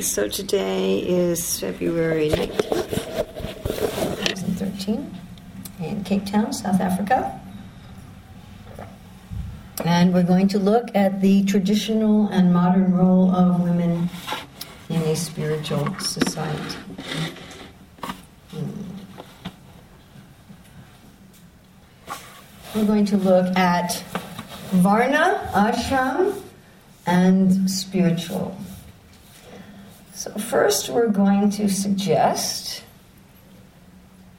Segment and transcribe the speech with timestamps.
[0.00, 2.90] So today is February 19th,
[3.66, 5.14] 2013,
[5.80, 7.38] in Cape Town, South Africa.
[9.84, 14.08] And we're going to look at the traditional and modern role of women
[14.88, 16.78] in a spiritual society.
[18.52, 18.70] Hmm.
[22.74, 24.02] We're going to look at
[24.70, 26.40] Varna, ashram,
[27.04, 28.56] and spiritual.
[30.20, 32.84] So, first, we're going to suggest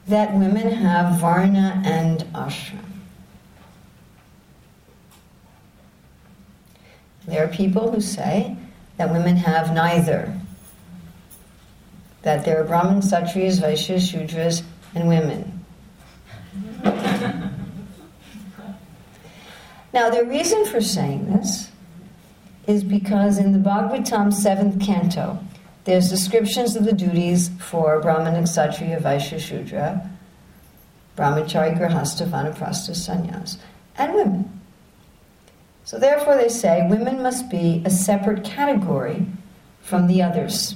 [0.07, 2.85] that women have varna and ashram.
[7.25, 8.55] There are people who say
[8.97, 10.31] that women have neither,
[12.21, 14.61] that there are Brahmins, Kshatriyas, Vaishyas, Shudras,
[14.93, 15.65] and women.
[19.91, 21.71] now, the reason for saying this
[22.67, 25.43] is because in the Bhagavatam 7th canto,
[25.83, 30.09] there's descriptions of the duties for Brahmana, Kshatriya, Vaishya, Shudra,
[31.17, 33.57] Brahmachari, Grahastha, Vanaprastha, Sannyas,
[33.97, 34.61] and women.
[35.83, 39.25] So therefore they say women must be a separate category
[39.81, 40.75] from the others.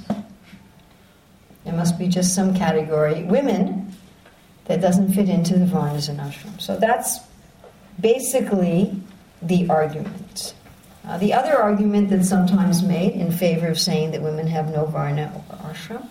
[1.64, 3.95] There must be just some category, women,
[4.66, 6.62] that doesn't fit into the varnas and ashrams.
[6.62, 7.19] So that's
[8.00, 9.00] basically
[9.42, 10.56] the argument.
[11.08, 14.86] Uh, the other argument that's sometimes made in favor of saying that women have no
[14.86, 16.08] varna or ashram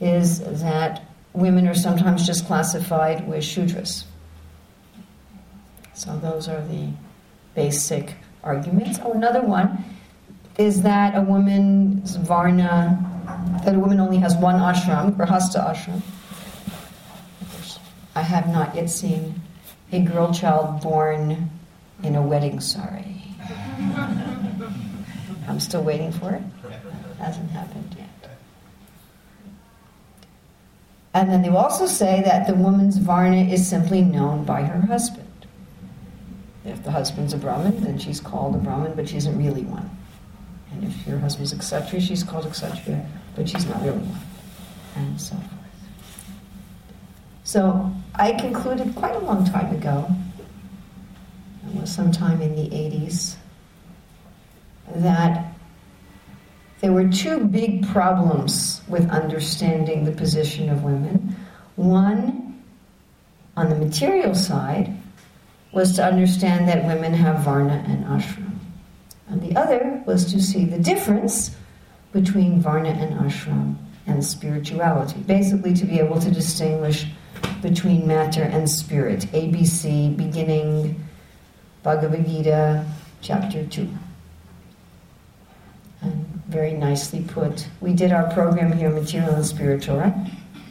[0.00, 1.02] is that
[1.34, 4.04] women are sometimes just classified with shudras.
[5.92, 6.88] So those are the
[7.54, 8.98] basic arguments.
[9.04, 9.84] Oh, another one
[10.56, 12.98] is that a woman's varna,
[13.64, 16.00] that a woman only has one ashram, grahastha ashram.
[18.14, 19.42] I have not yet seen
[19.92, 21.50] a girl child born
[22.02, 23.19] in a wedding sari.
[25.48, 26.42] I'm still waiting for it.
[26.64, 28.08] It Hasn't happened yet.
[31.12, 35.26] And then they also say that the woman's varna is simply known by her husband.
[36.64, 39.90] If the husband's a Brahmin, then she's called a Brahmin, but she isn't really one.
[40.72, 44.20] And if your husband's Kshatriya, she's called a Kshatriya, but she's not really one.
[44.96, 45.50] And so forth.
[47.42, 50.08] So I concluded quite a long time ago,
[51.66, 53.36] it was sometime in the 80s,
[54.96, 55.50] that
[56.80, 61.36] there were two big problems with understanding the position of women.
[61.76, 62.62] One,
[63.56, 64.96] on the material side,
[65.72, 68.56] was to understand that women have varna and ashram.
[69.28, 71.54] And the other was to see the difference
[72.12, 73.76] between varna and ashram
[74.06, 75.20] and spirituality.
[75.20, 77.06] Basically, to be able to distinguish
[77.62, 79.20] between matter and spirit.
[79.32, 81.04] ABC, beginning
[81.82, 82.84] Bhagavad Gita,
[83.20, 84.09] chapter 2 and
[86.02, 87.68] Um, very nicely put.
[87.80, 90.14] We did our program here, Material and Spiritual, right?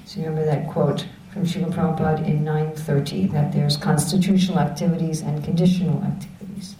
[0.06, 5.44] So you remember that quote from Srila Prabhupada in 930 that there's constitutional activities and
[5.44, 6.75] conditional activities.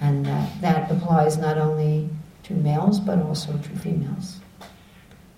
[0.00, 2.08] And that, that applies not only
[2.44, 4.40] to males but also to females.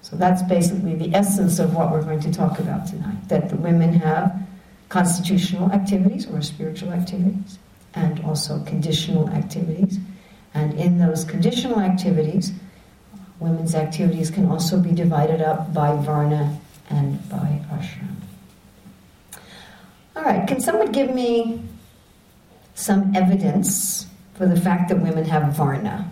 [0.02, 3.56] So that's basically the essence of what we're going to talk about tonight that the
[3.56, 4.38] women have
[4.90, 7.58] constitutional activities or spiritual activities
[7.94, 9.98] and also conditional activities
[10.54, 12.52] and in those conditional activities,
[13.40, 18.14] women's activities can also be divided up by Varna and by ashram.
[20.16, 21.60] All right, can someone give me
[22.74, 26.10] some evidence for the fact that women have Varna?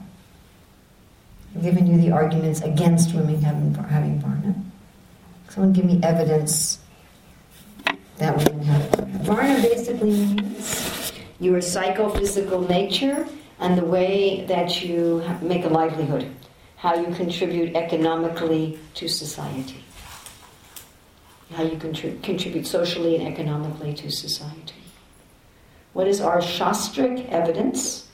[1.54, 4.54] I've given you the arguments against women having, having Varna.
[5.50, 6.81] Someone give me evidence
[8.16, 9.19] that women have Varna.
[9.22, 13.28] Varna basically means your psychophysical nature
[13.62, 16.28] and the way that you make a livelihood,
[16.77, 19.84] how you contribute economically to society,
[21.55, 24.83] how you contrib- contribute socially and economically to society.
[25.93, 28.09] What is our shastric evidence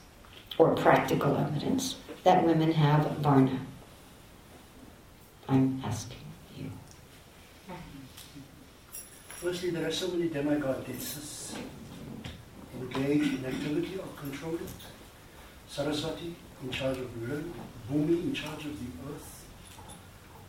[0.59, 3.59] or practical evidence that women have varna?
[5.49, 6.27] I'm asking
[6.59, 6.71] you.
[9.29, 11.56] Firstly, there are so many demigoddesses
[12.79, 14.61] engaged in activity or controlled
[15.69, 17.53] Saraswati in charge of land,
[17.91, 19.44] Bhumi in charge of the earth.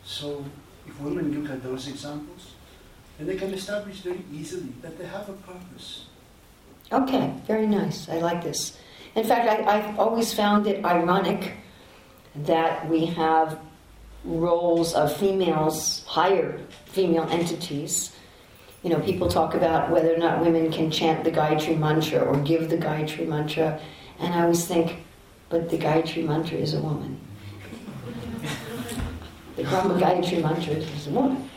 [0.04, 0.44] So
[0.86, 2.54] if women look at those examples,
[3.18, 6.06] then they can establish very easily that they have a purpose.
[6.92, 8.08] Okay, very nice.
[8.08, 8.78] I like this.
[9.14, 11.52] In fact, I, have always found it ironic
[12.34, 13.60] that we have
[14.24, 18.16] roles of females, higher female entities.
[18.82, 22.36] You know, people talk about whether or not women can chant the Gayatri Mantra or
[22.38, 23.80] give the Gayatri Mantra,
[24.18, 25.04] and I always think,
[25.50, 27.20] but the Gayatri Mantra is a woman.
[29.56, 31.50] The Brahma Gayatri mantra is a woman.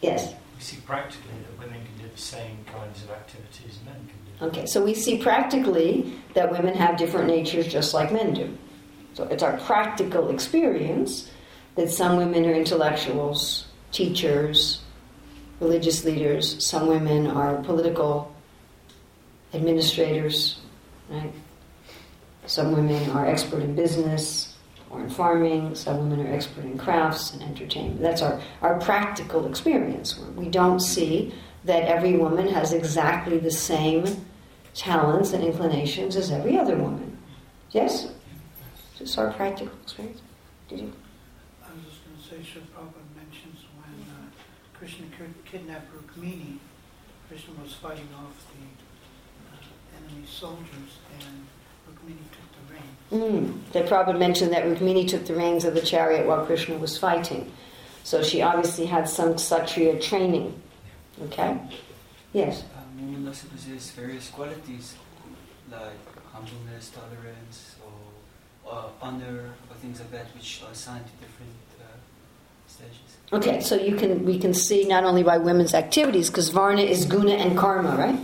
[0.00, 0.32] Yes.
[0.56, 4.58] We see practically that women can do the same kinds of activities men can do.
[4.58, 8.56] Okay, so we see practically that women have different natures just like men do.
[9.12, 11.30] So it's our practical experience
[11.74, 14.80] that some women are intellectuals, teachers,
[15.60, 18.34] religious leaders, some women are political
[19.52, 20.59] administrators,
[21.10, 21.32] right?
[22.46, 24.56] Some women are expert in business
[24.88, 28.00] or in farming, some women are expert in crafts and entertainment.
[28.00, 30.18] That's our, our practical experience.
[30.36, 31.32] We don't see
[31.64, 34.04] that every woman has exactly the same
[34.74, 37.18] talents and inclinations as every other woman.
[37.70, 38.12] Yes?
[38.96, 40.20] Just our practical experience.
[40.68, 40.92] Did you?
[41.62, 44.30] I was just going to say, Sri Prabhupada mentions when uh,
[44.76, 45.06] Krishna
[45.44, 46.58] kidnapped Rukmini,
[47.28, 48.62] Krishna was fighting off the
[50.10, 51.46] enemy soldiers, and
[51.88, 53.62] Rukmini took the reins.
[53.66, 53.72] Mm.
[53.72, 57.50] The Prabhupada mentioned that Rukmini took the reins of the chariot while Krishna was fighting.
[58.04, 60.60] So she obviously had some Kshatriya training.
[61.24, 61.58] Okay?
[62.32, 62.64] Yes?
[62.76, 64.94] Um, woman also possesses various qualities
[65.70, 65.80] like
[66.32, 71.84] humbleness, tolerance, or uh, honor, or things like that, which are assigned to different uh,
[72.66, 73.18] stages.
[73.32, 77.04] Okay, so you can we can see not only by women's activities, because Varna is
[77.04, 78.18] guna and karma, right?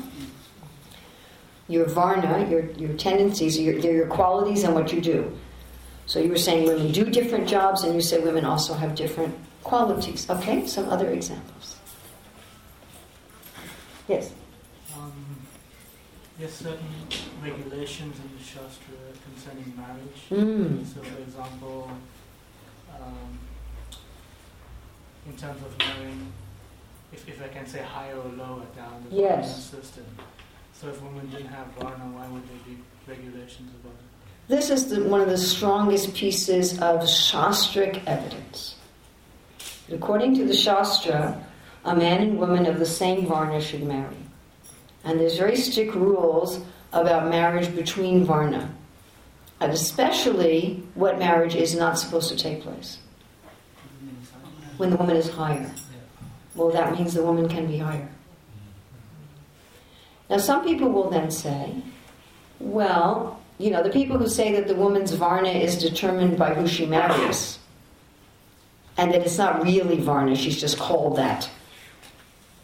[1.68, 5.36] Your Varna, your, your tendencies, your, they're your qualities and what you do.
[6.06, 9.34] So you were saying women do different jobs, and you say women also have different
[9.64, 10.30] qualities.
[10.30, 11.76] Okay, some other examples.
[14.06, 14.32] Yes.
[14.96, 15.12] Um,
[16.38, 17.08] there's certain
[17.42, 20.20] regulations in the Shastra concerning marriage.
[20.30, 20.86] Mm.
[20.86, 21.90] So, for example,
[22.94, 23.38] um,
[25.26, 26.32] in terms of knowing
[27.12, 29.64] if, if I can say higher or lower down the yes.
[29.64, 30.04] system.
[30.80, 32.76] So if women didn't have Varna, why would there be
[33.06, 34.48] regulations about it?
[34.48, 38.76] This is the, one of the strongest pieces of Shastric evidence.
[39.90, 41.42] According to the Shastra,
[41.84, 44.16] a man and woman of the same Varna should marry.
[45.04, 46.60] And there's very strict rules
[46.92, 48.70] about marriage between Varna,
[49.60, 52.98] and especially what marriage is not supposed to take place.
[54.76, 55.72] When the woman is higher.
[56.54, 58.08] Well, that means the woman can be higher.
[60.28, 61.74] Now, some people will then say,
[62.58, 66.66] well, you know, the people who say that the woman's Varna is determined by who
[66.66, 67.58] she marries,
[68.96, 71.48] and that it's not really Varna, she's just called that.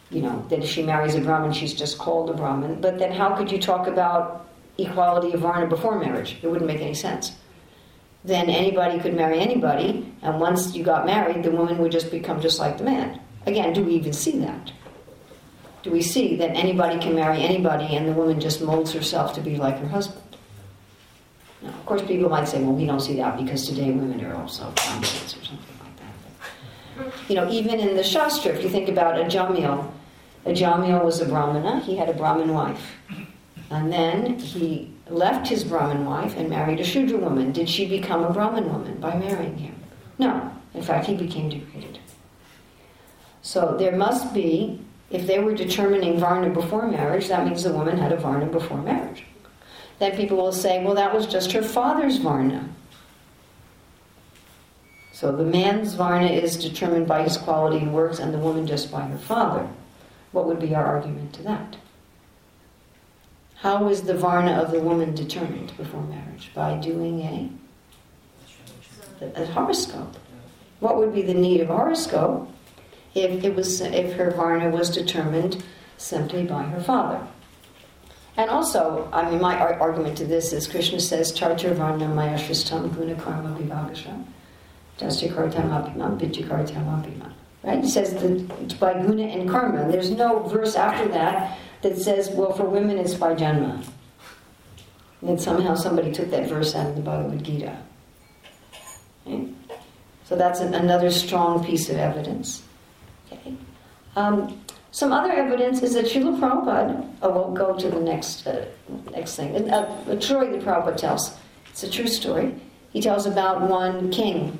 [0.09, 2.81] You know, that if she marries a Brahmin, she's just called a Brahmin.
[2.81, 6.37] But then how could you talk about equality of Varna before marriage?
[6.43, 7.31] It wouldn't make any sense.
[8.23, 12.39] Then anybody could marry anybody, and once you got married, the woman would just become
[12.41, 13.19] just like the man.
[13.45, 14.71] Again, do we even see that?
[15.83, 19.41] Do we see that anybody can marry anybody and the woman just molds herself to
[19.41, 20.37] be like her husband?
[21.61, 24.35] Now, of course, people might say, well, we don't see that because today women are
[24.35, 26.13] also convicts or something like that.
[26.97, 29.91] But, you know, even in the Shastra, if you think about Ajamil,
[30.45, 32.93] Ajamil was a Brahmana, he had a Brahmin wife.
[33.69, 37.51] And then he left his Brahmin wife and married a Shudra woman.
[37.51, 39.75] Did she become a Brahmin woman by marrying him?
[40.17, 40.51] No.
[40.73, 41.99] In fact, he became degraded.
[43.41, 44.79] So there must be
[45.13, 48.81] if they were determining Varna before marriage, that means the woman had a Varna before
[48.81, 49.23] marriage.
[49.99, 52.67] Then people will say, well, that was just her father's Varna.
[55.13, 58.91] So the man's Varna is determined by his quality and works, and the woman just
[58.91, 59.69] by her father.
[60.31, 61.77] What would be our argument to that?
[63.57, 66.49] How is the Varna of the woman determined before marriage?
[66.55, 67.21] By doing
[69.21, 70.17] a, a horoscope.
[70.79, 72.49] What would be the need of horoscope?
[73.15, 75.63] If it was if her varna was determined
[75.97, 77.25] simply by her father.
[78.35, 82.93] And also, I mean, my argument to this is Krishna says, Chartur varna maya shristam
[82.95, 84.25] guna karma vibhagasha
[84.97, 87.33] dasyakartam.
[87.63, 87.83] Right?
[87.83, 89.91] He says that by guna and karma.
[89.91, 93.85] There's no verse after that that says, well, for women it's by janma.
[95.21, 97.77] And somehow somebody took that verse out of the Bhagavad Gita.
[100.25, 102.63] So that's an, another strong piece of evidence.
[103.33, 103.55] Okay.
[104.15, 104.61] Um,
[104.91, 108.65] some other evidence is that Srila Prabhupada, oh, we'll go to the next, uh,
[109.11, 109.69] next thing.
[109.71, 111.35] Uh, a story that Prabhupada tells.
[111.69, 112.53] It's a true story.
[112.91, 114.59] He tells about one king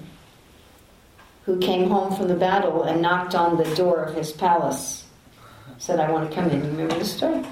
[1.46, 5.06] who came home from the battle and knocked on the door of his palace.
[5.78, 6.64] Said, I want to come in.
[6.64, 7.44] You remember the story?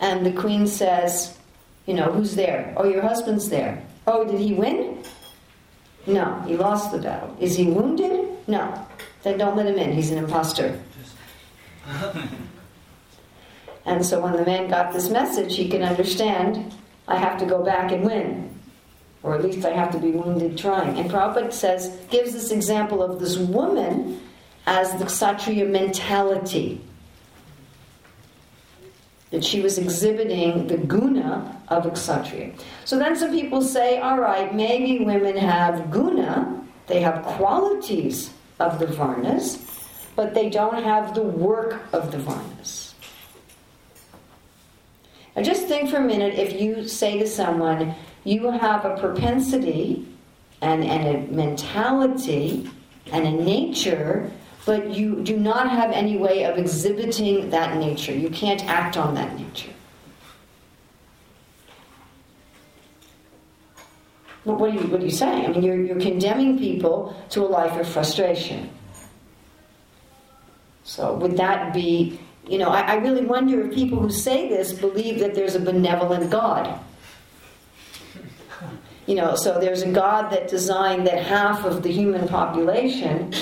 [0.00, 1.38] And the queen says,
[1.86, 2.74] You know, who's there?
[2.76, 3.82] Oh, your husband's there.
[4.06, 5.02] Oh, did he win?
[6.06, 7.34] No, he lost the battle.
[7.40, 8.28] Is he wounded?
[8.46, 8.86] No.
[9.24, 9.92] Then don't let him in.
[9.92, 10.78] He's an impostor.
[13.86, 16.74] and so when the man got this message, he can understand
[17.08, 18.50] I have to go back and win.
[19.22, 20.98] or at least I have to be wounded trying.
[20.98, 24.20] And Prabhupada says, gives this example of this woman
[24.66, 26.82] as the Kshatriya mentality.
[29.30, 32.52] That she was exhibiting the guna of a Kshatriya.
[32.84, 38.30] So then some people say, all right, maybe women have guna, they have qualities
[38.60, 39.60] of the varnas,
[40.16, 42.94] but they don't have the work of the varnas.
[45.34, 50.06] Now just think for a minute if you say to someone, you have a propensity
[50.62, 52.70] and, and a mentality
[53.12, 54.30] and a nature,
[54.64, 58.14] but you do not have any way of exhibiting that nature.
[58.14, 59.73] You can't act on that nature.
[64.44, 65.46] What are you, what are you saying?
[65.46, 68.70] I mean, you're, you're condemning people to a life of frustration.
[70.84, 74.72] So, would that be, you know, I, I really wonder if people who say this
[74.72, 76.78] believe that there's a benevolent God.
[79.06, 83.32] You know, so there's a God that designed that half of the human population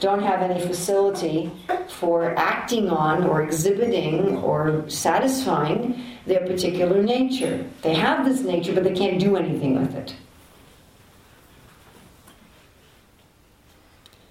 [0.00, 1.50] don't have any facility
[1.88, 7.64] for acting on or exhibiting or satisfying their particular nature.
[7.82, 10.14] They have this nature, but they can't do anything with it.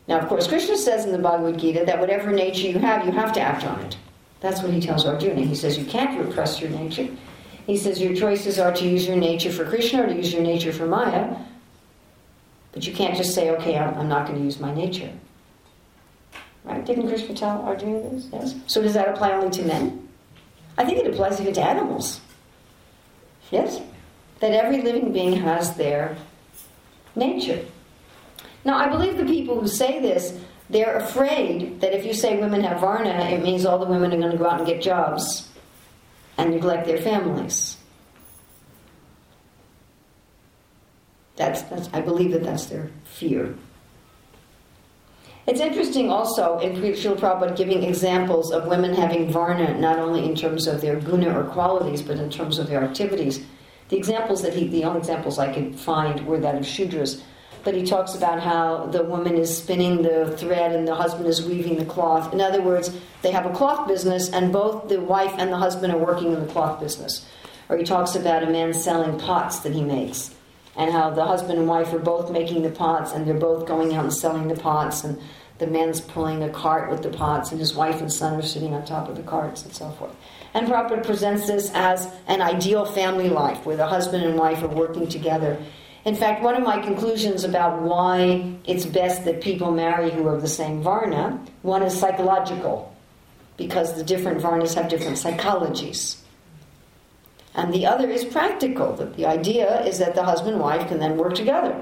[0.07, 3.11] Now, of course, Krishna says in the Bhagavad Gita that whatever nature you have, you
[3.11, 3.97] have to act on it.
[4.39, 5.41] That's what he tells Arjuna.
[5.41, 7.07] He says you can't repress your nature.
[7.65, 10.43] He says your choices are to use your nature for Krishna or to use your
[10.43, 11.35] nature for Maya.
[12.71, 15.11] But you can't just say, okay, I'm, not going to use my nature.
[16.63, 16.85] Right?
[16.85, 18.27] Didn't Krishna tell Arjuna this?
[18.31, 18.55] Yes.
[18.67, 20.07] So does that apply only to men?
[20.77, 22.19] I think it applies even to animals.
[23.49, 23.81] Yes?
[24.41, 26.17] That every living being has their
[27.15, 27.65] nature.
[28.65, 30.37] Now, I believe the people who say this,
[30.71, 34.17] they're afraid that if you say women have varna, it means all the women are
[34.17, 35.47] going to go out and get jobs
[36.37, 37.77] and neglect their families.
[41.35, 43.55] That's, that's, I believe that that's their fear.
[45.45, 50.33] It's interesting also in Srila Prabhupada giving examples of women having varna, not only in
[50.33, 53.45] terms of their guna or qualities, but in terms of their activities.
[53.89, 57.21] The examples that he, the only examples I could find were that of Shudras
[57.65, 61.43] but he talks about how the woman is spinning the thread and the husband is
[61.43, 62.31] weaving the cloth.
[62.31, 65.91] In other words, they have a cloth business and both the wife and the husband
[65.91, 67.27] are working in the cloth business.
[67.67, 70.33] Or he talks about a man selling pots that he makes
[70.77, 73.95] and how the husband and wife are both making the pots and they're both going
[73.95, 75.19] out and selling the pots and
[75.57, 78.75] the man's pulling a cart with the pots and his wife and son are sitting
[78.75, 80.15] on top of the carts and so forth.
[80.53, 84.67] And Prabhupada presents this as an ideal family life where the husband and wife are
[84.67, 85.57] working together
[86.05, 90.35] in fact, one of my conclusions about why it's best that people marry who are
[90.35, 92.95] of the same Varna, one is psychological,
[93.57, 96.17] because the different Varnas have different psychologies.
[97.55, 100.99] And the other is practical, that the idea is that the husband and wife can
[100.99, 101.75] then work together.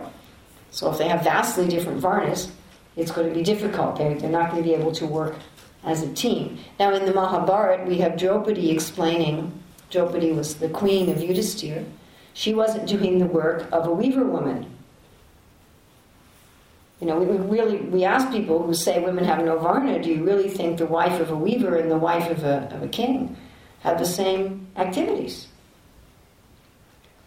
[0.72, 2.50] So if they have vastly different Varnas,
[2.96, 3.98] it's going to be difficult.
[3.98, 5.36] They're, they're not going to be able to work
[5.84, 6.60] as a team.
[6.80, 9.52] Now, in the Mahabharata, we have Draupadi explaining,
[9.90, 11.84] Draupadi was the queen of Yudhisthira
[12.34, 14.66] she wasn't doing the work of a weaver woman.
[17.00, 20.24] You know, we, really we ask people who say women have no varna, do you
[20.24, 23.36] really think the wife of a weaver and the wife of a, of a king
[23.82, 25.48] have the same activities?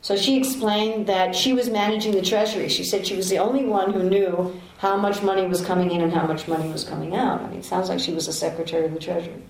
[0.07, 2.69] So she explained that she was managing the treasury.
[2.69, 6.01] She said she was the only one who knew how much money was coming in
[6.01, 7.43] and how much money was coming out.
[7.43, 9.43] I mean, it sounds like she was a secretary of the treasury.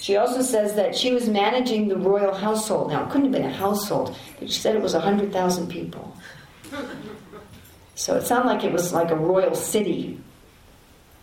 [0.00, 2.90] She also says that she was managing the royal household.
[2.90, 6.16] Now, it couldn't have been a household, but she said it was 100,000 people.
[7.94, 10.20] So it sounded like it was like a royal city,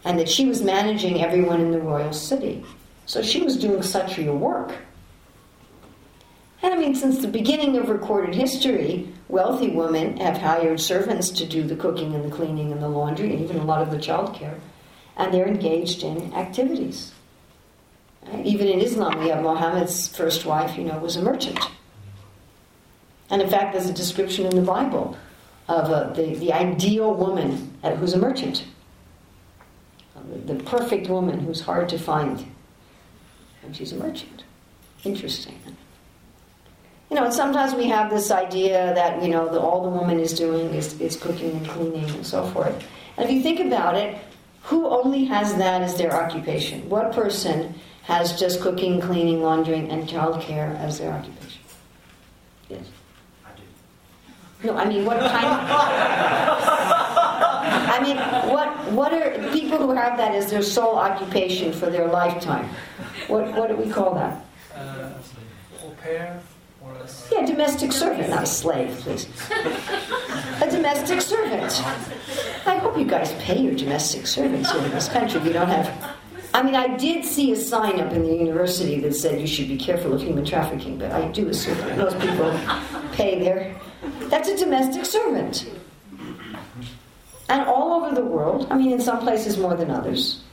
[0.04, 2.66] and that she was managing everyone in the royal city.
[3.06, 4.74] So she was doing such a work.
[6.62, 11.46] And I mean, since the beginning of recorded history, wealthy women have hired servants to
[11.46, 14.00] do the cooking and the cleaning and the laundry and even a lot of the
[14.00, 14.60] child care.
[15.16, 17.14] And they're engaged in activities.
[18.44, 21.60] Even in Islam, we have Muhammad's first wife, you know, was a merchant.
[23.30, 25.18] And in fact, there's a description in the Bible
[25.68, 28.66] of uh, the, the ideal woman who's a merchant.
[30.46, 32.46] The perfect woman who's hard to find.
[33.64, 34.44] And she's a merchant.
[35.04, 35.60] Interesting.
[37.10, 40.34] You know, sometimes we have this idea that, you know, the, all the woman is
[40.34, 42.76] doing is, is cooking and cleaning and so forth.
[43.18, 44.18] And if you think about it,
[44.64, 46.90] who only has that as their occupation?
[46.90, 51.62] What person has just cooking, cleaning, laundering, and childcare as their occupation.
[52.70, 52.86] Yes.
[53.44, 53.50] I
[54.62, 54.68] do.
[54.68, 55.48] No, I mean, what kind?
[57.88, 58.18] I mean,
[58.52, 62.70] what what are people who have that as their sole occupation for their lifetime?
[63.28, 64.46] What what do we call that?
[64.76, 65.10] Uh,
[65.84, 66.40] au pair
[66.84, 69.28] or a yeah, domestic servant, not a slave, please.
[70.62, 71.82] A domestic servant.
[72.68, 75.42] I hope you guys pay your domestic servants here in this country.
[75.42, 76.16] You don't have.
[76.56, 79.68] I mean, I did see a sign up in the university that said you should
[79.68, 82.50] be careful of human trafficking, but I do assume that most people
[83.12, 83.76] pay their.
[84.30, 85.70] That's a domestic servant.
[87.50, 90.46] And all over the world, I mean, in some places more than others.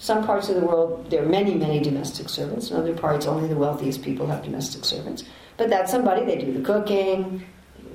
[0.00, 2.72] Some parts of the world, there are many, many domestic servants.
[2.72, 5.22] In other parts, only the wealthiest people have domestic servants.
[5.58, 7.46] But that's somebody, they do the cooking,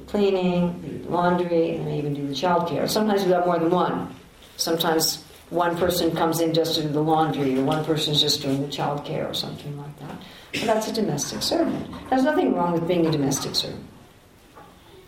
[0.07, 2.88] cleaning, laundry, and they even do the child care.
[2.88, 4.15] Sometimes we have got more than one.
[4.55, 8.41] Sometimes one person comes in just to do the laundry, or one person is just
[8.41, 10.21] doing the child care, or something like that.
[10.65, 11.87] That's a domestic servant.
[12.09, 13.85] There's nothing wrong with being a domestic servant.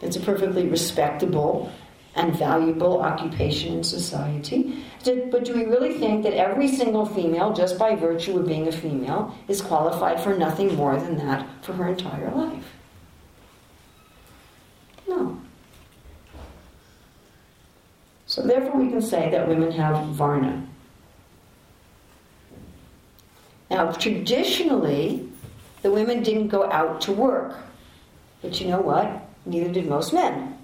[0.01, 1.71] It's a perfectly respectable
[2.15, 4.83] and valuable occupation in society.
[5.03, 8.71] But do we really think that every single female, just by virtue of being a
[8.71, 12.73] female, is qualified for nothing more than that for her entire life?
[15.07, 15.39] No.
[18.37, 20.63] So therefore we can say that women have varna.
[23.71, 25.27] Now traditionally,
[25.81, 27.57] the women didn't go out to work.
[28.43, 29.27] But you know what?
[29.47, 30.55] Neither did most men.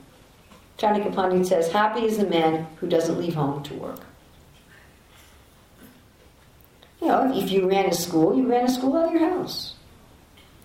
[0.77, 4.01] Chanakya Pandit says, happy is the man who doesn't leave home to work.
[7.01, 9.73] You know, if you ran a school, you ran a school out of your house.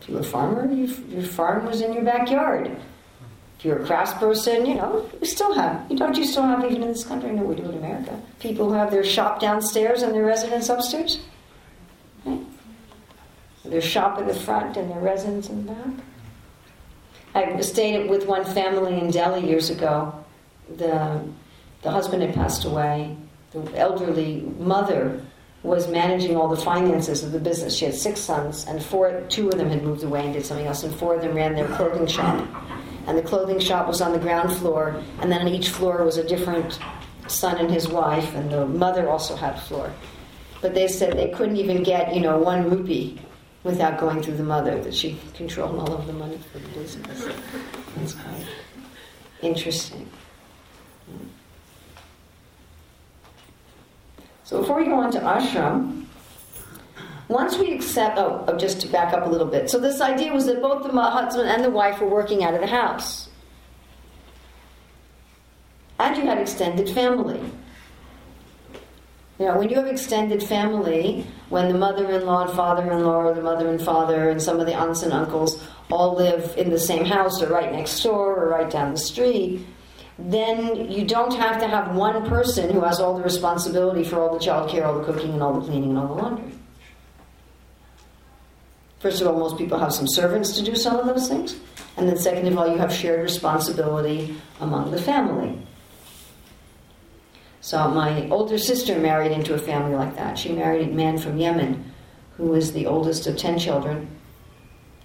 [0.03, 2.77] If you were a farmer, you, your farm was in your backyard.
[3.59, 6.89] If you're a craftsperson, you know, you still have, don't you still have, even in
[6.89, 10.25] this country, know we do in America, people who have their shop downstairs and their
[10.25, 11.19] residence upstairs?
[12.25, 12.41] Right?
[13.65, 16.05] Their shop in the front and their residence in the back?
[17.35, 20.25] I stayed with one family in Delhi years ago.
[20.77, 21.21] The,
[21.83, 23.17] the husband had passed away.
[23.51, 25.21] The elderly mother
[25.65, 27.75] was managing all the finances of the business.
[27.75, 30.67] She had six sons, and four, two of them had moved away and did something
[30.67, 32.47] else, and four of them ran their clothing shop.
[33.09, 36.19] And the clothing shop was on the ground floor, and then on each floor was
[36.19, 36.79] a different
[37.27, 39.91] son and his wife, and the mother also had a floor.
[40.61, 43.19] But they said they couldn't even get, you know, one rupee
[43.65, 47.25] without going through the mother, that she controlled all of the money for the business.
[47.97, 48.47] That's quite
[49.41, 50.07] interesting.
[54.45, 56.05] So before we go on to ashram,
[57.29, 59.69] once we accept, oh, oh, just to back up a little bit.
[59.69, 62.61] So this idea was that both the husband and the wife were working out of
[62.61, 63.29] the house.
[65.99, 67.41] And you had extended family.
[69.39, 73.69] You know, when you have extended family, when the mother-in-law and father-in-law or the mother
[73.69, 77.43] and father and some of the aunts and uncles all live in the same house
[77.43, 79.65] or right next door or right down the street,
[80.19, 84.33] then you don't have to have one person who has all the responsibility for all
[84.37, 86.58] the child care, all the cooking, and all the cleaning, and all the laundry.
[89.01, 91.57] First of all, most people have some servants to do some of those things.
[91.97, 95.61] And then, second of all, you have shared responsibility among the family.
[97.61, 100.39] So my older sister married into a family like that.
[100.39, 101.93] She married a man from Yemen
[102.37, 104.09] who was the oldest of 10 children.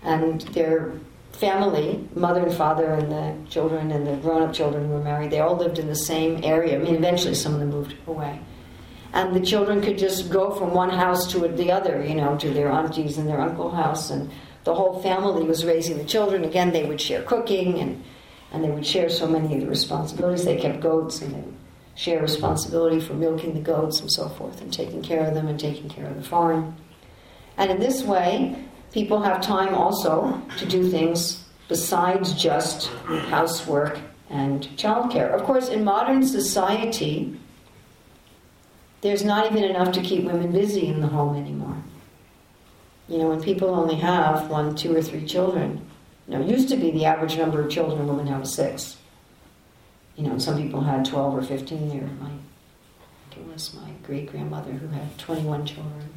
[0.03, 0.93] And their
[1.31, 5.39] family, mother and father and the children and the grown-up children who were married, they
[5.39, 6.79] all lived in the same area.
[6.79, 8.39] I mean, eventually some of them moved away.
[9.13, 12.49] And the children could just go from one house to the other, you know, to
[12.49, 14.09] their aunties and their uncle house.
[14.09, 14.31] And
[14.63, 16.43] the whole family was raising the children.
[16.43, 18.03] Again, they would share cooking and,
[18.51, 20.45] and they would share so many of the responsibilities.
[20.45, 21.43] They kept goats and they
[21.95, 25.59] share responsibility for milking the goats and so forth, and taking care of them and
[25.59, 26.75] taking care of the farm.
[27.57, 28.55] And in this way,
[28.91, 32.87] people have time also to do things besides just
[33.27, 33.99] housework
[34.29, 35.31] and childcare.
[35.31, 37.39] Of course, in modern society,
[39.03, 41.77] there's not even enough to keep women busy in the home anymore.
[43.07, 45.85] You know, when people only have one, two, or three children,
[46.27, 48.55] you know, it used to be the average number of children a woman had was
[48.55, 48.97] six
[50.15, 52.07] you know, some people had 12 or 15 there.
[52.21, 52.29] My,
[53.35, 56.09] it was my great grandmother who had 21 children,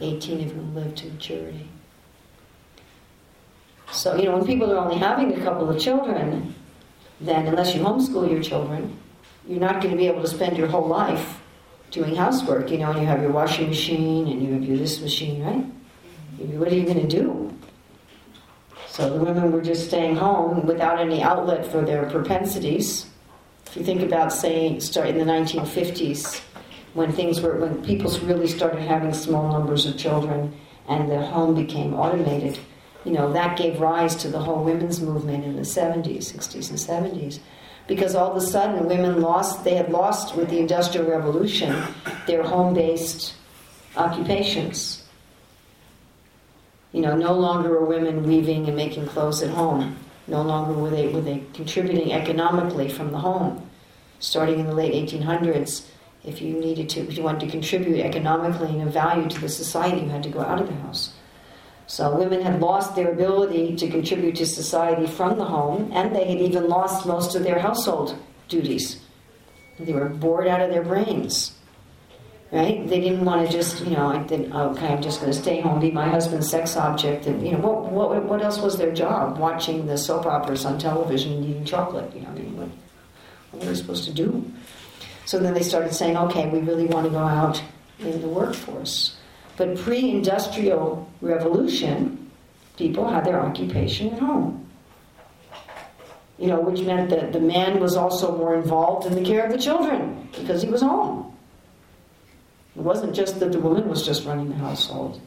[0.00, 1.68] 18 of whom lived to maturity.
[3.92, 6.54] So, you know, when people are only having a couple of children,
[7.20, 8.98] then unless you homeschool your children,
[9.46, 11.35] you're not going to be able to spend your whole life
[11.90, 15.00] doing housework, you know, and you have your washing machine and you have your this
[15.00, 15.64] machine, right?
[16.58, 17.56] What are you going to do?
[18.88, 23.06] So the women were just staying home without any outlet for their propensities.
[23.66, 26.40] If you think about, say, start in the 1950s,
[26.94, 30.54] when things were, when people really started having small numbers of children
[30.88, 32.58] and the home became automated,
[33.04, 36.78] you know, that gave rise to the whole women's movement in the 70s, 60s, and
[36.78, 37.38] 70s.
[37.86, 41.82] Because all of a sudden, women lost, they had lost with the Industrial Revolution
[42.26, 43.34] their home based
[43.96, 45.04] occupations.
[46.92, 49.96] You know, no longer were women weaving and making clothes at home.
[50.26, 53.68] No longer were they, were they contributing economically from the home.
[54.18, 55.86] Starting in the late 1800s,
[56.24, 59.48] if you needed to, if you wanted to contribute economically and of value to the
[59.48, 61.12] society, you had to go out of the house.
[61.86, 66.24] So women had lost their ability to contribute to society from the home, and they
[66.24, 68.18] had even lost most of their household
[68.48, 69.00] duties.
[69.78, 71.52] They were bored out of their brains.
[72.52, 72.88] Right?
[72.88, 75.60] They didn't want to just, you know, I think, okay, I'm just going to stay
[75.60, 78.92] home, be my husband's sex object, and you know, what, what, what else was their
[78.92, 79.38] job?
[79.38, 82.14] Watching the soap operas on television and eating chocolate.
[82.14, 82.68] You know, I mean, what,
[83.50, 84.48] what were they supposed to do?
[85.24, 87.60] So then they started saying, okay, we really want to go out
[87.98, 89.15] in the workforce.
[89.56, 92.30] But pre-industrial revolution,
[92.76, 94.68] people had their occupation at home.
[96.38, 99.52] You know, which meant that the man was also more involved in the care of
[99.52, 101.34] the children because he was home.
[102.76, 105.18] It wasn't just that the woman was just running the household.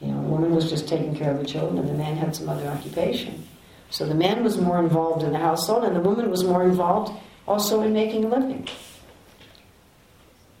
[0.00, 2.34] You know, the woman was just taking care of the children and the man had
[2.34, 3.46] some other occupation.
[3.90, 7.12] So the man was more involved in the household and the woman was more involved
[7.46, 8.66] also in making a living.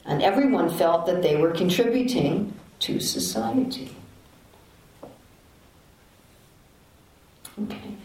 [0.06, 3.94] And everyone felt that they were contributing to society.
[7.62, 7.96] Okay.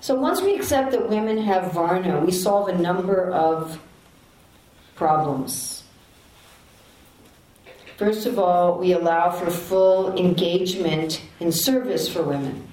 [0.00, 3.80] So once we accept that women have varna, we solve a number of
[4.94, 5.82] problems.
[7.96, 12.68] First of all, we allow for full engagement in service for women.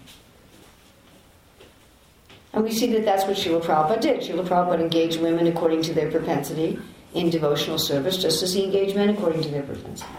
[2.53, 4.21] And we see that that's what Srila Prabhupada did.
[4.21, 6.79] Srila Prabhupada engaged women according to their propensity
[7.15, 10.11] in devotional service, just as he engaged men according to their propensity.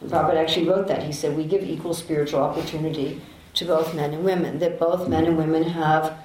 [0.00, 1.04] And Prabhupada actually wrote that.
[1.04, 3.22] He said, We give equal spiritual opportunity
[3.54, 6.18] to both men and women, that both men and women have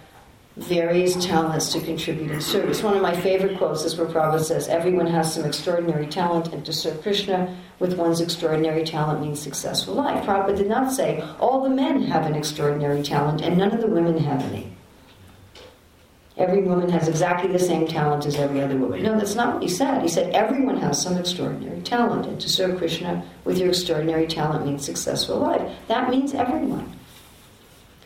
[0.58, 2.84] various talents to contribute in service.
[2.84, 6.66] One of my favorite quotes is where Prabhupada says, Everyone has some extraordinary talent, and
[6.66, 10.26] to serve Krishna with one's extraordinary talent means successful life.
[10.26, 13.88] Prabhupada did not say, All the men have an extraordinary talent, and none of the
[13.88, 14.76] women have any.
[16.38, 19.04] Every woman has exactly the same talent as every other woman.
[19.04, 20.02] No, that's not what he said.
[20.02, 24.66] He said everyone has some extraordinary talent, and to serve Krishna with your extraordinary talent
[24.66, 25.62] means successful life.
[25.88, 26.98] That means everyone.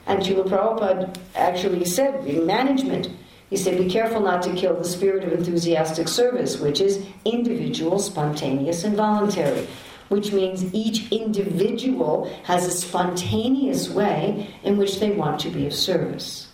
[0.08, 3.10] And Srila Prabhupada actually said in management,
[3.50, 8.00] he said, be careful not to kill the spirit of enthusiastic service, which is individual,
[8.00, 9.68] spontaneous, and voluntary.
[10.10, 15.74] Which means each individual has a spontaneous way in which they want to be of
[15.74, 16.45] service.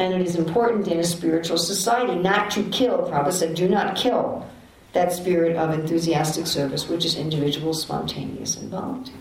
[0.00, 3.96] And it is important in a spiritual society not to kill, Prabhupada said, do not
[3.96, 4.46] kill
[4.94, 9.18] that spirit of enthusiastic service, which is individual, spontaneous, and voluntary.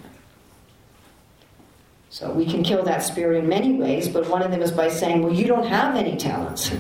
[2.10, 4.88] So we can kill that spirit in many ways, but one of them is by
[4.88, 6.72] saying, well, you don't have any talents.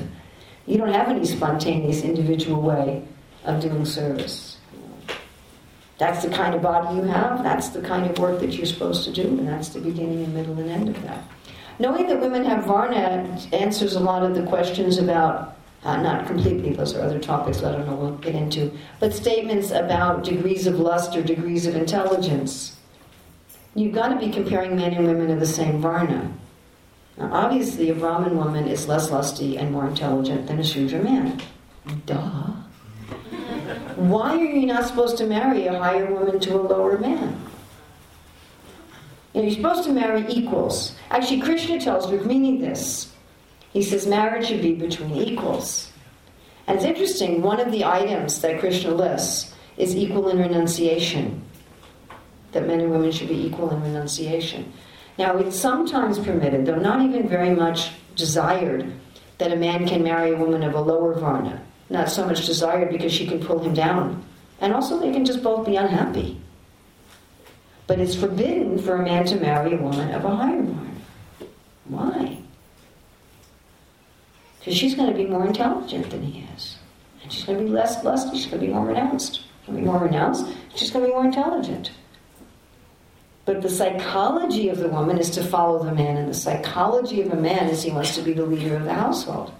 [0.65, 3.03] You don't have any spontaneous individual way
[3.43, 4.59] of doing service.
[5.97, 9.03] That's the kind of body you have, that's the kind of work that you're supposed
[9.03, 11.21] to do, and that's the beginning and middle and end of that.
[11.79, 16.73] Knowing that women have Varna answers a lot of the questions about, uh, not completely,
[16.73, 20.77] those are other topics I don't know we'll get into, but statements about degrees of
[20.77, 22.75] lust or degrees of intelligence.
[23.75, 26.33] You've got to be comparing men and women of the same Varna.
[27.17, 31.41] Now, obviously, a Brahmin woman is less lusty and more intelligent than a Shudra man.
[32.05, 32.53] Duh.
[33.95, 37.48] Why are you not supposed to marry a higher woman to a lower man?
[39.33, 40.95] You know, you're supposed to marry equals.
[41.11, 43.13] Actually, Krishna tells Rukmini this.
[43.73, 45.91] He says marriage should be between equals.
[46.67, 51.41] And it's interesting, one of the items that Krishna lists is equal in renunciation.
[52.51, 54.71] That men and women should be equal in renunciation.
[55.17, 58.91] Now, it's sometimes permitted, though not even very much desired,
[59.37, 61.61] that a man can marry a woman of a lower varna.
[61.89, 64.23] Not so much desired because she can pull him down.
[64.61, 66.39] And also, they can just both be unhappy.
[67.89, 70.91] But it's forbidden for a man to marry a woman of a higher varna.
[71.85, 72.37] Why?
[74.59, 76.77] Because she's going to be more intelligent than he is.
[77.23, 79.37] And she's going to be less lusty, she's going to be more renounced.
[79.37, 81.89] She's going to be more renounced, she's going to be more intelligent.
[83.45, 87.33] But the psychology of the woman is to follow the man, and the psychology of
[87.33, 89.51] a man is he wants to be the leader of the household.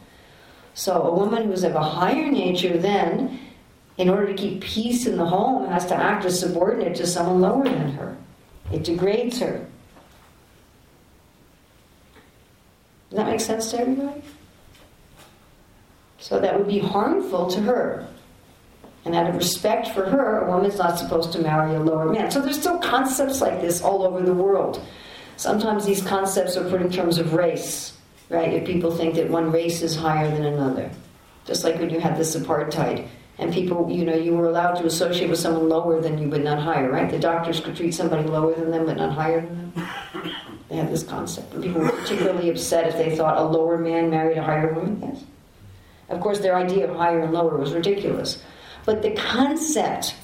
[0.76, 3.39] So a woman who's of a higher nature then
[4.00, 7.42] in order to keep peace in the home, has to act as subordinate to someone
[7.42, 8.18] lower than her.
[8.72, 9.66] It degrades her.
[13.10, 14.22] Does that make sense to everybody?
[16.18, 18.08] So that would be harmful to her.
[19.04, 22.32] And out of respect for her, a woman's not supposed to marry a lower man.
[22.32, 24.82] So there's still concepts like this all over the world.
[25.36, 27.98] Sometimes these concepts are put in terms of race,
[28.30, 28.54] right?
[28.54, 30.90] If people think that one race is higher than another.
[31.46, 34.86] Just like when you had this apartheid and people, you know, you were allowed to
[34.86, 37.10] associate with someone lower than you but not higher, right?
[37.10, 39.89] The doctors could treat somebody lower than them but not higher than them.
[40.67, 41.54] They had this concept.
[41.54, 44.99] And people were particularly upset if they thought a lower man married a higher woman.
[45.02, 45.23] Yes.
[46.10, 48.43] Of course, their idea of higher and lower was ridiculous.
[48.86, 50.15] But the concept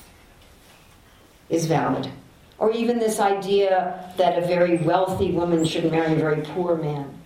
[1.49, 2.11] is valid.
[2.57, 7.17] Or even this idea that a very wealthy woman should marry a very poor man.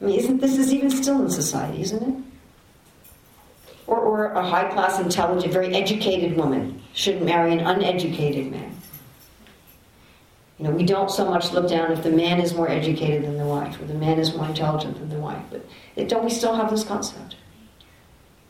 [0.00, 2.24] I mean, isn't this is even still in society, isn't it?
[3.86, 8.76] Or, or a high class, intelligent, very educated woman should marry an uneducated man.
[10.58, 13.36] You know, we don't so much look down if the man is more educated than
[13.36, 16.30] the wife, or the man is more intelligent than the wife, but it, don't we
[16.30, 17.36] still have this concept?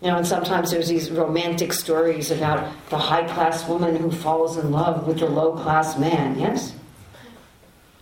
[0.00, 4.56] You know, and sometimes there's these romantic stories about the high class woman who falls
[4.56, 6.74] in love with the low class man, yes?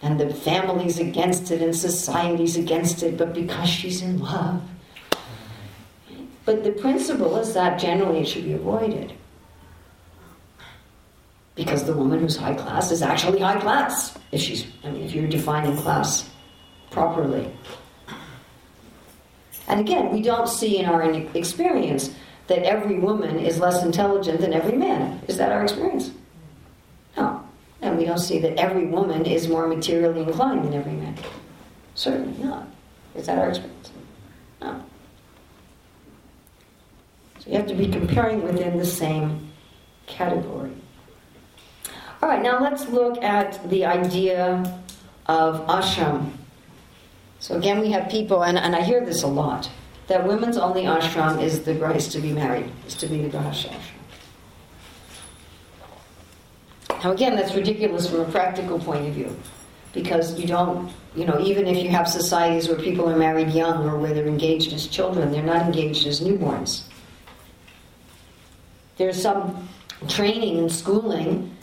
[0.03, 4.63] And the family's against it and society's against it, but because she's in love.
[6.45, 9.13] But the principle is that generally it should be avoided.
[11.55, 15.15] Because the woman who's high class is actually high class, if she's I mean if
[15.15, 16.29] you're defining class
[16.91, 17.51] properly.
[19.69, 21.03] And again, we don't see in our
[21.35, 22.15] experience
[22.49, 25.23] that every woman is less intelligent than every man.
[25.29, 26.11] Is that our experience?
[27.17, 27.43] No.
[27.81, 31.17] And we don't see that every woman is more materially inclined than every man.
[31.95, 32.69] Certainly not.
[33.15, 33.91] Is that our experience?
[34.61, 34.85] No.
[37.45, 39.51] So you have to be comparing within the same
[40.07, 40.73] category.
[42.23, 44.81] All right, now let's look at the idea
[45.27, 46.31] of ashram.
[47.41, 49.69] So again, we have people, and, and I hear this a lot,
[50.07, 53.69] that women's only ashram is the grace to be married, is to be the Grahastha
[53.69, 53.91] ashram.
[57.03, 59.37] Now again, that's ridiculous from a practical point of view,
[59.93, 63.87] because you don't, you know, even if you have societies where people are married young
[63.87, 66.85] or where they're engaged as children, they're not engaged as newborns.
[68.97, 69.69] There's some
[70.09, 71.57] training and schooling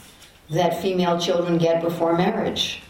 [0.50, 2.82] that female children get before marriage.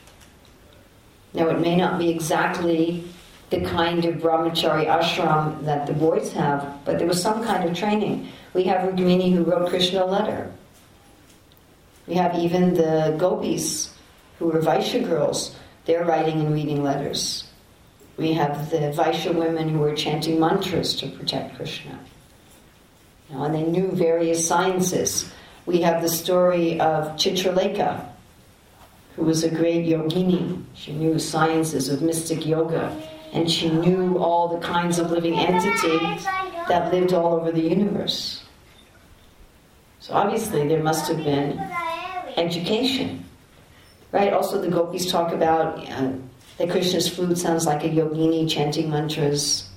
[1.33, 3.03] Now, it may not be exactly
[3.51, 7.77] the kind of brahmachari ashram that the boys have, but there was some kind of
[7.77, 8.29] training.
[8.53, 10.51] We have Rukmini who wrote Krishna a letter.
[12.07, 13.93] We have even the gopis
[14.39, 15.55] who were Vaishya girls.
[15.85, 17.45] They're writing and reading letters.
[18.17, 21.99] We have the Vaishya women who are chanting mantras to protect Krishna.
[23.33, 25.31] And they knew various sciences.
[25.65, 28.07] We have the story of Chitralekha,
[29.15, 30.63] who was a great yogini.
[30.73, 32.95] She knew sciences of mystic yoga,
[33.33, 36.25] and she knew all the kinds of living entities
[36.67, 38.43] that lived all over the universe.
[39.99, 41.59] So obviously, there must have been
[42.35, 43.23] education.
[44.11, 44.33] Right?
[44.33, 46.11] Also, the gopis talk about uh,
[46.57, 49.69] that Krishna's flute sounds like a yogini chanting mantras.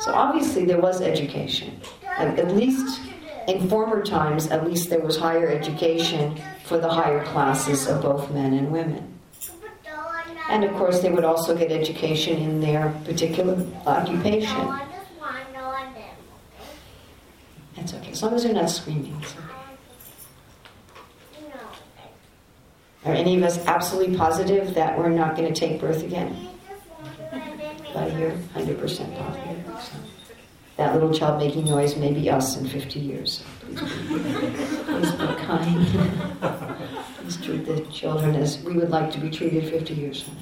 [0.00, 1.80] So obviously, there was education.
[2.16, 3.00] At, least
[3.48, 8.30] in former times, at least there was higher education for the higher classes of both
[8.30, 9.18] men and women.
[10.48, 14.78] And of course, they would also get education in their particular occupation.
[17.76, 19.20] That's okay, as long as they're not screaming.
[23.04, 26.48] Are any of us absolutely positive that we're not going to take birth again?
[27.94, 29.43] A year, 100% positive.
[30.76, 33.44] So that little child making noise may be us in 50 years.
[33.60, 35.86] Please be, kind.
[37.18, 40.40] please treat the children as we would like to be treated 50 years from now.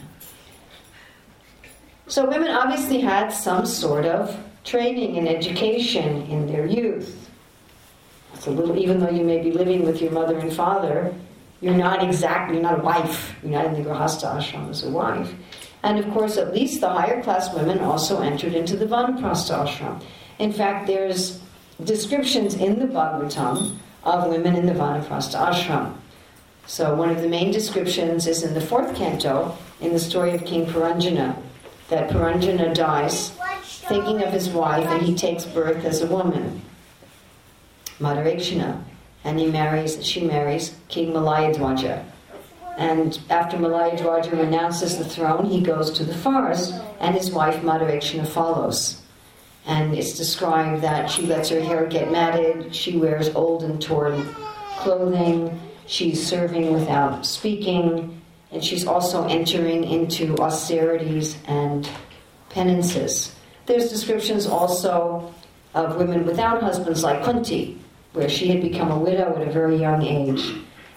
[2.06, 7.30] So women obviously had some sort of training and education in their youth.
[8.46, 11.14] A little, even though you may be living with your mother and father,
[11.60, 13.36] you're not exactly, you're not a wife.
[13.42, 15.32] You're not in the Grahastha ashram as a wife.
[15.84, 20.02] And of course, at least the higher class women also entered into the Vanaprastha ashram.
[20.38, 21.40] In fact, there's
[21.82, 25.94] descriptions in the Bhagavatam of women in the Vanaprastha ashram.
[26.66, 30.44] So one of the main descriptions is in the fourth canto, in the story of
[30.44, 31.36] King Puranjana,
[31.88, 33.30] that Puranjana dies
[33.62, 36.62] thinking of his wife and he takes birth as a woman,
[37.98, 38.82] Madarikshana,
[39.24, 42.04] and he marries, she marries King Malayadwaja.
[42.78, 48.26] And after Malayadwaja renounces the throne, he goes to the forest, and his wife Madarikshana
[48.26, 49.01] follows.
[49.66, 54.26] And it's described that she lets her hair get matted, she wears old and torn
[54.78, 58.20] clothing, she's serving without speaking,
[58.50, 61.88] and she's also entering into austerities and
[62.50, 63.34] penances.
[63.66, 65.32] There's descriptions also
[65.74, 67.80] of women without husbands, like Kunti,
[68.12, 70.54] where she had become a widow at a very young age.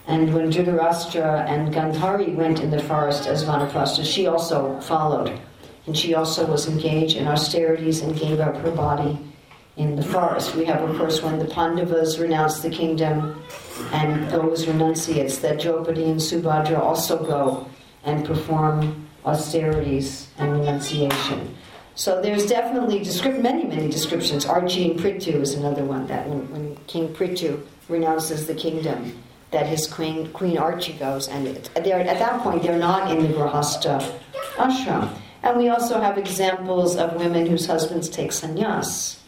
[0.07, 5.39] And when Dhritarashtra and Gandhari went in the forest as Vanaprastha, she also followed.
[5.87, 9.19] And she also was engaged in austerities and gave up her body
[9.77, 10.55] in the forest.
[10.55, 13.43] We have, of course, when the Pandavas renounced the kingdom
[13.91, 17.67] and those renunciates, that Draupadi and Subhadra also go
[18.03, 21.55] and perform austerities and renunciation.
[21.95, 22.99] So there's definitely
[23.41, 24.45] many, many descriptions.
[24.45, 29.17] Archi and Prithu is another one that when, when King Prithu renounces the kingdom,
[29.51, 34.19] that his queen, Queen Archi goes, and at that point they're not in the Grahastha
[34.57, 35.09] ashram.
[35.45, 39.19] And we also have examples of women whose husbands take sannyas,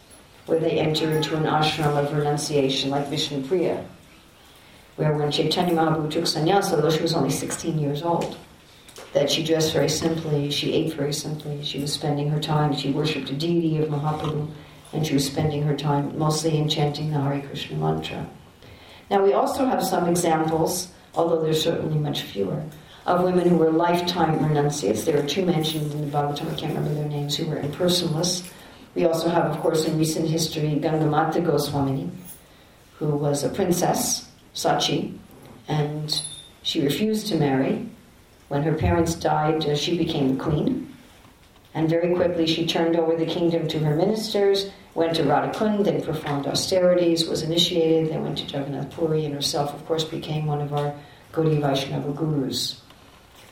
[0.48, 3.86] where they enter into an ashram of renunciation, like Vishnupriya,
[4.96, 8.36] where when Chaitanya Mahaprabhu took sannyas, although she was only 16 years old,
[9.14, 12.92] that she dressed very simply, she ate very simply, she was spending her time, she
[12.92, 14.50] worshipped a deity of Mahaprabhu,
[14.94, 18.28] and she was spending her time mostly in chanting the Hare Krishna mantra.
[19.12, 22.64] Now, we also have some examples, although there's certainly much fewer,
[23.08, 25.06] of women who were lifetime renunciates.
[25.06, 28.52] There are two mentioned in the Bhagavatam, I can't remember their names, who were impersonalists.
[28.96, 32.10] We also have, of course, in recent history, Gangamata Goswamini,
[33.00, 35.18] who was a princess, Sachi,
[35.70, 36.22] and
[36.64, 37.90] she refused to marry.
[38.50, 40.94] When her parents died, uh, she became the queen.
[41.74, 46.04] And very quickly she turned over the kingdom to her ministers, went to Radhakund and
[46.04, 50.60] performed austerities, was initiated, then went to Jagannath Puri, and herself, of course, became one
[50.62, 50.94] of our
[51.32, 52.82] Gaudiya Vaishnava gurus.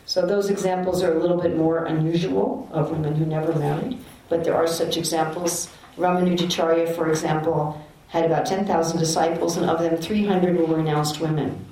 [0.06, 3.98] So those examples are a little bit more unusual of women who never married,
[4.30, 5.70] but there are such examples.
[5.98, 11.66] Ramanujacharya, for example, had about 10,000 disciples, and of them, 300 were renounced women.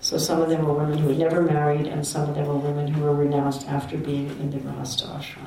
[0.00, 2.58] So some of them were women who had never married, and some of them were
[2.58, 5.46] women who were renounced after being in the Grahastha ashram.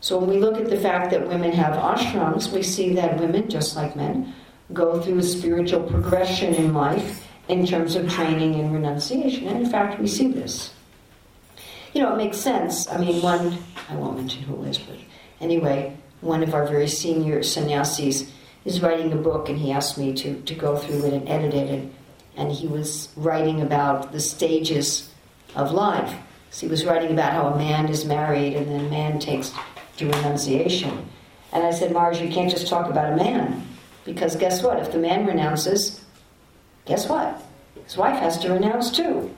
[0.00, 3.48] So when we look at the fact that women have ashrams, we see that women,
[3.48, 4.34] just like men,
[4.72, 9.46] go through a spiritual progression in life in terms of training and renunciation.
[9.46, 10.72] And in fact, we see this.
[11.92, 12.88] You know, it makes sense.
[12.88, 14.96] I mean, one, I won't mention who it is, but
[15.40, 18.30] anyway, one of our very senior sannyasis
[18.64, 21.54] is writing a book, and he asked me to, to go through it and edit
[21.54, 21.70] it.
[21.70, 21.94] And,
[22.36, 25.10] and he was writing about the stages
[25.56, 26.14] of life.
[26.50, 29.52] So he was writing about how a man is married, and then a man takes
[29.96, 31.08] to renunciation.
[31.52, 33.66] And I said, Mars, you can't just talk about a man.
[34.04, 34.78] Because guess what?
[34.78, 36.04] If the man renounces,
[36.86, 37.42] guess what?
[37.84, 39.34] His wife has to renounce too.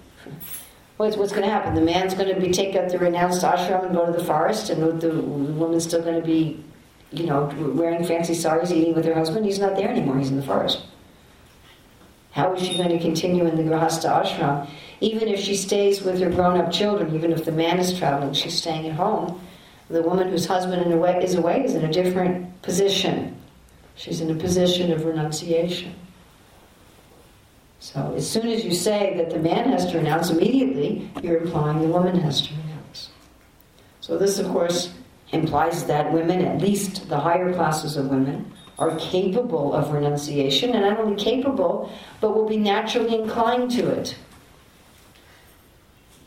[0.98, 1.74] What's, what's going to happen?
[1.74, 4.70] The man's going to be take up the renounced ashram and go to the forest,
[4.70, 6.62] and the, woman's still going to be,
[7.10, 9.46] you know, wearing fancy saris, eating with her husband.
[9.46, 10.18] He's not there anymore.
[10.18, 10.84] He's in the forest.
[12.32, 14.68] How is she going to continue in the grahastha ashram?
[15.00, 18.56] Even if she stays with her grown-up children, even if the man is traveling, she's
[18.56, 19.40] staying at home.
[19.90, 20.80] The woman whose husband
[21.22, 23.36] is away is in a different position.
[23.96, 25.94] She's in a position of renunciation.
[27.82, 31.80] So as soon as you say that the man has to renounce, immediately you're implying
[31.80, 33.10] the woman has to renounce.
[34.00, 34.94] So this, of course,
[35.32, 40.82] implies that women, at least the higher classes of women, are capable of renunciation, and
[40.82, 41.90] not only capable,
[42.20, 44.14] but will be naturally inclined to it.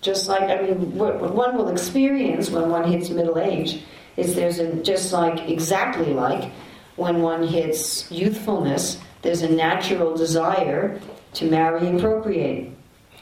[0.02, 3.82] Just like, I mean, what, one will experience when one hits middle age
[4.18, 6.52] is there's a, just like, exactly like
[6.98, 11.00] when one hits youthfulness, there's a natural desire
[11.36, 12.72] to marry and procreate.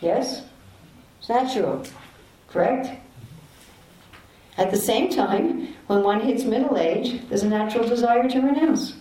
[0.01, 0.43] Yes?
[1.19, 1.83] It's natural.
[2.49, 2.89] Correct?
[4.57, 8.95] At the same time, when one hits middle age, there's a natural desire to renounce.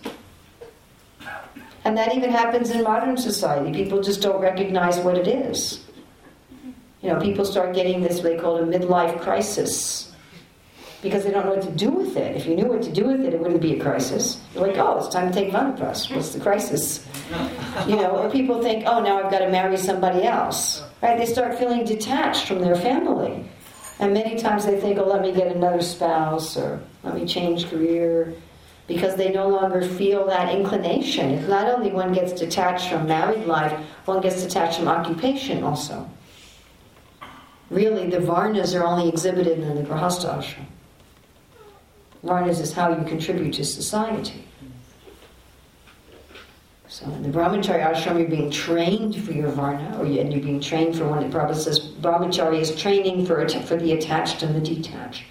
[1.85, 3.71] And that even happens in modern society.
[3.71, 5.83] People just don't recognize what it is.
[7.01, 10.13] You know, people start getting this, they call a midlife crisis
[11.01, 12.37] because they don't know what to do with it.
[12.37, 14.41] If you knew what to do with it, it wouldn't be a crisis.
[14.55, 16.15] You're like, oh, it's time to take Vanapras.
[16.15, 17.05] What's the crisis?
[17.87, 20.83] You know, or people think, oh, now I've got to marry somebody else.
[21.01, 21.17] Right?
[21.17, 23.45] They start feeling detached from their family.
[23.99, 27.69] And many times they think, oh, let me get another spouse or let me change
[27.69, 28.33] career
[28.87, 31.31] because they no longer feel that inclination.
[31.31, 33.71] It's not only one gets detached from married life,
[34.05, 36.09] one gets detached from occupation also.
[37.69, 40.65] Really, the varnas are only exhibited in the Grahastha ashram.
[42.23, 44.45] Varnas is how you contribute to society.
[46.93, 50.43] So in the brahmachari ashram, you're being trained for your varna, or you, and you're
[50.43, 51.27] being trained for one.
[51.27, 55.23] The Prabhupada says brahmachari is training for, for the attached and the detached.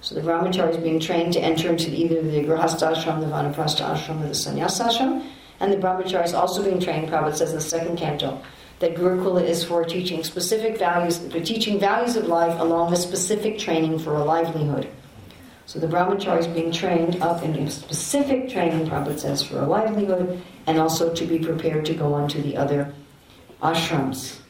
[0.00, 3.94] So the brahmachari is being trained to enter into either the grahastha ashram, the vanaprastha
[3.94, 5.22] ashram, or the sannyasa ashram.
[5.60, 8.40] And the brahmachari is also being trained, Prabhupada says in the second canto,
[8.78, 13.58] that Gurukula is for teaching specific values, for teaching values of life along with specific
[13.58, 14.88] training for a livelihood.
[15.70, 19.66] So the brahmachari is being trained up in a specific training, Prabhupada says, for a
[19.66, 22.92] livelihood and also to be prepared to go on to the other
[23.62, 24.40] ashrams.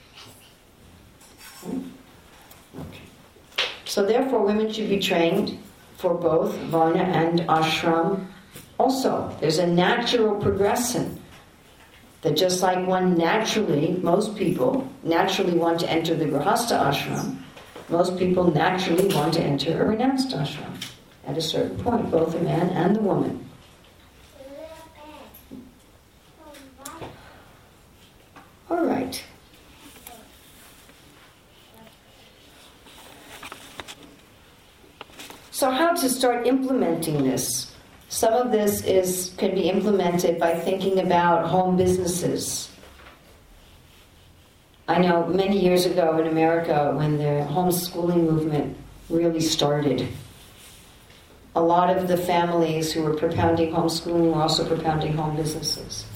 [3.85, 5.59] So therefore, women should be trained
[5.99, 8.25] for both varna and ashram.
[8.79, 11.21] Also, there's a natural progression
[12.23, 17.37] that just like one naturally, most people naturally want to enter the grahastha ashram,
[17.91, 20.89] most people naturally want to enter a renounced ashram
[21.27, 23.47] at a certain point, both the man and the woman.
[28.71, 29.23] All right.
[35.51, 37.75] So, how to start implementing this?
[38.09, 42.71] Some of this is can be implemented by thinking about home businesses.
[44.89, 48.77] I know many years ago in America, when the homeschooling movement
[49.09, 50.09] really started,
[51.55, 56.07] a lot of the families who were propounding homeschooling were also propounding home businesses.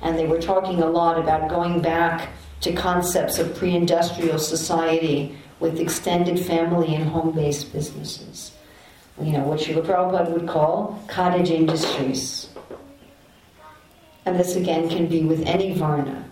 [0.00, 2.30] And they were talking a lot about going back
[2.62, 8.52] to concepts of pre industrial society with extended family and home based businesses.
[9.20, 12.48] You know, what Srila Prabhupada would call cottage industries.
[14.24, 16.24] And this again can be with any Varna.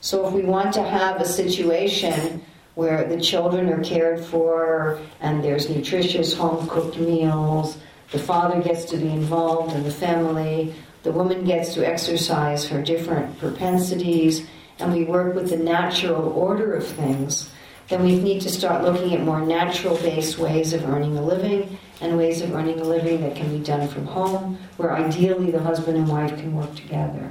[0.00, 2.42] So if we want to have a situation
[2.74, 7.78] where the children are cared for and there's nutritious home cooked meals,
[8.12, 12.82] the father gets to be involved in the family, the woman gets to exercise her
[12.82, 14.46] different propensities,
[14.78, 17.50] and we work with the natural order of things,
[17.88, 21.76] then we need to start looking at more natural based ways of earning a living
[22.00, 25.60] and ways of earning a living that can be done from home, where ideally the
[25.60, 27.30] husband and wife can work together,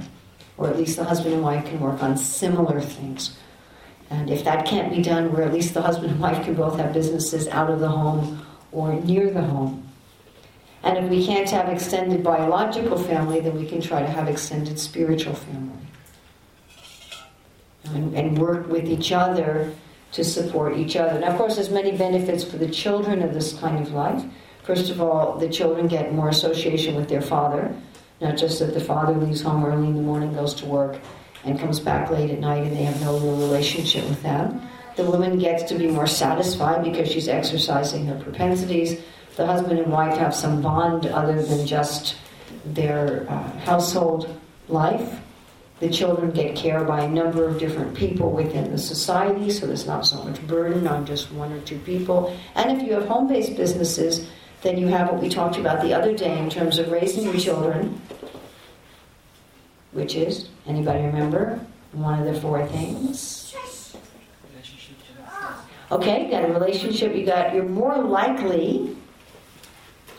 [0.58, 3.36] or at least the husband and wife can work on similar things.
[4.10, 6.78] And if that can't be done, where at least the husband and wife can both
[6.78, 9.86] have businesses out of the home or near the home.
[10.82, 14.78] And if we can't have extended biological family, then we can try to have extended
[14.78, 15.76] spiritual family.
[17.84, 19.72] And, and work with each other
[20.12, 21.18] to support each other.
[21.18, 24.24] Now, of course, there's many benefits for the children of this kind of life.
[24.64, 27.74] First of all, the children get more association with their father,
[28.20, 30.98] not just that the father leaves home early in the morning, goes to work,
[31.44, 34.60] and comes back late at night and they have no real relationship with them.
[34.96, 39.00] The woman gets to be more satisfied because she's exercising her propensities.
[39.36, 42.16] The husband and wife have some bond other than just
[42.64, 44.38] their uh, household
[44.68, 45.20] life.
[45.78, 49.86] The children get care by a number of different people within the society, so there's
[49.86, 52.36] not so much burden on just one or two people.
[52.54, 54.28] And if you have home based businesses,
[54.60, 57.38] then you have what we talked about the other day in terms of raising your
[57.38, 57.98] children,
[59.92, 61.60] which is, anybody remember?
[61.92, 63.54] One of the four things.
[65.92, 68.96] Okay, you got a relationship, you got, you're more likely,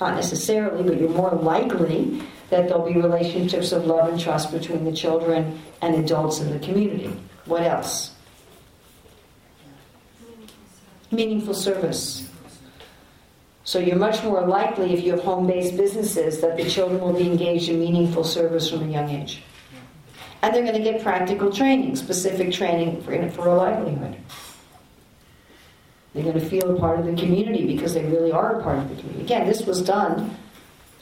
[0.01, 4.83] not necessarily, but you're more likely that there'll be relationships of love and trust between
[4.83, 7.15] the children and adults in the community.
[7.45, 8.13] What else?
[11.09, 12.27] Meaningful service.
[13.63, 17.13] So you're much more likely, if you have home based businesses, that the children will
[17.13, 19.41] be engaged in meaningful service from a young age.
[20.41, 24.17] And they're going to get practical training, specific training for, for a livelihood.
[26.13, 28.79] They're going to feel a part of the community because they really are a part
[28.79, 29.23] of the community.
[29.23, 30.35] Again, this was done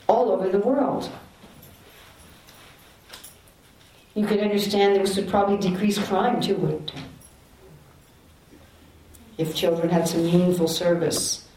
[0.08, 1.10] all over the world.
[4.14, 7.02] You could understand this would probably decrease crime too, wouldn't it?
[9.38, 11.48] If children had some meaningful service.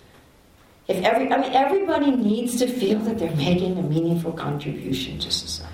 [0.87, 5.30] If every, I mean, everybody needs to feel that they're making a meaningful contribution to
[5.30, 5.72] society.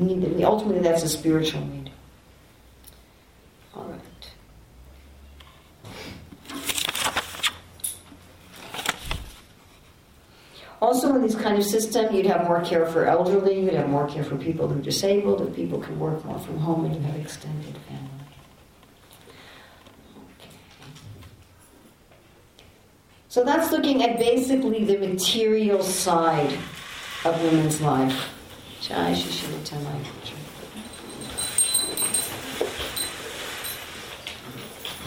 [0.00, 1.90] Ultimately, that's a spiritual need.
[3.74, 4.00] All right.
[10.80, 14.06] Also, in this kind of system, you'd have more care for elderly, you'd have more
[14.08, 17.02] care for people who are disabled, if people can work more from home, and you
[17.02, 18.08] have extended family.
[23.28, 26.56] So that's looking at basically the material side
[27.24, 28.37] of women's life.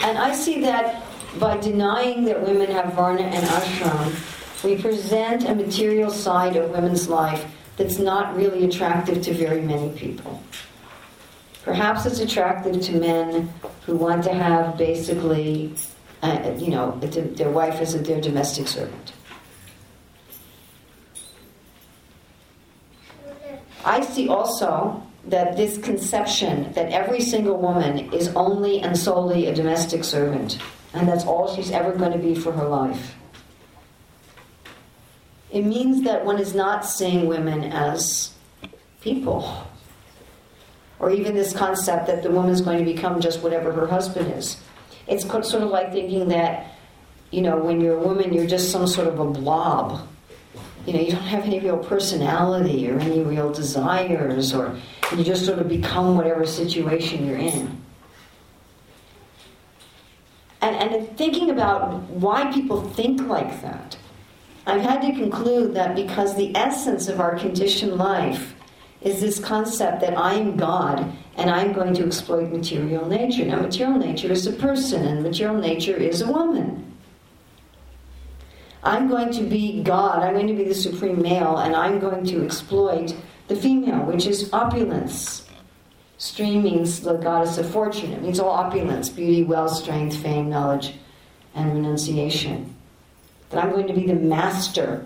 [0.01, 1.03] And I see that
[1.39, 7.07] by denying that women have Varna and Ashram, we present a material side of women's
[7.07, 7.45] life
[7.77, 10.41] that's not really attractive to very many people.
[11.63, 13.53] Perhaps it's attractive to men
[13.85, 15.73] who want to have basically,
[16.21, 19.13] uh, you know, their wife as their domestic servant.
[23.83, 29.53] I see also that this conception that every single woman is only and solely a
[29.53, 30.59] domestic servant,
[30.93, 33.15] and that's all she's ever going to be for her life.
[35.51, 38.33] It means that one is not seeing women as
[39.01, 39.67] people.
[40.99, 44.31] Or even this concept that the woman is going to become just whatever her husband
[44.33, 44.57] is.
[45.07, 46.67] It's sort of like thinking that,
[47.31, 50.07] you know, when you're a woman, you're just some sort of a blob.
[50.85, 54.77] You know, you don't have any real personality or any real desires, or
[55.15, 57.81] you just sort of become whatever situation you're in.
[60.61, 63.97] And, and thinking about why people think like that,
[64.65, 68.53] I've had to conclude that because the essence of our conditioned life
[69.01, 73.45] is this concept that I'm God and I'm going to exploit material nature.
[73.45, 76.90] Now, material nature is a person, and material nature is a woman.
[78.83, 82.25] I'm going to be God, I'm going to be the supreme male, and I'm going
[82.25, 83.15] to exploit
[83.47, 85.47] the female, which is opulence.
[86.17, 88.11] Stream means the goddess of fortune.
[88.13, 90.93] It means all opulence, beauty, wealth, strength, fame, knowledge,
[91.53, 92.75] and renunciation.
[93.49, 95.05] That I'm going to be the master.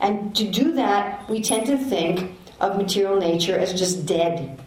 [0.00, 4.60] And to do that, we tend to think of material nature as just dead.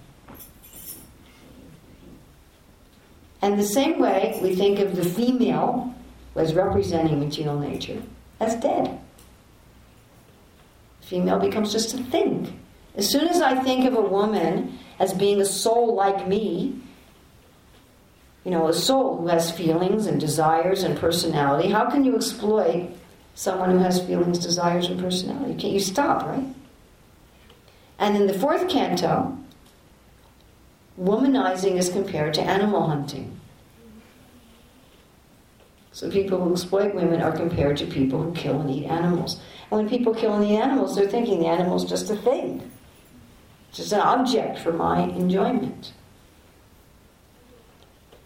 [3.41, 5.93] And the same way, we think of the female
[6.35, 8.01] as representing material nature
[8.39, 8.99] as dead.
[11.01, 12.59] Female becomes just a thing.
[12.95, 16.79] As soon as I think of a woman as being a soul like me,
[18.43, 22.89] you know, a soul who has feelings and desires and personality, how can you exploit
[23.35, 25.55] someone who has feelings, desires, and personality?
[25.55, 26.45] Can't you stop, right?
[27.97, 29.37] And in the fourth canto,
[30.99, 33.38] womanizing is compared to animal hunting.
[35.91, 39.39] So people who exploit women are compared to people who kill and eat animals.
[39.71, 42.69] And when people kill and eat animals, they're thinking the animal's just a thing
[43.71, 45.93] just an object for my enjoyment.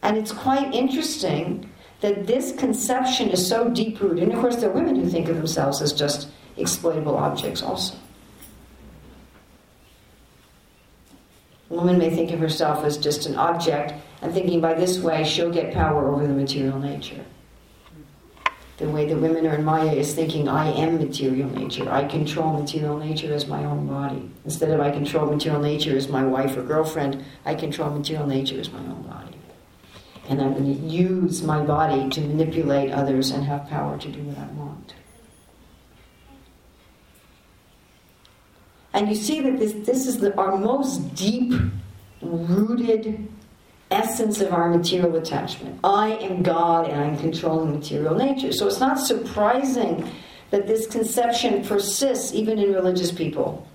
[0.01, 1.70] And it's quite interesting
[2.01, 4.24] that this conception is so deep rooted.
[4.24, 7.95] And of course, there are women who think of themselves as just exploitable objects also.
[11.70, 15.24] A woman may think of herself as just an object, and thinking by this way
[15.24, 17.26] she'll get power over the material nature
[18.78, 21.90] the way the women are in Maya is thinking, I am material nature.
[21.92, 24.32] I control material nature as my own body.
[24.46, 28.60] Instead of I control material nature as my wife or girlfriend, I control material nature
[28.60, 29.38] as my own body.
[30.28, 34.22] And I'm going to use my body to manipulate others and have power to do
[34.24, 34.96] what I want.
[38.94, 41.54] And you see that this, this is the, our most deep
[42.22, 43.28] rooted
[43.94, 45.80] essence of our material attachment.
[45.84, 48.52] I am God and I'm controlling material nature.
[48.52, 50.10] So it's not surprising
[50.52, 53.68] that this conception persists even in religious people.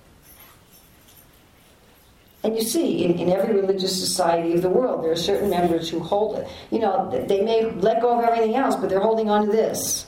[2.43, 5.89] And you see, in, in every religious society of the world, there are certain members
[5.89, 6.47] who hold it.
[6.71, 10.05] You know, they may let go of everything else, but they're holding on to this.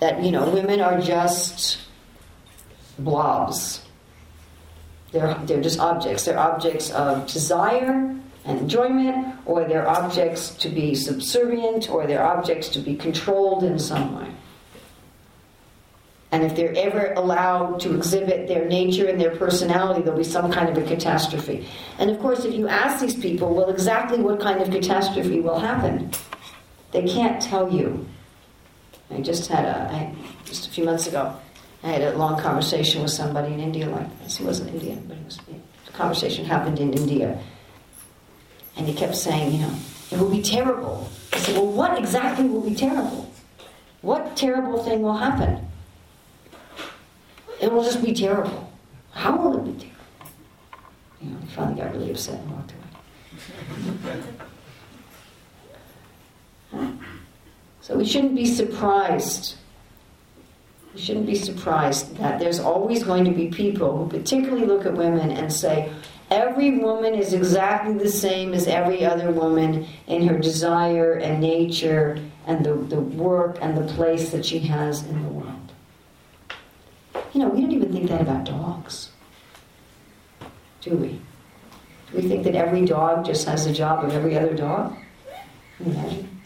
[0.00, 1.78] That, you know, women are just
[2.98, 3.84] blobs.
[5.12, 6.24] They're, they're just objects.
[6.24, 8.12] They're objects of desire
[8.44, 13.78] and enjoyment, or they're objects to be subservient, or they're objects to be controlled in
[13.78, 14.28] some way.
[16.32, 20.50] And if they're ever allowed to exhibit their nature and their personality, there'll be some
[20.50, 21.68] kind of a catastrophe.
[21.98, 25.58] And of course, if you ask these people, well, exactly what kind of catastrophe will
[25.58, 26.10] happen,
[26.92, 28.06] they can't tell you.
[29.10, 30.14] I just had a, I,
[30.46, 31.36] just a few months ago,
[31.82, 34.38] I had a long conversation with somebody in India like this.
[34.38, 35.38] He wasn't Indian, but it was,
[35.84, 37.38] the conversation happened in India.
[38.76, 39.74] And he kept saying, you know,
[40.10, 41.08] it will be terrible.
[41.32, 43.32] I said, well, what exactly will be terrible?
[44.00, 45.66] What terrible thing will happen?
[47.60, 48.72] It will just be terrible.
[49.12, 49.88] How will it be terrible?
[51.20, 54.22] You know, he finally got really upset and walked away.
[57.82, 59.56] So we shouldn't be surprised.
[60.94, 64.94] We shouldn't be surprised that there's always going to be people who particularly look at
[64.94, 65.92] women and say,
[66.32, 72.18] Every woman is exactly the same as every other woman in her desire and nature
[72.46, 75.72] and the, the work and the place that she has in the world.
[77.34, 79.10] You know, we don't even think that about dogs,
[80.80, 81.20] do we?
[82.10, 84.96] Do we think that every dog just has the job of every other dog?
[85.80, 86.40] imagine?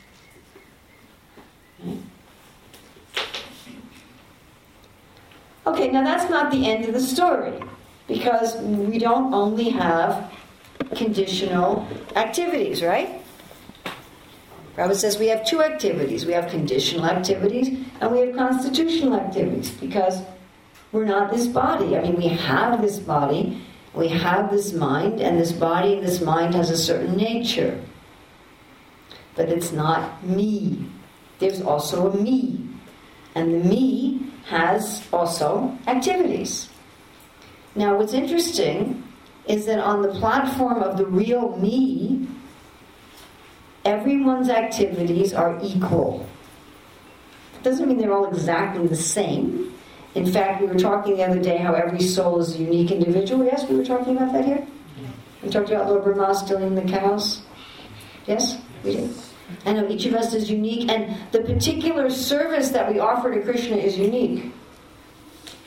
[5.64, 7.62] Okay, now that's not the end of the story
[8.06, 10.32] because we don't only have
[10.94, 13.22] conditional activities, right?
[14.76, 16.26] Prabhupada says we have two activities.
[16.26, 17.68] We have conditional activities
[18.00, 20.22] and we have constitutional activities because
[20.92, 21.96] we're not this body.
[21.96, 23.62] I mean, we have this body,
[23.94, 27.82] we have this mind, and this body and this mind has a certain nature.
[29.34, 30.86] But it's not me.
[31.38, 32.68] There's also a me.
[33.34, 36.68] And the me has also activities.
[37.76, 39.04] Now, what's interesting
[39.46, 42.26] is that on the platform of the real me,
[43.84, 46.26] everyone's activities are equal.
[47.54, 49.74] It doesn't mean they're all exactly the same.
[50.14, 53.44] In fact, we were talking the other day how every soul is a unique individual.
[53.44, 54.66] Yes, we were talking about that here?
[55.42, 57.42] We talked about Lord Brahma stealing the cows.
[58.26, 59.14] Yes, we did.
[59.66, 63.42] I know each of us is unique, and the particular service that we offer to
[63.42, 64.52] Krishna is unique.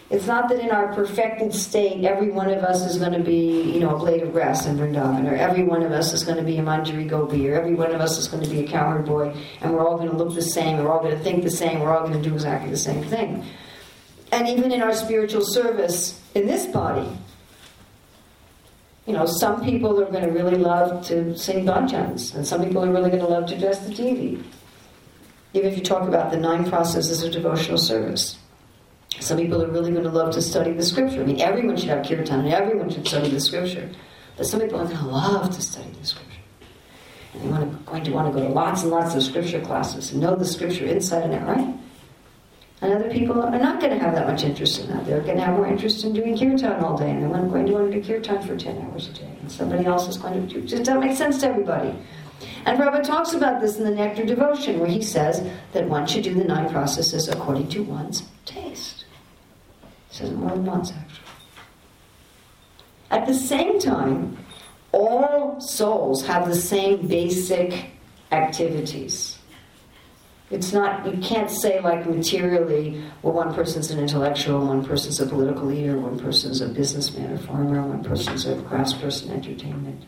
[0.10, 3.62] It's not that in our perfected state, every one of us is going to be,
[3.62, 6.38] you know, a blade of grass in Vrindavan, or every one of us is going
[6.38, 8.68] to be a Manjari Gopi, or every one of us is going to be a
[8.68, 11.43] cowherd boy, and we're all going to look the same, we're all going to think
[11.43, 13.45] the same, we're all going to do exactly the same thing.
[14.32, 17.07] And even in our spiritual service in this body,
[19.05, 22.84] you know, some people are going to really love to sing bhajans, and some people
[22.84, 24.43] are really going to love to dress the deity.
[25.53, 28.39] Even if you talk about the nine processes of devotional service.
[29.20, 31.22] Some people are really going to love to study the scripture.
[31.22, 33.89] I mean, everyone should have kirtan, and everyone should study the scripture.
[34.38, 36.39] But some people are going to love to study the scripture.
[37.34, 39.60] And they want to, going to want to go to lots and lots of scripture
[39.62, 41.76] classes and know the scripture inside and out, right?
[42.82, 45.05] And other people are not going to have that much interest in that.
[45.05, 47.74] They're going to have more interest in doing kirtan all day, and they're going to
[47.74, 49.36] want to do kirtan for 10 hours a day.
[49.41, 51.93] And somebody else is going to do Just doesn't make sense to everybody.
[52.66, 56.24] And Prabhupada talks about this in the Nectar Devotion, where he says that one should
[56.24, 58.99] do the nine processes according to one's taste.
[60.22, 61.26] More than once, actually.
[63.11, 64.38] At the same time,
[64.91, 67.91] all souls have the same basic
[68.32, 69.39] activities.
[70.51, 75.28] It's not, you can't say like materially, well, one person's an intellectual, one person's a
[75.28, 80.05] political leader, one person's a businessman or farmer, one person's a craftsperson, entertainment.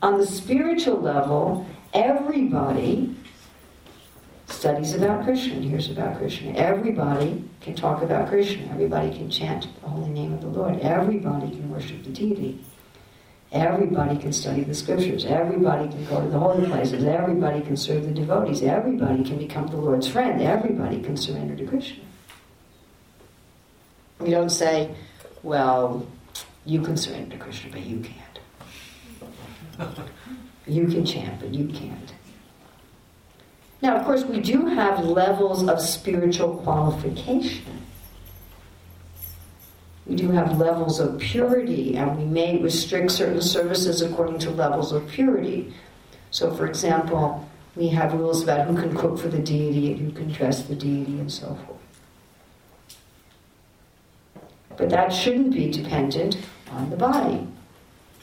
[0.00, 3.16] On the spiritual level, everybody
[4.48, 6.52] studies about Krishna, hears about Krishna.
[6.52, 8.66] Everybody can talk about Krishna.
[8.70, 10.78] Everybody can chant the holy name of the Lord.
[10.80, 12.60] Everybody can worship the deity.
[13.52, 15.24] Everybody can study the scriptures.
[15.24, 17.04] Everybody can go to the holy places.
[17.04, 18.62] Everybody can serve the devotees.
[18.62, 20.42] Everybody can become the Lord's friend.
[20.42, 22.02] Everybody can surrender to Krishna.
[24.18, 24.94] We don't say,
[25.42, 26.06] well,
[26.64, 28.22] you can surrender to Krishna, but you can't.
[30.66, 32.14] You can chant, but you can't.
[33.82, 37.82] Now, of course, we do have levels of spiritual qualification.
[40.06, 44.92] We do have levels of purity, and we may restrict certain services according to levels
[44.92, 45.74] of purity.
[46.30, 50.12] So, for example, we have rules about who can cook for the deity and who
[50.12, 51.76] can dress the deity and so forth.
[54.76, 56.38] But that shouldn't be dependent
[56.70, 57.46] on the body.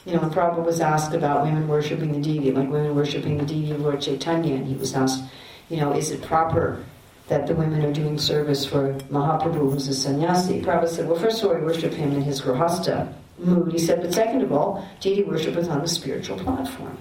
[0.06, 3.44] You know, when Prabhupada was asked about women worshipping the deity, like women worshipping the
[3.44, 5.24] deity of Lord Chaitanya, and he was asked,
[5.68, 6.84] you know, is it proper
[7.28, 10.60] that the women are doing service for Mahaprabhu, who's a sannyasi?
[10.60, 13.72] Prabhupada said, well, first of all, we worship him in his grihastha mood.
[13.72, 16.98] He said, but second of all, deity worship is on the spiritual platform.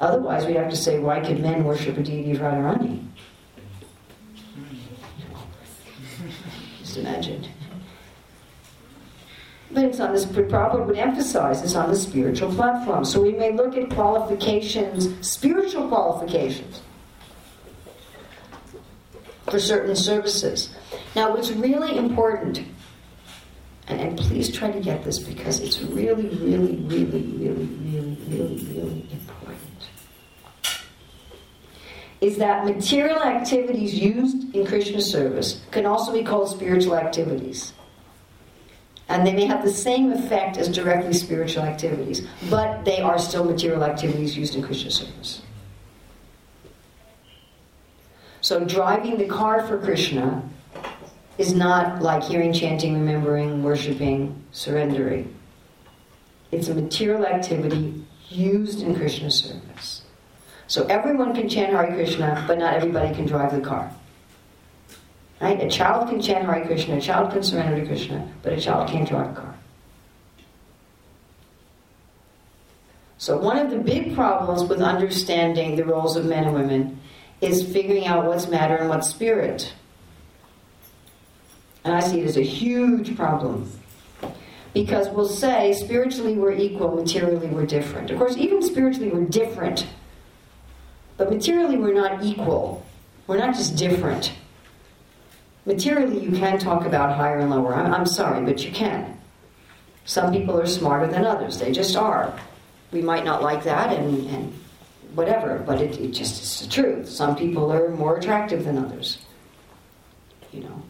[0.00, 3.06] Otherwise, we have to say, why could men worship a deity of Radharani?
[6.80, 7.46] Just imagine.
[9.70, 13.04] But it's on this, Prabhupada would emphasize it's on the spiritual platform.
[13.04, 16.82] So we may look at qualifications, spiritual qualifications
[19.50, 20.70] for certain services.
[21.14, 22.62] Now, what's really important,
[23.88, 28.64] and, and please try to get this because it's really, really, really, really, really, really,
[28.72, 29.60] really important,
[32.20, 37.72] is that material activities used in Krishna service can also be called spiritual activities.
[39.06, 43.44] And they may have the same effect as directly spiritual activities, but they are still
[43.44, 45.42] material activities used in Krishna service.
[48.44, 50.42] So driving the car for Krishna
[51.38, 55.34] is not like hearing, chanting, remembering, worshiping, surrendering.
[56.52, 60.02] It's a material activity used in Krishna service.
[60.66, 63.90] So everyone can chant Hare Krishna, but not everybody can drive the car.
[65.40, 65.62] Right?
[65.62, 68.90] A child can chant Hare Krishna, a child can surrender to Krishna, but a child
[68.90, 69.54] can't drive a car.
[73.16, 77.00] So one of the big problems with understanding the roles of men and women
[77.44, 79.72] is figuring out what's matter and what's spirit.
[81.84, 83.70] And I see it as a huge problem.
[84.72, 88.10] Because we'll say spiritually we're equal, materially we're different.
[88.10, 89.86] Of course, even spiritually we're different.
[91.16, 92.84] But materially we're not equal.
[93.26, 94.32] We're not just different.
[95.66, 97.74] Materially, you can talk about higher and lower.
[97.74, 99.18] I'm, I'm sorry, but you can.
[100.04, 101.58] Some people are smarter than others.
[101.58, 102.38] They just are.
[102.92, 104.60] We might not like that, and, and
[105.14, 107.08] whatever, but it, it just is the truth.
[107.08, 109.18] Some people are more attractive than others.
[110.52, 110.82] You know,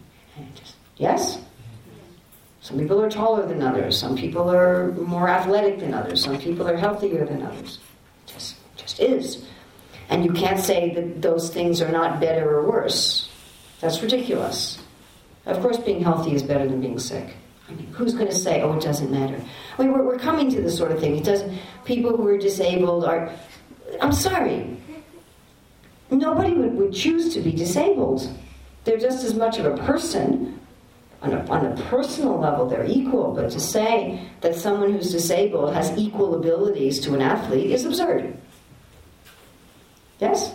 [0.55, 1.39] just, yes?
[2.61, 3.97] Some people are taller than others.
[3.97, 6.23] Some people are more athletic than others.
[6.23, 7.79] Some people are healthier than others.
[8.25, 9.45] Just, just is.
[10.09, 13.29] And you can't say that those things are not better or worse.
[13.81, 14.79] That's ridiculous.
[15.45, 17.35] Of course, being healthy is better than being sick.
[17.69, 19.39] I mean, who's going to say, oh, it doesn't matter?
[19.77, 21.17] I mean, we're, we're coming to this sort of thing.
[21.17, 21.59] It doesn't.
[21.83, 23.31] People who are disabled are.
[24.01, 24.77] I'm sorry.
[26.11, 28.29] Nobody would, would choose to be disabled.
[28.83, 30.59] They're just as much of a person.
[31.21, 33.33] On a, on a personal level, they're equal.
[33.33, 38.37] But to say that someone who's disabled has equal abilities to an athlete is absurd.
[40.19, 40.53] Yes?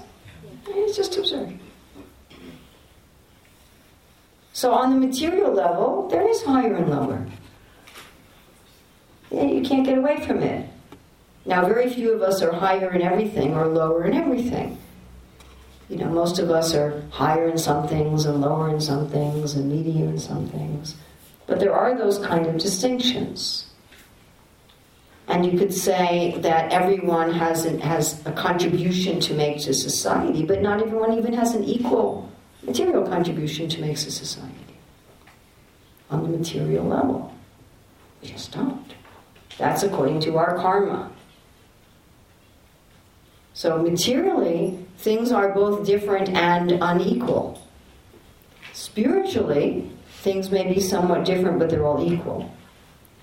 [0.69, 1.59] It's just absurd.
[4.53, 7.27] So, on the material level, there is higher and lower.
[9.31, 10.69] Yeah, you can't get away from it.
[11.47, 14.79] Now, very few of us are higher in everything or lower in everything.
[15.89, 19.55] You know, most of us are higher in some things and lower in some things
[19.55, 20.95] and medium in some things.
[21.47, 23.67] But there are those kind of distinctions.
[25.27, 30.45] And you could say that everyone has, an, has a contribution to make to society,
[30.45, 32.31] but not everyone even has an equal
[32.63, 34.77] material contribution to make to society
[36.11, 37.35] on the material level.
[38.23, 38.95] We just don't.
[39.59, 41.10] That's according to our karma.
[43.53, 47.61] So, materially, things are both different and unequal.
[48.73, 49.91] Spiritually,
[50.23, 52.51] things may be somewhat different, but they're all equal.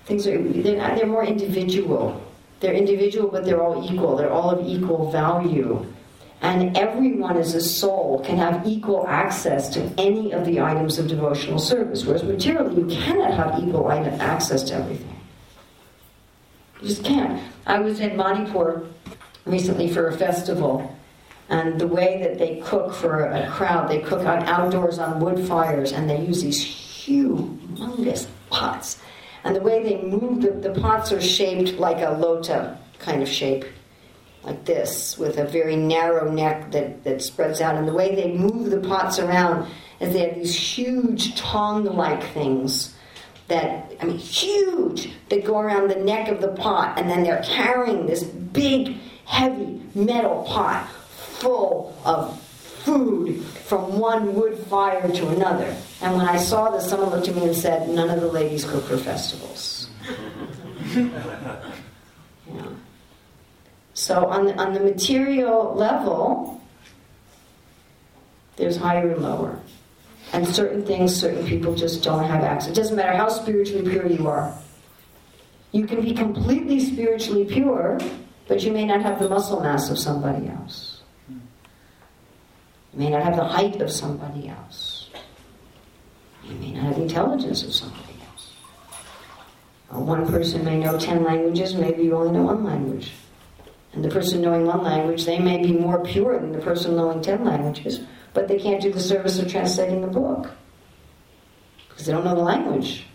[0.04, 2.22] Things are they're, not, they're more individual.
[2.60, 4.16] They're individual, but they're all equal.
[4.16, 5.86] They're all of equal value.
[6.40, 11.08] And everyone as a soul can have equal access to any of the items of
[11.08, 15.20] devotional service, whereas materially you cannot have equal access to everything.
[16.80, 17.42] You just can't.
[17.66, 18.86] I was in Manipur
[19.48, 20.94] recently for a festival,
[21.48, 25.46] and the way that they cook for a crowd, they cook out outdoors on wood
[25.46, 29.00] fires, and they use these humongous pots.
[29.44, 33.28] And the way they move the, the pots are shaped like a lota kind of
[33.28, 33.64] shape
[34.42, 37.76] like this, with a very narrow neck that, that spreads out.
[37.76, 39.70] And the way they move the pots around
[40.00, 42.94] is they have these huge tongue like things
[43.48, 47.42] that, I mean, huge, that go around the neck of the pot, and then they're
[47.42, 48.96] carrying this big,
[49.28, 55.76] heavy metal pot full of food from one wood fire to another.
[56.00, 58.64] And when I saw this, someone looked at me and said, None of the ladies
[58.64, 59.90] cook for festivals.
[60.94, 61.72] yeah.
[63.92, 66.62] So on the, on the material level,
[68.56, 69.60] there's higher and lower.
[70.32, 72.70] And certain things, certain people just don't have access.
[72.70, 74.56] It doesn't matter how spiritually pure you are.
[75.72, 77.98] You can be completely spiritually pure,
[78.48, 81.02] but you may not have the muscle mass of somebody else.
[81.28, 81.38] You
[82.94, 85.10] may not have the height of somebody else.
[86.42, 88.52] You may not have the intelligence of somebody else.
[89.90, 93.12] One person may know 10 languages, maybe you only know one language.
[93.92, 97.20] And the person knowing one language, they may be more pure than the person knowing
[97.20, 98.00] 10 languages,
[98.32, 100.50] but they can't do the service of translating the book
[101.88, 103.06] because they don't know the language.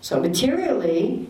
[0.00, 1.28] So, materially,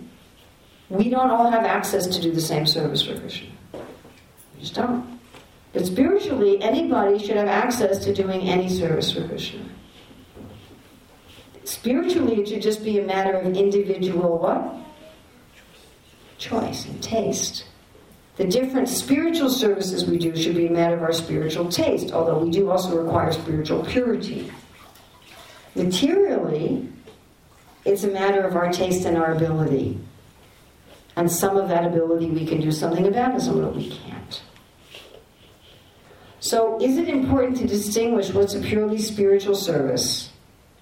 [0.92, 3.48] we don't all have access to do the same service for Krishna.
[3.72, 5.20] We just don't.
[5.72, 9.64] But spiritually, anybody should have access to doing any service for Krishna.
[11.64, 14.74] Spiritually, it should just be a matter of individual what?
[16.38, 17.64] Choice and taste.
[18.36, 22.38] The different spiritual services we do should be a matter of our spiritual taste, although
[22.38, 24.50] we do also require spiritual purity.
[25.74, 26.88] Materially,
[27.84, 29.98] it's a matter of our taste and our ability.
[31.16, 33.90] And some of that ability we can do something about, and some of it we
[33.90, 34.42] can't.
[36.40, 40.30] So, is it important to distinguish what's a purely spiritual service,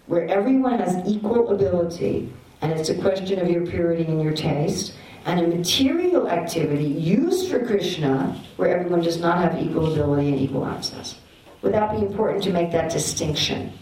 [0.07, 4.95] where everyone has equal ability, and it's a question of your purity and your taste,
[5.27, 10.41] and a material activity used for Krishna where everyone does not have equal ability and
[10.41, 11.17] equal access.
[11.63, 13.73] Would that be important to make that distinction?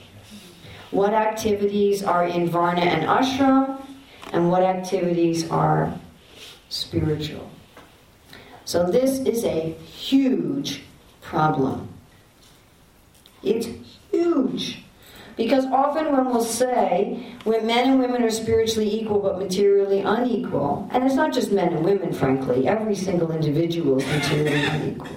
[0.91, 3.81] What activities are in Varna and Ashram,
[4.33, 5.93] and what activities are
[6.69, 7.51] spiritual?
[8.65, 10.83] So, this is a huge
[11.23, 11.89] problem.
[13.43, 13.69] It's
[14.11, 14.83] huge.
[15.37, 20.89] Because often when we'll say when men and women are spiritually equal but materially unequal,
[20.93, 25.17] and it's not just men and women, frankly, every single individual is materially unequal.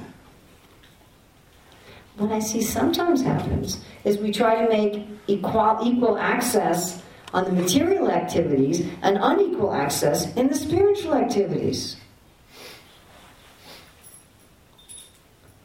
[2.18, 7.02] What I see sometimes happens is we try to make equal, equal access
[7.34, 11.97] on the material activities and unequal access in the spiritual activities.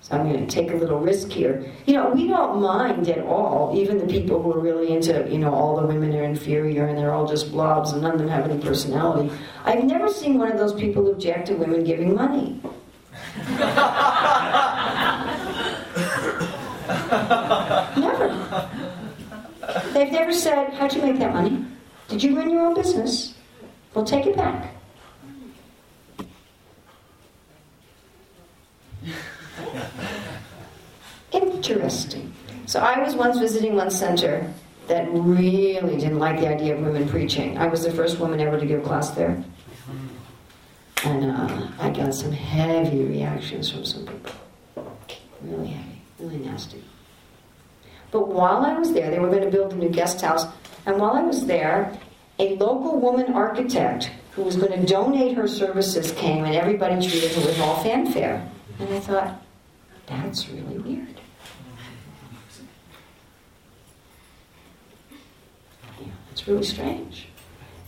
[0.06, 1.68] So I'm going to take a little risk here.
[1.84, 5.38] You know, we don't mind at all, even the people who are really into, you
[5.38, 8.28] know, all the women are inferior and they're all just blobs and none of them
[8.28, 9.34] have any personality.
[9.64, 12.60] I've never seen one of those people object to women giving money.
[17.96, 18.05] never.
[19.92, 21.64] They've never said, How'd you make that money?
[22.08, 23.34] Did you run your own business?
[23.94, 24.72] Well, take it back.
[31.32, 32.32] Interesting.
[32.66, 34.52] So I was once visiting one center
[34.88, 37.58] that really didn't like the idea of women preaching.
[37.58, 39.42] I was the first woman ever to give class there.
[41.04, 44.32] And uh, I got some heavy reactions from some people.
[45.42, 46.82] Really heavy, really nasty.
[48.10, 50.46] But while I was there, they were going to build a new guest house.
[50.86, 51.98] And while I was there,
[52.38, 57.32] a local woman architect who was going to donate her services came, and everybody treated
[57.32, 58.46] her with all fanfare.
[58.78, 59.42] And I thought,
[60.06, 61.20] that's really weird.
[65.98, 67.28] Yeah, it's really strange.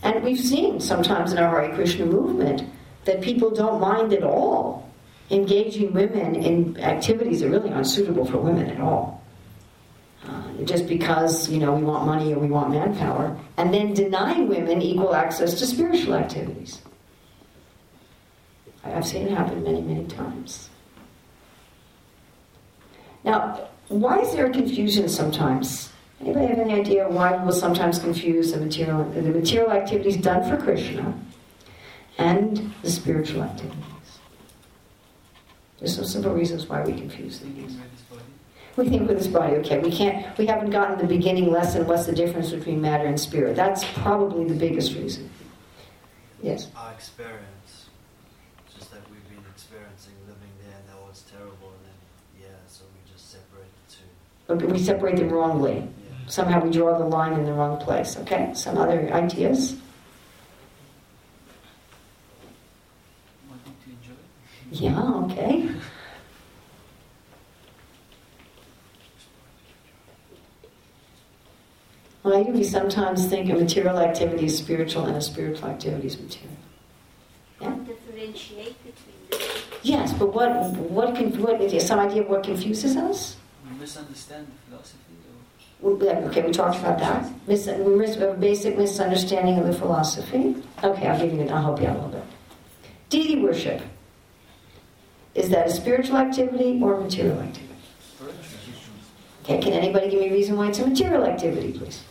[0.01, 2.63] And we've seen sometimes in our Hare Krishna movement
[3.05, 4.89] that people don't mind at all
[5.29, 9.18] engaging women in activities that really aren't suitable for women at all.
[10.27, 14.49] Uh, just because, you know, we want money or we want manpower, and then denying
[14.49, 16.81] women equal access to spiritual activities.
[18.83, 20.69] I've seen it happen many, many times.
[23.23, 25.91] Now, why is there a confusion sometimes?
[26.21, 30.47] Anybody have any idea why we will sometimes confuse the material, the material activities done
[30.49, 31.17] for Krishna
[32.17, 33.79] and the spiritual activities?
[35.79, 37.81] There's some simple reasons why we confuse Thinking
[38.83, 39.07] things.
[39.07, 39.53] by this body.
[39.53, 42.05] We think with this body, okay, we can't, we haven't gotten the beginning lesson, what's
[42.05, 43.55] the difference between matter and spirit.
[43.55, 45.29] That's probably the biggest reason.
[46.41, 46.67] Yes.
[46.75, 47.89] Our experience,
[48.77, 51.93] just like we've been experiencing living there, and that was terrible, and then,
[52.41, 54.07] yeah, so we just separate the two.
[54.47, 55.75] But we separate them wrongly.
[55.75, 56.27] Yeah.
[56.27, 58.51] Somehow we draw the line in the wrong place, okay?
[58.53, 59.75] Some other ideas?
[63.49, 64.15] Wanting to enjoy.
[64.71, 65.69] Yeah, okay.
[72.29, 76.19] Why do we sometimes think a material activity is spiritual and a spiritual activity is
[76.19, 76.57] material?
[77.59, 77.75] Yeah?
[77.87, 79.39] differentiate between them.
[79.81, 80.51] Yes, but what
[80.97, 83.35] what can what is there some idea of what confuses us?
[83.65, 84.99] We misunderstand the philosophy
[85.81, 87.31] Okay, we talked about that.
[87.47, 90.55] Mis- mis- a basic misunderstanding of the philosophy.
[90.83, 91.47] Okay, I'll give you.
[91.47, 92.23] I'll help you out a little bit.
[93.09, 93.81] Deity worship.
[95.33, 97.75] Is that a spiritual activity or a material activity?
[99.43, 102.03] Okay, can anybody give me a reason why it's a material activity, please?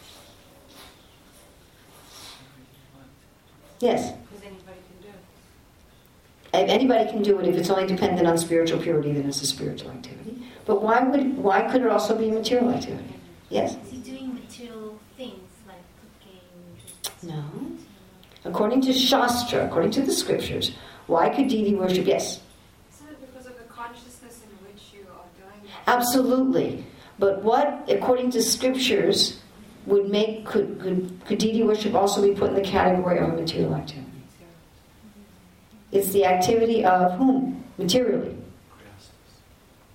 [3.81, 4.13] Yes.
[4.13, 6.65] Because anybody can do it.
[6.65, 9.47] If anybody can do it if it's only dependent on spiritual purity, then it's a
[9.47, 10.43] spiritual activity.
[10.67, 13.15] But why would why could it also be a material activity?
[13.51, 13.77] Yes.
[13.85, 15.83] Is he doing material things like
[16.21, 17.35] cooking?
[17.35, 17.45] No.
[18.45, 20.73] According to Shastra, according to the scriptures,
[21.07, 22.07] why could deity worship?
[22.07, 22.41] Yes.
[22.93, 25.71] Isn't it because of the consciousness in which you are doing it?
[25.87, 26.85] Absolutely.
[27.19, 29.41] But what, according to scriptures,
[29.89, 33.33] would make could, could, could deity worship also be put in the category of a
[33.33, 34.07] material activity?
[35.91, 37.65] It's the activity of whom?
[37.79, 38.37] Materially.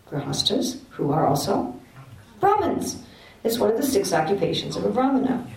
[0.10, 1.76] Grahasthas, who are also
[2.40, 3.02] Brahmins.
[3.44, 5.48] It's one of the six occupations of a Brahmana.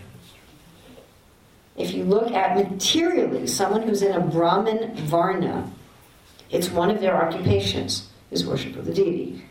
[1.76, 5.70] If you look at materially, someone who's in a Brahmin Varna,
[6.50, 9.44] it's one of their occupations, is worship of the deity.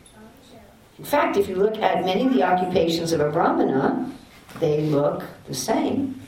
[0.98, 4.12] In fact, if you look at many of the occupations of a Brahmana,
[4.60, 6.22] they look the same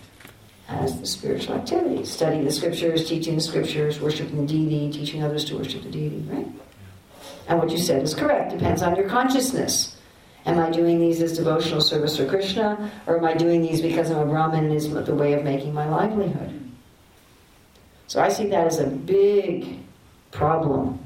[0.67, 2.11] as the spiritual activities.
[2.11, 6.23] Studying the scriptures, teaching the scriptures, worshiping the deity, teaching others to worship the deity,
[6.29, 6.47] right?
[7.47, 8.51] And what you said is correct.
[8.51, 9.97] Depends on your consciousness.
[10.45, 14.11] Am I doing these as devotional service for Krishna, or am I doing these because
[14.11, 16.71] I'm a Brahmin and is the way of making my livelihood?
[18.07, 19.79] So I see that as a big
[20.31, 21.05] problem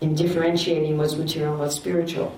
[0.00, 2.34] in differentiating what's material and what's spiritual.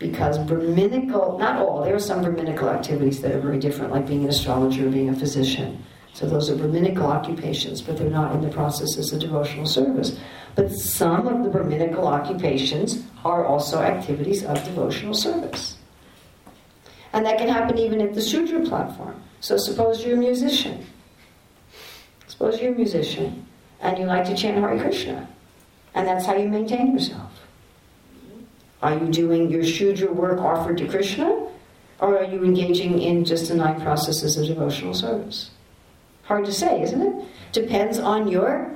[0.00, 4.24] Because Brahminical, not all, there are some Brahminical activities that are very different, like being
[4.24, 5.84] an astrologer or being a physician.
[6.14, 10.18] So those are Brahminical occupations, but they're not in the process as a devotional service.
[10.56, 15.76] But some of the Brahminical occupations are also activities of devotional service.
[17.12, 19.22] And that can happen even at the Shudra platform.
[19.40, 20.86] So suppose you're a musician.
[22.26, 23.46] Suppose you're a musician
[23.80, 25.28] and you like to chant Hare Krishna.
[25.94, 27.29] And that's how you maintain yourself.
[28.82, 31.48] Are you doing your Shudra work offered to Krishna?
[32.00, 35.50] Or are you engaging in just the nine processes of devotional service?
[36.22, 37.26] Hard to say, isn't it?
[37.52, 38.70] Depends on your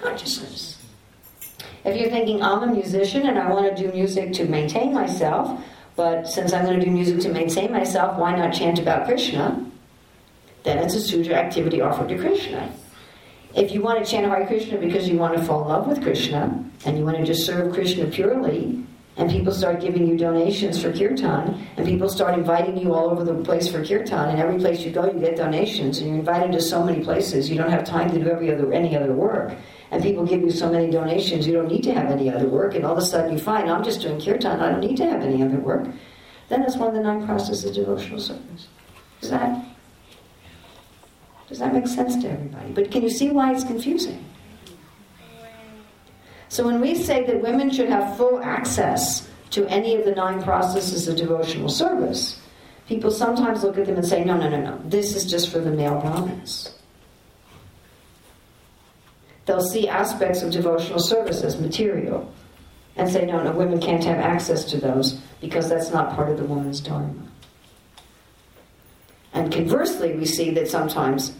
[0.00, 0.78] consciousness.
[1.84, 5.60] If you're thinking, I'm a musician and I want to do music to maintain myself,
[5.96, 9.66] but since I'm going to do music to maintain myself, why not chant about Krishna?
[10.62, 12.72] Then it's a Sudra activity offered to Krishna.
[13.54, 16.00] If you want to chant Hare Krishna because you want to fall in love with
[16.00, 18.82] Krishna and you want to just serve Krishna purely,
[19.16, 23.24] and people start giving you donations for kirtan, and people start inviting you all over
[23.24, 26.52] the place for kirtan, and every place you go, you get donations, and you're invited
[26.52, 29.54] to so many places, you don't have time to do every other any other work,
[29.90, 32.74] and people give you so many donations, you don't need to have any other work,
[32.74, 35.06] and all of a sudden you find, I'm just doing kirtan, I don't need to
[35.06, 35.86] have any other work.
[36.48, 38.68] Then it's one of the nine processes of devotional service.
[39.20, 39.64] Does that
[41.48, 42.72] does that make sense to everybody?
[42.72, 44.24] But can you see why it's confusing?
[46.52, 50.42] So when we say that women should have full access to any of the nine
[50.42, 52.38] processes of devotional service,
[52.86, 55.60] people sometimes look at them and say, no, no, no, no, this is just for
[55.60, 56.74] the male Brahmins.
[59.46, 62.30] They'll see aspects of devotional service as material
[62.96, 66.36] and say, no, no, women can't have access to those because that's not part of
[66.36, 67.14] the woman's dharma.
[69.32, 71.34] And conversely, we see that sometimes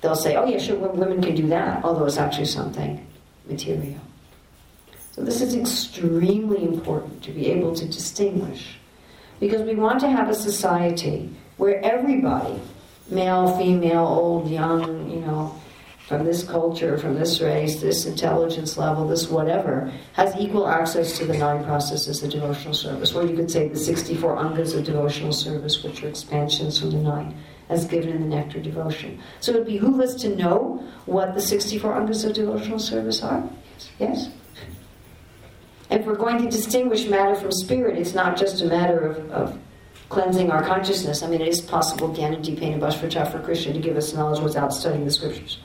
[0.00, 3.04] they'll say, oh, yeah, sure, women can do that, although it's actually something
[3.48, 3.98] material.
[5.12, 8.78] So this is extremely important to be able to distinguish
[9.40, 12.58] because we want to have a society where everybody,
[13.10, 15.54] male, female, old, young, you know,
[16.08, 21.26] from this culture, from this race, this intelligence level, this whatever, has equal access to
[21.26, 23.14] the nine processes of devotional service.
[23.14, 26.98] Or you could say the 64 angas of devotional service, which are expansions from the
[26.98, 27.36] nine,
[27.68, 29.20] as given in the Nectar devotion.
[29.40, 33.48] So it would behoove us to know what the 64 angas of devotional service are.
[33.98, 34.30] Yes?
[35.92, 39.58] If we're going to distinguish matter from spirit, it's not just a matter of, of
[40.08, 41.22] cleansing our consciousness.
[41.22, 44.72] I mean, it is possible, Gyan Deepena Bhasvacha for Krishna to give us knowledge without
[44.72, 45.58] studying the scriptures.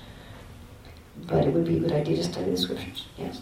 [1.26, 3.42] But it would be a good idea to study the scriptures, yes.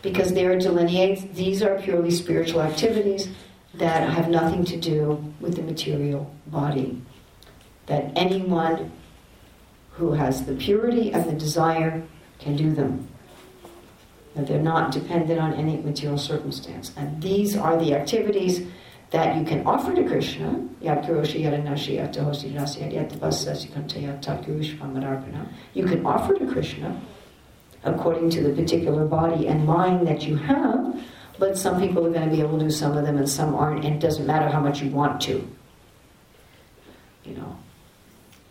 [0.00, 3.28] Because there it delineates these are purely spiritual activities
[3.74, 7.00] that have nothing to do with the material body.
[7.86, 8.92] That anyone
[9.92, 12.02] who has the purity and the desire
[12.38, 13.08] can do them
[14.34, 16.92] they're not dependent on any material circumstance.
[16.96, 18.66] And these are the activities
[19.10, 20.68] that you can offer to Krishna.
[25.74, 27.00] You can offer to Krishna
[27.84, 30.98] according to the particular body and mind that you have,
[31.38, 33.54] but some people are going to be able to do some of them and some
[33.54, 35.46] aren't, and it doesn't matter how much you want to.
[37.24, 37.58] You know,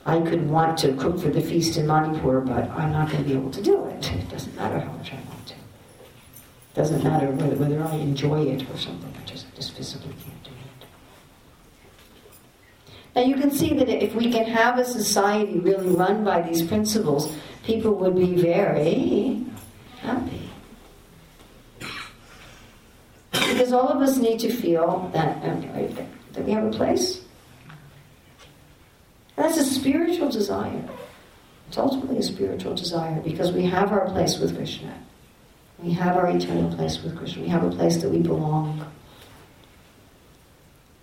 [0.06, 3.30] I could want to cook for the feast in Manipur, but I'm not going to
[3.30, 4.12] be able to do it.
[4.12, 5.41] It doesn't matter how much I want.
[6.74, 10.52] Doesn't matter whether, whether I enjoy it or something, I just, just physically can't do
[10.52, 10.88] it.
[13.16, 16.62] Now you can see that if we can have a society really run by these
[16.62, 19.46] principles, people would be very
[20.00, 20.50] happy.
[23.32, 25.62] Because all of us need to feel that, um,
[26.34, 27.22] that we have a place.
[29.36, 30.88] That's a spiritual desire.
[31.68, 34.94] It's ultimately a spiritual desire because we have our place with Krishna.
[35.82, 37.42] We have our eternal place with Krishna.
[37.42, 38.86] We have a place that we belong.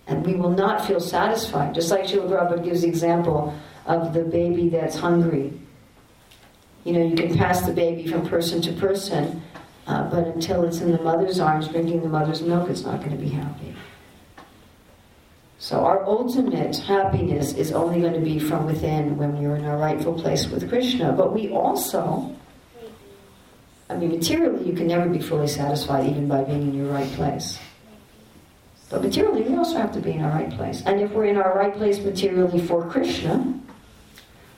[0.07, 1.75] And we will not feel satisfied.
[1.75, 3.53] Just like Srila Prabhupada gives the example
[3.85, 5.53] of the baby that's hungry.
[6.85, 9.43] You know, you can pass the baby from person to person,
[9.85, 13.11] uh, but until it's in the mother's arms drinking the mother's milk, it's not going
[13.11, 13.75] to be happy.
[15.57, 19.65] So our ultimate happiness is only going to be from within when we are in
[19.65, 21.11] our rightful place with Krishna.
[21.11, 22.33] But we also
[23.89, 27.11] I mean, materially, you can never be fully satisfied even by being in your right
[27.13, 27.57] place.
[28.89, 30.83] But materially, we also have to be in our right place.
[30.85, 33.59] And if we're in our right place materially for Krishna,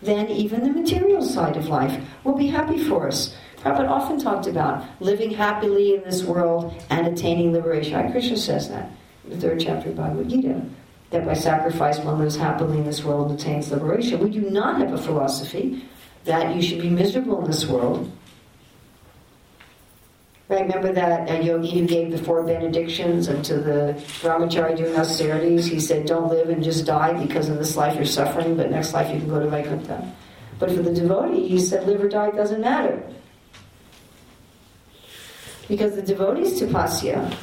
[0.01, 3.35] then even the material side of life will be happy for us.
[3.57, 8.11] Prabhupada often talked about living happily in this world and attaining liberation.
[8.11, 8.89] Krishna says that
[9.23, 10.61] in the third chapter of Bhagavad Gita,
[11.11, 14.19] that by sacrifice one lives happily in this world and attains liberation.
[14.19, 15.85] We do not have a philosophy
[16.23, 18.11] that you should be miserable in this world
[20.51, 24.93] Right, remember that uh, yogi who gave the four benedictions and to the brahmachari doing
[24.97, 25.65] austerities?
[25.65, 28.91] He said, Don't live and just die because in this life you're suffering, but next
[28.93, 30.13] life you can go to Vaikuntha.
[30.59, 33.01] But for the devotee, he said, Live or die, doesn't matter.
[35.69, 37.33] Because the devotee's tapasya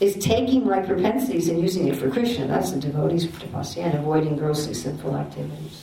[0.00, 2.46] is taking my propensities and using it for Krishna.
[2.46, 5.82] That's the devotee's tapasya and avoiding grossly sinful activities.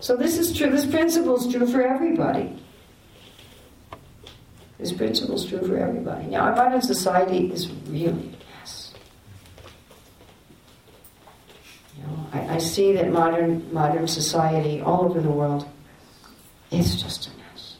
[0.00, 2.60] So this is true, this principle is true for everybody.
[4.80, 6.26] This principle is true for everybody.
[6.28, 8.94] Now, our modern society is really a mess.
[11.98, 15.68] You know, I, I see that modern modern society all over the world
[16.70, 17.76] is just a mess.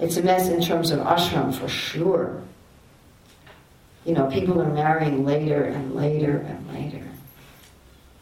[0.00, 2.42] It's a mess in terms of ashram for sure.
[4.04, 7.06] You know, people are marrying later and later and later.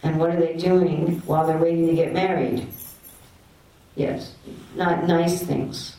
[0.03, 2.67] And what are they doing while they're waiting to get married?
[3.97, 4.35] Yes,
[4.77, 5.92] not nice things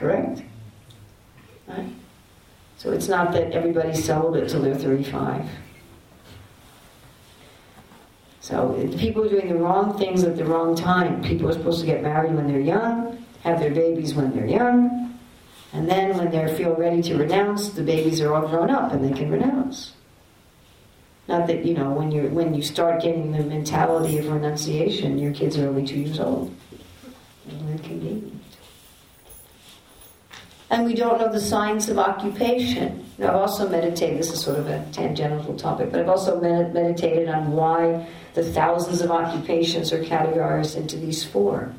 [0.00, 0.42] Correct?
[1.68, 1.92] Right?
[2.78, 5.46] So it's not that everybody's celibate till they're 35.
[8.40, 11.22] So people are doing the wrong things at the wrong time.
[11.22, 15.18] People are supposed to get married when they're young, have their babies when they're young,
[15.74, 19.04] and then when they feel ready to renounce, the babies are all grown up and
[19.04, 19.92] they can renounce.
[21.28, 25.32] Not that you know when you when you start getting the mentality of renunciation, your
[25.32, 26.52] kids are only two years old.
[27.48, 28.39] Inconvenient.
[30.70, 33.04] And we don't know the signs of occupation.
[33.18, 34.20] Now, I've also meditated.
[34.20, 38.44] This is sort of a tangential topic, but I've also med- meditated on why the
[38.44, 41.74] thousands of occupations are categorized into these four.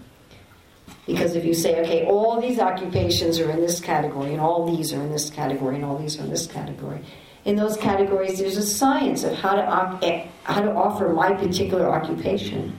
[1.07, 4.93] Because if you say, okay, all these occupations are in this category, and all these
[4.93, 6.99] are in this category, and all these are in this category,
[7.45, 11.89] in those categories, there's a science of how to, eh, how to offer my particular
[11.89, 12.75] occupation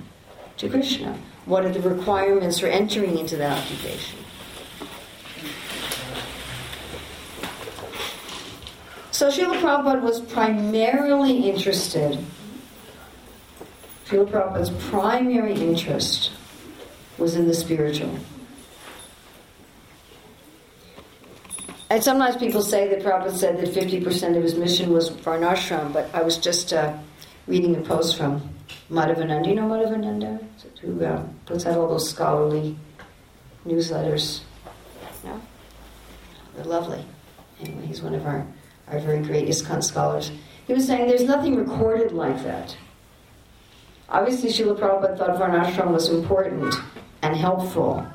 [0.59, 1.17] to Krishna.
[1.47, 4.22] What are the requirements for entering into that occupation?
[9.23, 12.19] So Srila Prabhupada was primarily interested,
[14.07, 16.33] Srila Prabhupada's primary interest
[17.19, 18.19] was in the spiritual.
[21.89, 25.93] And sometimes people say that Prabhupada said that 50% of his mission was for Varnashram,
[25.93, 26.93] but I was just uh,
[27.47, 28.43] reading a post from
[28.91, 29.47] Madhavananda.
[29.47, 30.45] You know Madhavananda?
[30.81, 32.77] Who uh, puts out all those scholarly
[33.65, 34.41] newsletters.
[35.23, 35.41] No?
[36.57, 37.05] They're lovely.
[37.61, 38.45] Anyway, he's one of our,
[39.01, 40.31] very great ISKCON scholars.
[40.67, 42.77] He was saying there's nothing recorded like that.
[44.09, 46.75] Obviously, Srila Prabhupada thought Varnashram was important
[47.23, 48.07] and helpful.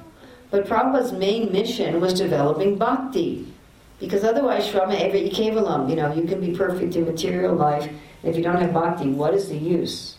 [0.51, 3.51] But Prabhupada's main mission was developing bhakti.
[3.99, 7.91] Because otherwise, Shrama Eva Kevalam, you know, you can be perfect in material life.
[8.23, 10.17] If you don't have bhakti, what is the use?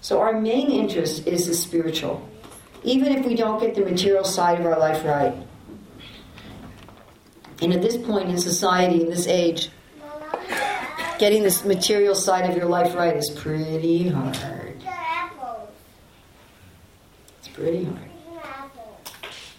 [0.00, 2.28] So our main interest is the spiritual.
[2.84, 5.34] Even if we don't get the material side of our life right.
[7.64, 9.70] And at this point in society, in this age,
[11.18, 14.84] getting this material side of your life right is pretty hard.
[17.38, 18.10] It's pretty hard.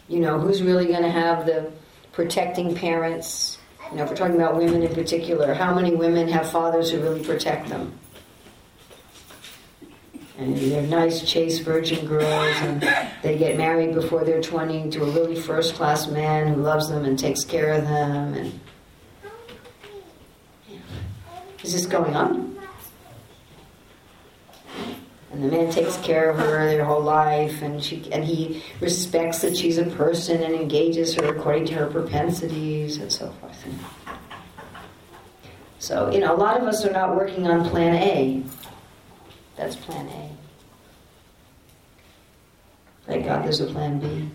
[0.08, 1.72] You know, who's really going to have the
[2.12, 3.58] protecting parents?
[3.90, 7.00] You know, if we're talking about women in particular, how many women have fathers who
[7.00, 7.92] really protect them?
[10.38, 12.82] And they're nice, chaste virgin girls, and
[13.24, 17.06] they get married before they're 20 to a really first class man who loves them
[17.06, 18.34] and takes care of them.
[18.34, 18.60] And
[21.64, 22.58] is this going on?
[25.32, 29.40] And the man takes care of her their whole life, and she and he respects
[29.40, 33.66] that she's a person and engages her according to her propensities and so forth.
[35.80, 38.44] So you know, a lot of us are not working on Plan A.
[39.56, 40.30] That's Plan A.
[43.06, 44.30] Thank God there's a Plan B.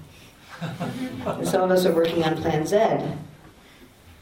[0.61, 2.77] and some of us are working on Plan Z.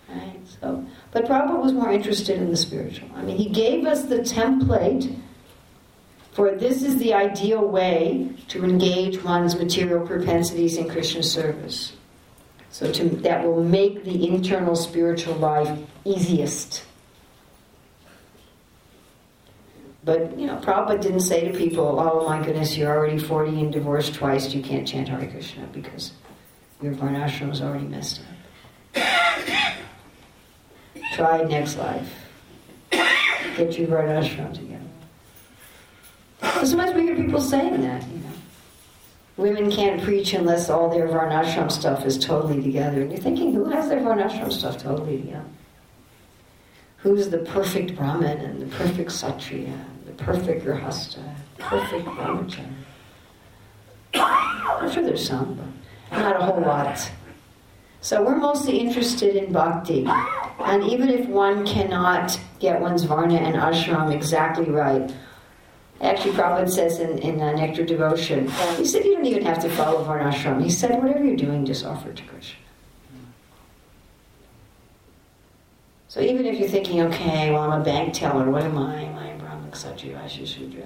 [0.08, 0.40] Right?
[0.60, 3.10] So, but Prabhupada was more interested in the spiritual.
[3.14, 5.14] I mean, he gave us the template
[6.38, 11.94] for this is the ideal way to engage one's material propensities in Krishna service.
[12.70, 16.84] So to, that will make the internal spiritual life easiest.
[20.08, 23.70] But, you know, Prabhupada didn't say to people, oh my goodness, you're already 40 and
[23.70, 26.12] divorced twice, you can't chant Hare Krishna because
[26.80, 28.22] your varnashram is already messed
[28.94, 29.04] up.
[31.12, 32.10] Try next life.
[32.90, 34.80] Get your varnashram together.
[36.64, 38.32] Sometimes we hear people saying that, you know.
[39.36, 43.02] Women can't preach unless all their varnashram stuff is totally together.
[43.02, 45.44] And you're thinking, who has their varnashram stuff totally together?
[46.98, 49.87] Who's the perfect Brahmin and the perfect Kshatriya, the
[50.18, 51.22] perfect Grihastha,
[51.58, 52.66] perfect Brahmachari?
[54.14, 55.54] I'm sure there's some,
[56.10, 57.10] but not a whole lot.
[58.00, 60.06] So we're mostly interested in bhakti.
[60.60, 65.12] And even if one cannot get one's varna and ashram exactly right,
[66.00, 69.68] Actually, Prabhupada says in, in uh, Nectar Devotion, he said you don't even have to
[69.70, 70.62] follow Varnashram.
[70.62, 72.58] He said whatever you're doing, just offer it to Krishna.
[76.06, 79.02] So even if you're thinking, okay, well, I'm a bank teller, what am I?
[79.02, 79.27] Am I
[79.68, 80.84] a Brahmin, Kshatriya, Vaishya, Shudra?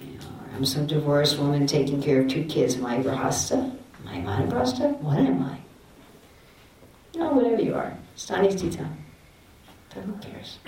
[0.00, 0.24] You know,
[0.54, 2.76] I'm some divorced woman taking care of two kids.
[2.76, 3.76] Am I a Grihastha?
[4.06, 4.98] Am I a Vanaprastha?
[5.00, 5.58] What am I?
[7.14, 7.96] No, whatever you are.
[8.16, 10.58] Stani's But Who cares?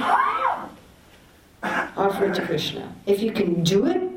[1.97, 2.93] offer it to Krishna.
[3.06, 4.11] If you can do it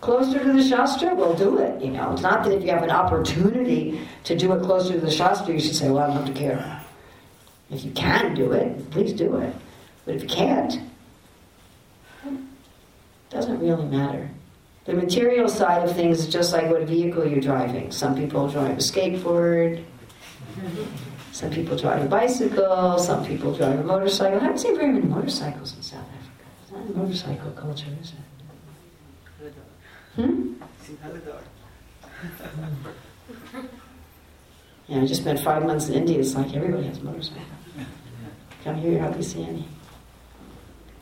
[0.00, 1.82] closer to the Shastra, well, do it.
[1.82, 5.00] You know, it's not that if you have an opportunity to do it closer to
[5.00, 6.80] the Shastra, you should say, well, I don't care.
[7.70, 9.52] If you can do it, please do it.
[10.04, 10.78] But if you can't,
[13.34, 14.30] doesn't really matter.
[14.84, 17.90] The material side of things is just like what vehicle you're driving.
[17.90, 19.82] Some people drive a skateboard.
[21.32, 24.38] Some people drive a bicycle, some people drive a motorcycle.
[24.38, 26.44] I haven't seen very many motorcycles in South Africa.
[26.62, 29.54] It's not a motorcycle culture, is it?
[30.14, 30.52] Hmm?
[34.86, 36.20] Yeah, I just spent five months in India.
[36.20, 37.42] It's like everybody has a motorcycle.
[38.62, 39.66] Come here, you hardly see any.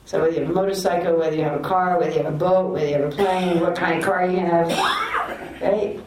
[0.04, 2.36] So whether you have a motorcycle, whether you have a car, whether you have a
[2.36, 4.68] boat, whether you have a plane, what kind of car you have,
[5.60, 6.00] right?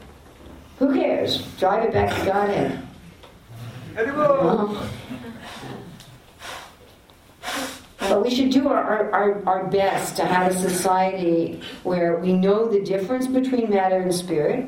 [0.80, 1.42] Who cares?
[1.58, 2.82] Drive it back to Godhead.
[3.96, 4.90] Well,
[8.10, 12.68] But we should do our, our, our best to have a society where we know
[12.68, 14.68] the difference between matter and spirit.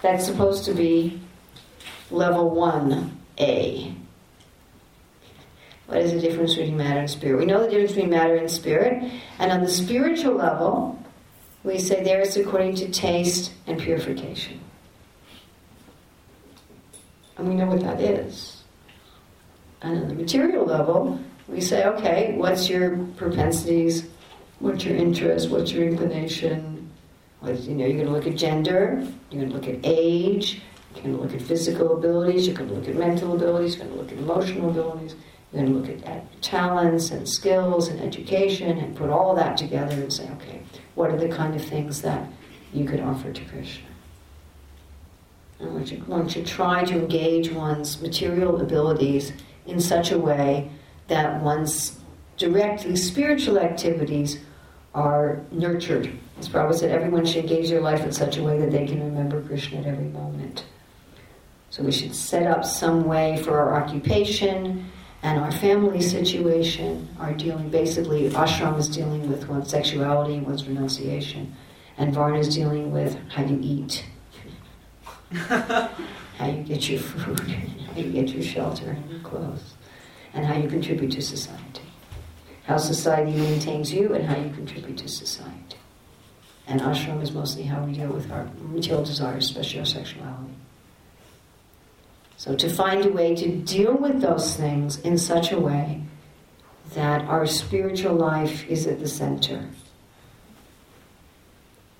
[0.00, 1.20] That's supposed to be
[2.10, 3.94] level 1A.
[5.88, 7.38] What is the difference between matter and spirit?
[7.38, 9.10] We know the difference between matter and spirit.
[9.38, 11.02] And on the spiritual level,
[11.64, 14.60] we say there is according to taste and purification.
[17.38, 18.62] And we know what that is.
[19.80, 24.06] And on the material level, we say, okay, what's your propensities?
[24.58, 25.48] What's your interest?
[25.48, 26.90] What's your inclination?
[27.40, 29.08] What, you know, you're going to look at gender.
[29.30, 30.60] You're going to look at age.
[30.94, 32.46] You're going to look at physical abilities.
[32.46, 33.76] You're going to look at mental abilities.
[33.76, 35.14] You're going to look at emotional abilities.
[35.52, 40.12] You're look at, at talents and skills and education and put all that together and
[40.12, 40.60] say, okay,
[40.94, 42.28] what are the kind of things that
[42.72, 43.86] you could offer to Krishna?
[45.58, 49.32] And one should, one try to engage one's material abilities
[49.66, 50.70] in such a way
[51.08, 51.98] that one's
[52.36, 54.38] directly spiritual activities
[54.94, 56.12] are nurtured.
[56.38, 59.02] As Prabhupada said, everyone should engage their life in such a way that they can
[59.02, 60.64] remember Krishna at every moment.
[61.70, 64.90] So we should set up some way for our occupation
[65.22, 70.66] and our family situation, our dealing, basically, ashram is dealing with one's sexuality and one's
[70.66, 71.54] renunciation,
[71.96, 74.04] and varna is dealing with how you eat,
[75.32, 79.74] how you get your food, how you get your shelter and your clothes,
[80.34, 81.82] and how you contribute to society.
[82.64, 85.78] How society maintains you and how you contribute to society.
[86.68, 90.54] And ashram is mostly how we deal with our material desires, especially our sexuality.
[92.38, 96.02] So to find a way to deal with those things in such a way
[96.94, 99.68] that our spiritual life is at the center.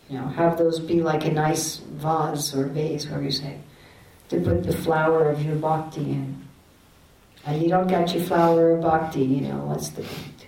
[0.08, 3.58] You know, have those be like a nice vase or vase, whatever you say,
[4.28, 6.40] to put the flower of your bhakti in.
[7.44, 10.46] And you don't get your flower of bhakti, you know, what's the point?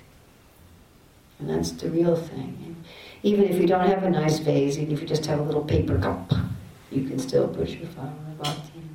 [1.40, 2.56] And that's the real thing.
[2.64, 2.84] And
[3.24, 5.64] even if you don't have a nice vase, even if you just have a little
[5.64, 6.32] paper cup,
[6.92, 8.29] you can still put your flower.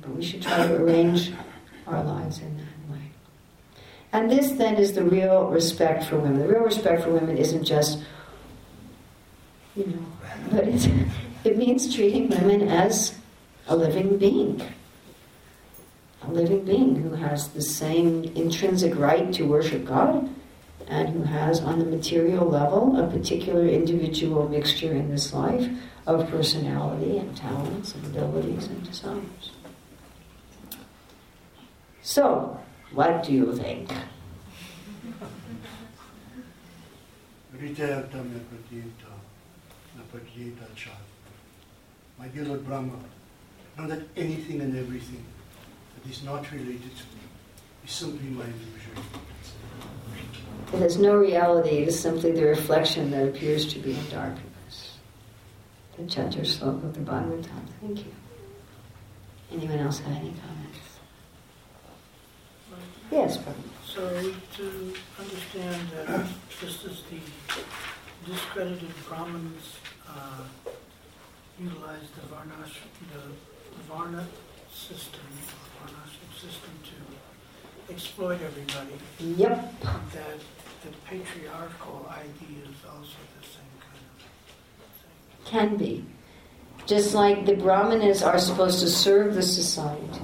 [0.06, 1.32] But we should try to arrange
[1.86, 3.10] our lives in that way.
[4.12, 6.38] And this then is the real respect for women.
[6.38, 8.04] The real respect for women isn't just,
[9.74, 10.06] you know,
[10.52, 10.86] but it's,
[11.42, 13.18] it means treating women as
[13.66, 14.62] a living being.
[16.22, 20.30] A living being who has the same intrinsic right to worship God
[20.86, 25.68] and who has, on the material level, a particular individual mixture in this life
[26.06, 29.50] of personality and talents and abilities and desires.
[32.06, 32.56] So,
[32.92, 33.90] what do you think?
[37.52, 39.10] Ritayata me pratiyata,
[39.96, 40.92] na pratiyata cha.
[42.16, 42.92] My dear Lord Brahma,
[43.76, 45.24] know that anything and everything
[45.96, 47.26] that is not related to me
[47.84, 48.94] is simply my illusion.
[50.74, 54.98] It has no reality, it is simply the reflection that appears to be in darkness.
[55.96, 57.66] The Chatur Sloka of the Bhagavatam.
[57.80, 58.14] Thank you.
[59.50, 60.85] Anyone else have any comments?
[63.10, 63.54] Yes, Prabhu.
[63.86, 66.26] So to understand that
[66.60, 67.20] just as the
[68.30, 69.76] discredited Brahmins
[70.08, 70.42] uh,
[71.60, 72.74] utilized the Varnash,
[73.12, 73.22] the
[73.88, 74.26] Varna
[74.72, 75.20] system,
[76.36, 79.80] system to exploit everybody, Yep.
[80.12, 80.38] that
[80.84, 85.68] the patriarchal idea is also the same kind of thing.
[85.68, 86.04] Can be.
[86.86, 90.20] Just like the Brahmanas are supposed to serve the society.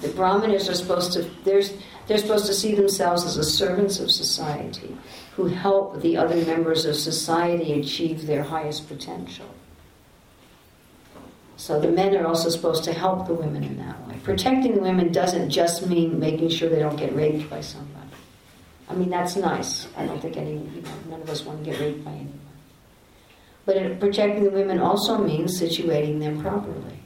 [0.00, 1.62] The Brahmanas are supposed to, they're,
[2.06, 4.96] they're supposed to see themselves as the servants of society
[5.34, 9.46] who help the other members of society achieve their highest potential.
[11.56, 14.14] So the men are also supposed to help the women in that way.
[14.22, 17.98] Protecting the women doesn't just mean making sure they don't get raped by somebody.
[18.88, 19.88] I mean, that's nice.
[19.96, 22.40] I don't think any, you know, none of us want to get raped by anyone.
[23.66, 26.97] But protecting the women also means situating them properly.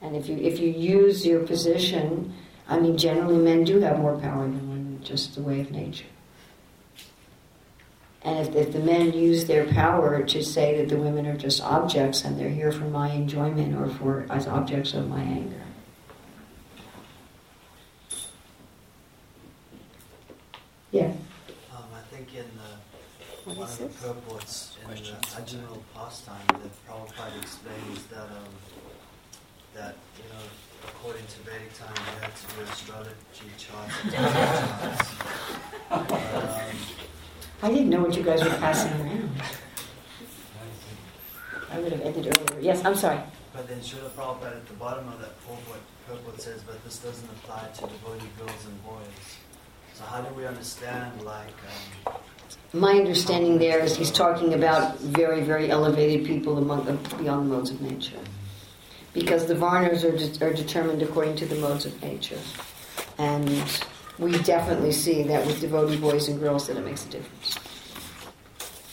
[0.00, 2.34] And if you if you use your position,
[2.68, 6.06] I mean, generally men do have more power than women, just the way of nature.
[8.22, 11.62] And if, if the men use their power to say that the women are just
[11.62, 15.62] objects and they're here for my enjoyment or for as objects of my anger.
[20.90, 21.12] Yeah.
[21.72, 23.96] Um, I think in the, What one of the this?
[24.02, 28.52] purports in the Ajinal pastime, that Prabhupada explains that um,
[29.78, 30.44] that you know,
[30.88, 33.94] according to Vedic time, you had to do astrology charts.
[34.14, 35.14] charts.
[35.88, 36.76] But, um,
[37.62, 39.30] I didn't know what you guys were passing around.
[41.70, 42.60] I would have ended earlier.
[42.60, 43.20] Yes, I'm sorry.
[43.52, 47.28] But then Srila Prabhupada at the bottom of that purport, purport says, but this doesn't
[47.30, 49.36] apply to devotee girls and boys.
[49.94, 51.54] So how do we understand, like,
[52.06, 52.14] um,
[52.72, 57.56] My understanding there is he's talking about very, very elevated people among the, beyond the
[57.56, 58.20] modes of nature.
[59.14, 62.38] Because the varnas are, de- are determined according to the modes of nature.
[63.18, 63.48] And
[64.18, 67.58] we definitely see that with devotee boys and girls that it makes a difference.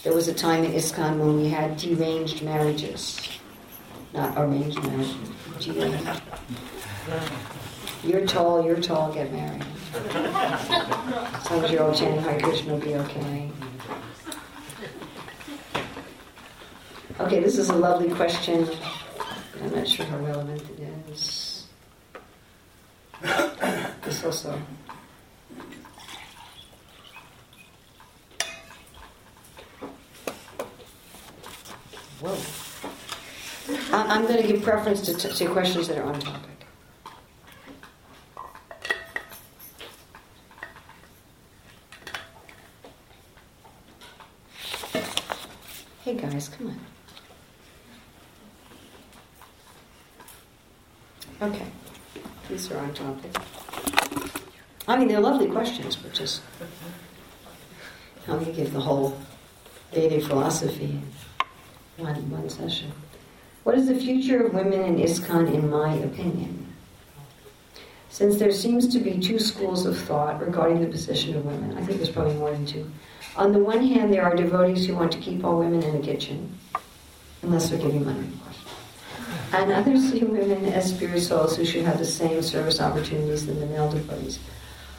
[0.04, 3.20] There was a time in ISKCON when we had deranged marriages.
[4.14, 5.16] Not arranged marriages,
[5.60, 6.22] deranged.
[8.04, 9.66] You're tall, you're tall, get married.
[9.96, 13.52] As long as you're all chanting Hare Krishna, will be okay.
[17.20, 18.68] Okay, this is a lovely question.
[19.56, 21.68] But I'm not sure how relevant it is.
[24.06, 24.61] This also.
[32.22, 32.38] Whoa.
[33.98, 36.49] I- I'm going to give preference to, to questions that are on topic.
[46.03, 46.95] Hey guys, come on.
[51.41, 51.66] Okay,
[52.49, 53.32] these are on topic.
[54.88, 56.41] I mean, they're lovely questions, but just
[58.26, 59.18] how do you give the whole
[59.91, 61.02] Vedic philosophy
[61.98, 62.91] in one, one session?
[63.64, 66.68] What is the future of women in ISKCON, in my opinion?
[68.10, 71.84] Since there seems to be two schools of thought regarding the position of women, I
[71.84, 72.90] think there's probably more than two.
[73.36, 76.06] On the one hand, there are devotees who want to keep all women in the
[76.06, 76.57] kitchen,
[77.41, 78.65] unless they're giving money, of course.
[79.56, 83.57] And others see women as spirit souls who should have the same service opportunities than
[83.61, 84.38] the male devotees.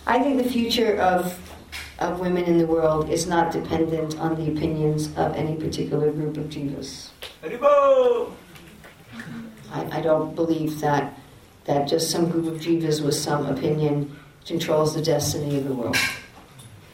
[0.06, 1.38] I think the future of,
[1.98, 6.38] of women in the world is not dependent on the opinions of any particular group
[6.38, 7.10] of jivas.
[9.72, 11.18] I, I don't believe that,
[11.66, 14.16] that just some group of jivas with some opinion
[14.46, 15.98] controls the destiny of the world.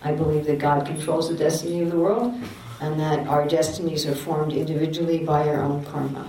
[0.03, 2.35] I believe that God controls the destiny of the world
[2.81, 6.27] and that our destinies are formed individually by our own karma.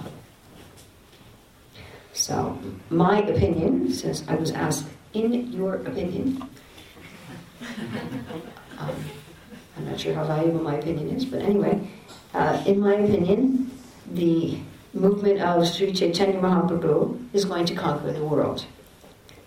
[2.13, 2.57] So,
[2.89, 6.47] my opinion, since I was asked, in your opinion,
[8.79, 8.95] um,
[9.77, 11.87] I'm not sure how valuable my opinion is, but anyway,
[12.33, 13.71] uh, in my opinion,
[14.11, 14.59] the
[14.93, 18.65] movement of Sri Chaitanya Mahaprabhu is going to conquer the world,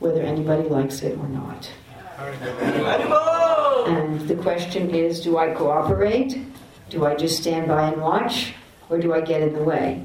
[0.01, 1.71] whether anybody likes it or not.
[3.87, 6.45] And the question is do I cooperate?
[6.91, 8.55] Do I just stand by and watch?
[8.91, 10.05] Or do I get in the way?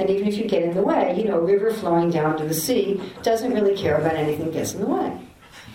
[0.00, 2.44] And even if you get in the way, you know, a river flowing down to
[2.44, 5.20] the sea doesn't really care about anything that gets in the way.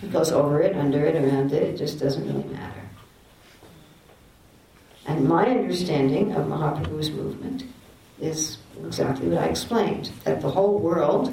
[0.01, 2.81] It goes over it, under it, around it, it just doesn't really matter.
[5.05, 7.65] And my understanding of Mahaprabhu's movement
[8.19, 11.31] is exactly what I explained that the whole world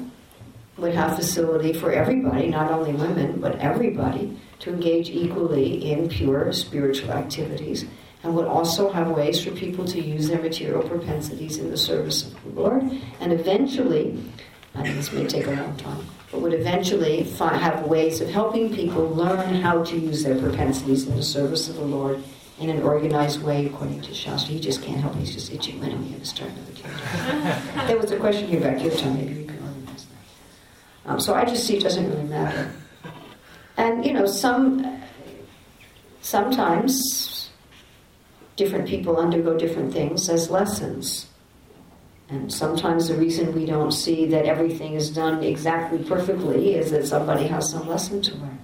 [0.76, 6.52] would have facility for everybody, not only women, but everybody, to engage equally in pure
[6.52, 7.86] spiritual activities,
[8.22, 12.26] and would also have ways for people to use their material propensities in the service
[12.26, 12.82] of the Lord,
[13.20, 14.18] and eventually,
[14.74, 18.74] and this may take a long time, but would eventually fi- have ways of helping
[18.74, 22.22] people learn how to use their propensities in the service of the Lord
[22.58, 24.54] in an organized way according to Shastra.
[24.54, 27.86] He just can't help it, he's just itching when we have to start another character.
[27.86, 31.10] there was a question here about Tom, maybe we can organize that.
[31.10, 32.72] Um, so I just see it doesn't really matter.
[33.76, 35.02] And, you know, some,
[36.20, 37.31] sometimes
[38.62, 41.26] different people undergo different things as lessons.
[42.28, 47.06] And sometimes the reason we don't see that everything is done exactly perfectly is that
[47.06, 48.58] somebody has some lesson to learn.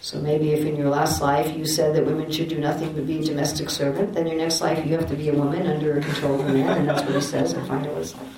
[0.00, 3.06] So maybe if in your last life you said that women should do nothing but
[3.06, 5.98] be a domestic servant, then your next life you have to be a woman under
[6.00, 8.28] control of a man, and that's what he says, I find it like.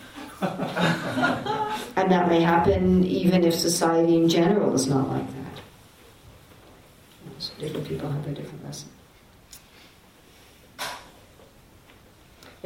[1.97, 5.62] and that may happen even if society in general is not like that.
[7.39, 8.95] So different people have their different lessons.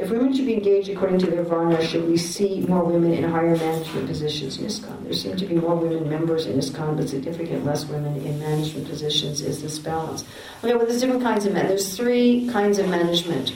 [0.01, 3.23] If women should be engaged according to their varna, should we see more women in
[3.23, 5.03] higher management positions in ISKCON?
[5.03, 8.89] There seem to be more women members in ISKCON, but significant less women in management
[8.89, 9.41] positions.
[9.41, 10.23] Is this balance?
[10.63, 11.67] Okay, well, there's different kinds of men.
[11.67, 13.53] There's three kinds of management.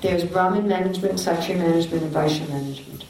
[0.00, 3.04] There's Brahmin management, Kshatriya management, and Vaishya management.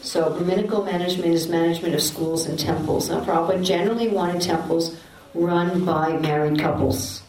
[0.00, 3.10] So Brahminical management is management of schools and temples.
[3.10, 4.96] Now, Prabhupada generally wanted temples
[5.34, 7.22] run by married couples.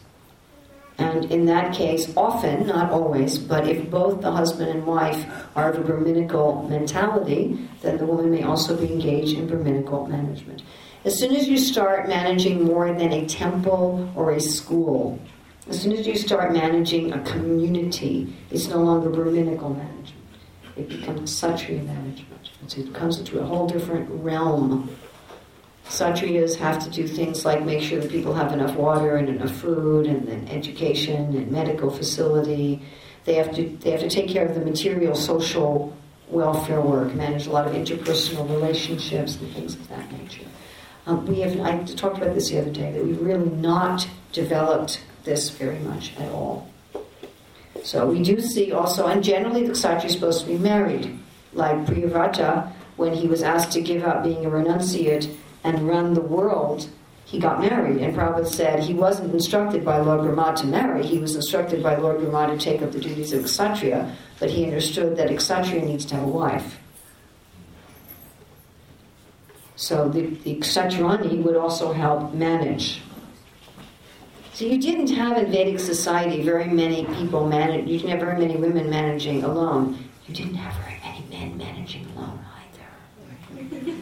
[1.00, 5.24] And in that case, often, not always, but if both the husband and wife
[5.56, 10.62] are of a Brahminical mentality, then the woman may also be engaged in Brahminical management.
[11.06, 15.18] As soon as you start managing more than a temple or a school,
[15.70, 20.26] as soon as you start managing a community, it's no longer Brahminical management.
[20.76, 22.76] It becomes Kshatriya management.
[22.76, 24.94] It comes into a whole different realm
[25.90, 29.50] Kshatriyas have to do things like make sure that people have enough water and enough
[29.50, 32.80] food and, and education and medical facility.
[33.24, 35.96] They have to they have to take care of the material social
[36.28, 40.46] welfare work, manage a lot of interpersonal relationships and things of that nature.
[41.06, 45.02] Um, we have I talked about this the other day that we've really not developed
[45.24, 46.70] this very much at all.
[47.82, 51.18] So we do see also, and generally the Kshatriya is supposed to be married,
[51.52, 55.34] like Priyavrata, when he was asked to give up being a renunciate
[55.64, 56.88] and run the world,
[57.24, 57.98] he got married.
[57.98, 61.96] And Prabhupada said he wasn't instructed by Lord Brahma to marry, he was instructed by
[61.96, 66.04] Lord Brahma to take up the duties of Kshatriya, but he understood that Kshatriya needs
[66.06, 66.78] to have a wife.
[69.76, 73.00] So the, the Kshatrani would also help manage.
[74.52, 77.88] So you didn't have in Vedic society very many people manage.
[77.88, 80.04] You didn't have very many women managing alone.
[80.26, 83.96] You didn't have very many men managing alone either.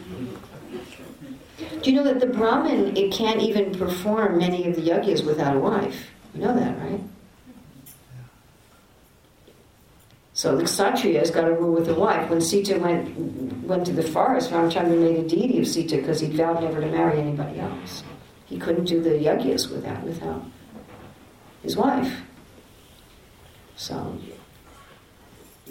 [1.81, 5.55] Do you know that the Brahmin it can't even perform many of the yajnas without
[5.55, 6.07] a wife?
[6.33, 7.01] You know that, right?
[10.33, 12.29] So the Kshatriya has got to rule with a wife.
[12.29, 13.13] When Sita went
[13.65, 16.87] went to the forest, Ramchandra made a deity of Sita because he vowed never to
[16.87, 18.03] marry anybody else.
[18.45, 20.43] He couldn't do the yajnas without without
[21.61, 22.21] his wife.
[23.75, 24.17] So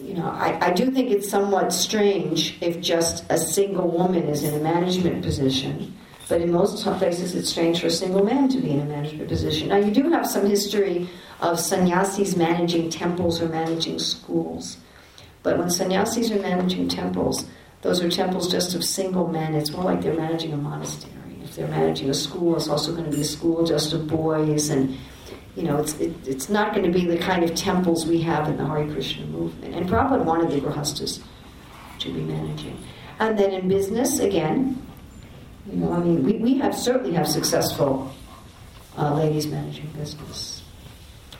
[0.03, 4.45] you know, I, I do think it's somewhat strange if just a single woman is
[4.45, 5.97] in a management position,
[6.29, 9.29] but in most places it's strange for a single man to be in a management
[9.29, 9.69] position.
[9.69, 11.09] Now, you do have some history
[11.41, 14.79] of sannyasis managing temples or managing schools,
[15.43, 17.47] but when sannyasis are managing temples,
[17.83, 19.55] those are temples just of single men.
[19.55, 21.12] It's more like they're managing a monastery.
[21.45, 24.69] If they're managing a school, it's also going to be a school just of boys
[24.69, 24.99] and
[25.59, 28.48] you know, it's, it, it's not going to be the kind of temples we have
[28.48, 29.74] in the Hare Krishna movement.
[29.74, 31.20] And Prabhupada wanted the Grihasthas
[31.98, 32.78] to be managing.
[33.18, 34.80] And then in business, again,
[35.66, 38.14] you know, I mean, we, we have certainly have successful
[38.97, 40.62] uh, ladies managing business.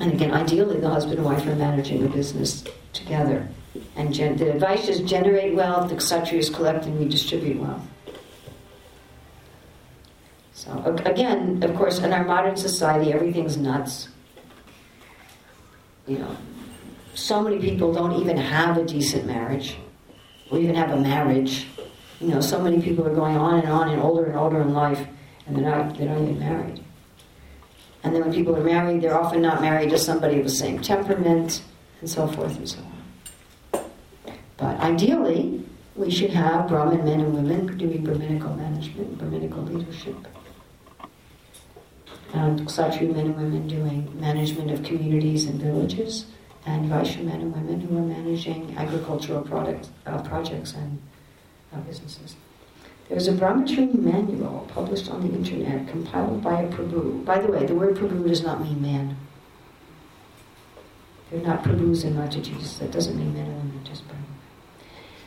[0.01, 3.49] And again, ideally, the husband and wife are managing the business together.
[3.95, 7.87] And gen- the advice is generate wealth, the kshatriyas collect and redistribute wealth.
[10.69, 14.09] So again, of course, in our modern society, everything's nuts.
[16.07, 16.37] You know,
[17.15, 19.79] so many people don't even have a decent marriage,
[20.51, 21.69] or even have a marriage.
[22.21, 24.75] You know, so many people are going on and on and older and older in
[24.75, 25.07] life,
[25.47, 26.85] and they're not they're not even married.
[28.05, 30.83] And then when people are married, they're often not married to somebody of the same
[30.83, 31.63] temperament,
[32.03, 32.81] and so forth and so
[33.73, 33.85] on.
[34.59, 35.65] But ideally,
[35.97, 40.29] we should have Brahmin men and women doing Brahminical management, Brahminical leadership
[42.35, 46.27] and Kshatriya men and women doing management of communities and villages,
[46.67, 51.01] and Vaishya men and women who are managing agricultural product, uh, projects and
[51.73, 52.37] uh, businesses.
[53.09, 57.25] There's a Brahmacharya manual published on the internet, compiled by a Prabhu.
[57.25, 59.17] By the way, the word Prabhu does not mean man.
[61.31, 62.79] They're not Prabhus in Mataji's.
[62.79, 64.19] That doesn't mean men and women, just Prabhu.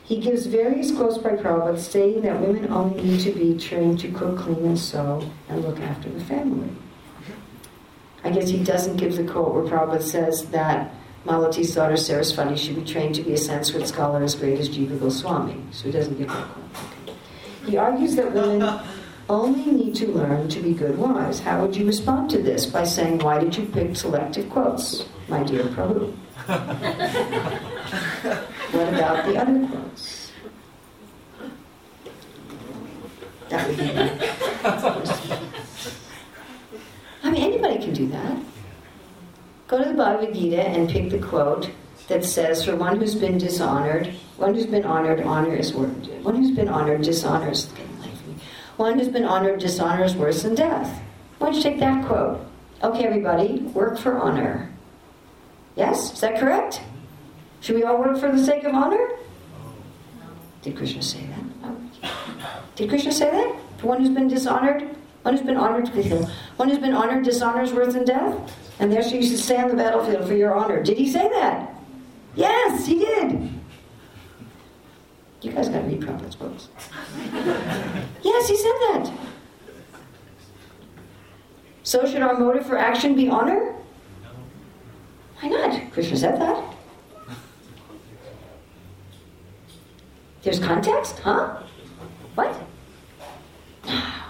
[0.03, 4.11] He gives various quotes by Prabhupada stating that women only need to be trained to
[4.11, 6.69] cook, clean, and sew, and look after the family.
[8.23, 10.93] I guess he doesn't give the quote where Prabhupada says that
[11.25, 14.99] Malati's daughter Saraswati should be trained to be a Sanskrit scholar as great as Jiva
[14.99, 15.57] Goswami.
[15.71, 17.15] So he doesn't give that quote.
[17.65, 18.81] He argues that women
[19.29, 21.39] only need to learn to be good wives.
[21.39, 22.65] How would you respond to this?
[22.65, 26.13] By saying, why did you pick selective quotes, my dear Prabhu?
[28.71, 30.31] what about the other quotes?
[33.49, 35.20] That would be
[37.31, 38.37] I mean, anybody can do that.
[39.69, 41.71] Go to the Bhagavad Gita and pick the quote
[42.09, 46.07] that says, For one who's been dishonored, one who's been honored, honor is worse.
[46.23, 47.71] One who's been honored, dishonor is
[48.75, 51.01] One who's been honored, dishonor is worse than death.
[51.37, 52.45] Why don't you take that quote?
[52.83, 54.69] Okay, everybody, work for honor.
[55.77, 56.11] Yes?
[56.11, 56.81] Is that correct?
[57.61, 59.07] Should we all work for the sake of honor?
[60.63, 61.43] Did Krishna say that?
[61.63, 62.11] Oh.
[62.75, 63.55] Did Krishna say that?
[63.77, 64.97] The one who's been dishonored?
[65.23, 65.87] One who's been honored,
[66.57, 68.35] one who's been honored dishonors worse than death?
[68.79, 70.81] And therefore you should stay on the battlefield for your honor.
[70.81, 71.75] Did he say that?
[72.35, 73.49] Yes, he did.
[75.41, 76.69] You guys gotta read Prabhupada's books.
[78.23, 79.13] yes, he said that.
[81.83, 83.75] So should our motive for action be honor?
[85.39, 85.91] Why not?
[85.91, 86.75] Krishna said that.
[90.43, 91.19] There's context?
[91.19, 91.61] Huh?
[92.35, 92.55] What?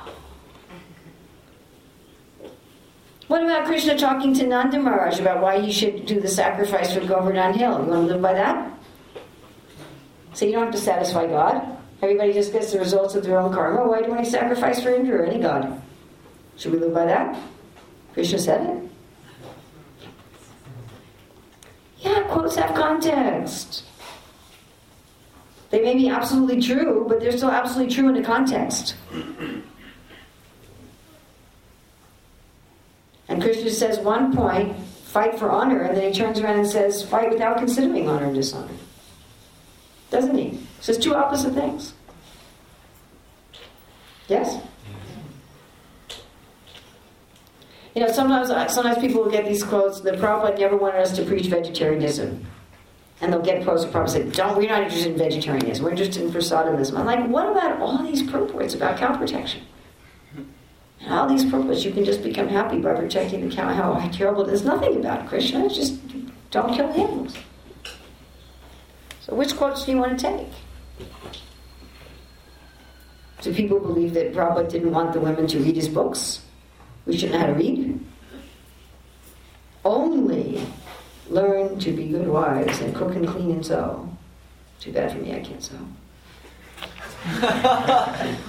[3.32, 7.00] What about Krishna talking to Nanda Maharaj about why he should do the sacrifice for
[7.00, 7.80] Govardhan Hill?
[7.80, 8.78] You want to live by that?
[10.34, 11.78] So you don't have to satisfy God.
[12.02, 13.88] Everybody just gets the results of their own karma.
[13.88, 15.82] Why do any sacrifice for Indra or any god?
[16.58, 17.42] Should we live by that?
[18.12, 18.90] Krishna said it.
[22.00, 23.86] Yeah, quotes have context.
[25.70, 28.96] They may be absolutely true, but they're still absolutely true in the context.
[33.32, 37.02] And Krishna says one point, fight for honor, and then he turns around and says,
[37.02, 38.74] fight without considering honor and dishonor.
[40.10, 40.50] Doesn't he?
[40.50, 41.94] He says two opposite things.
[44.28, 44.62] Yes?
[47.96, 51.16] You know, sometimes uh, sometimes people will get these quotes, the Prabhupada never wanted us
[51.16, 52.46] to preach vegetarianism.
[53.22, 56.24] And they'll get quotes from Prabhupada say, Don't, we're not interested in vegetarianism, we're interested
[56.24, 56.98] in prasadimism.
[56.98, 59.62] I'm like, what about all these purports about cow protection?
[61.04, 63.74] And all these purports, you can just become happy by protecting the cow.
[63.74, 64.46] How terrible.
[64.46, 66.00] There's nothing about Krishna, it's just
[66.52, 67.36] don't kill animals.
[69.22, 71.08] So which quotes do you want to take?
[73.42, 76.42] Do people believe that Prabhupada didn't want the women to read his books?
[77.06, 78.00] We should know how to read?
[79.84, 80.64] Only
[81.28, 84.08] learn to be good wives and cook and clean and sew.
[84.80, 85.78] Too bad for me, I can't sew.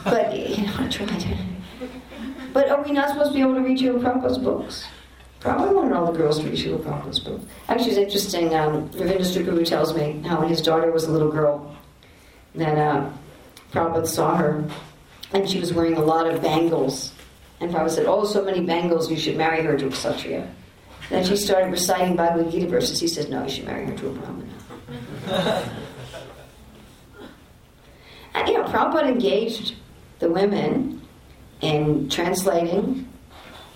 [0.04, 1.36] but, you know, I tried.
[2.52, 4.86] But are we not supposed to be able to read Srila Prabhupada's books?
[5.40, 7.40] Prabhupada wanted all the girls to read Srila Prabhupada's book.
[7.68, 8.54] Actually, it's interesting.
[8.54, 11.76] Um, Ravindra Svarupa tells me how when his daughter was a little girl,
[12.54, 13.10] that uh,
[13.72, 14.64] Prabhupada saw her,
[15.32, 17.12] and she was wearing a lot of bangles.
[17.60, 20.48] And Prabhupada said, Oh, so many bangles, you should marry her to a Kshatriya.
[21.08, 23.00] Then she started reciting Bhagavad Gita verses.
[23.00, 24.48] He said, No, you should marry her to a Brahmana.
[28.34, 29.74] and you know, Prabhupada engaged
[30.20, 31.01] the women
[31.62, 33.08] in translating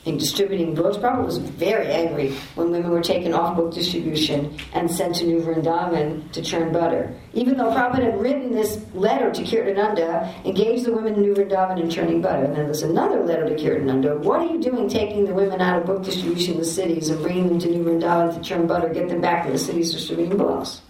[0.06, 0.96] in distributing books.
[0.96, 5.40] Prabhupada was very angry when women were taken off book distribution and sent to New
[5.40, 7.12] Vrindavan to churn butter.
[7.34, 11.80] Even though Prabhupada had written this letter to Kirtananda, engaged the women in New Vrindavan
[11.80, 12.44] in churning butter.
[12.44, 14.18] And then there's another letter to Kirtananda.
[14.20, 17.20] What are you doing taking the women out of book distribution in the cities and
[17.20, 20.38] bringing them to New Vrindavan to churn butter, get them back to the cities distributing
[20.38, 20.82] books?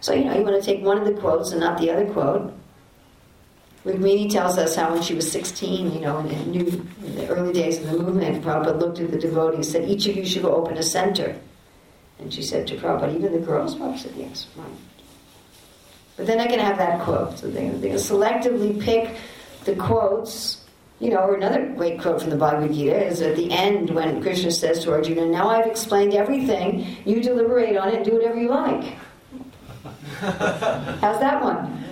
[0.00, 2.06] So, you know, you want to take one of the quotes and not the other
[2.06, 2.54] quote.
[3.84, 6.66] Rukmini tells us how when she was 16, you know, in, new,
[7.04, 10.06] in the early days of the movement, Prabhupada looked at the devotees and said, each
[10.06, 11.34] of you should go open a center.
[12.18, 13.74] And she said to Prabhupada, even the girls?
[13.74, 14.76] Prabhupada said, yes, fine.
[16.16, 17.38] But then I can have that quote.
[17.38, 19.16] So they, they selectively pick
[19.64, 20.58] the quotes.
[20.98, 24.20] You know, or another great quote from the Bhagavad Gita is at the end when
[24.20, 28.50] Krishna says to Arjuna, Now I've explained everything, you deliberate on it do whatever you
[28.50, 28.84] like.
[30.20, 31.82] How's that one?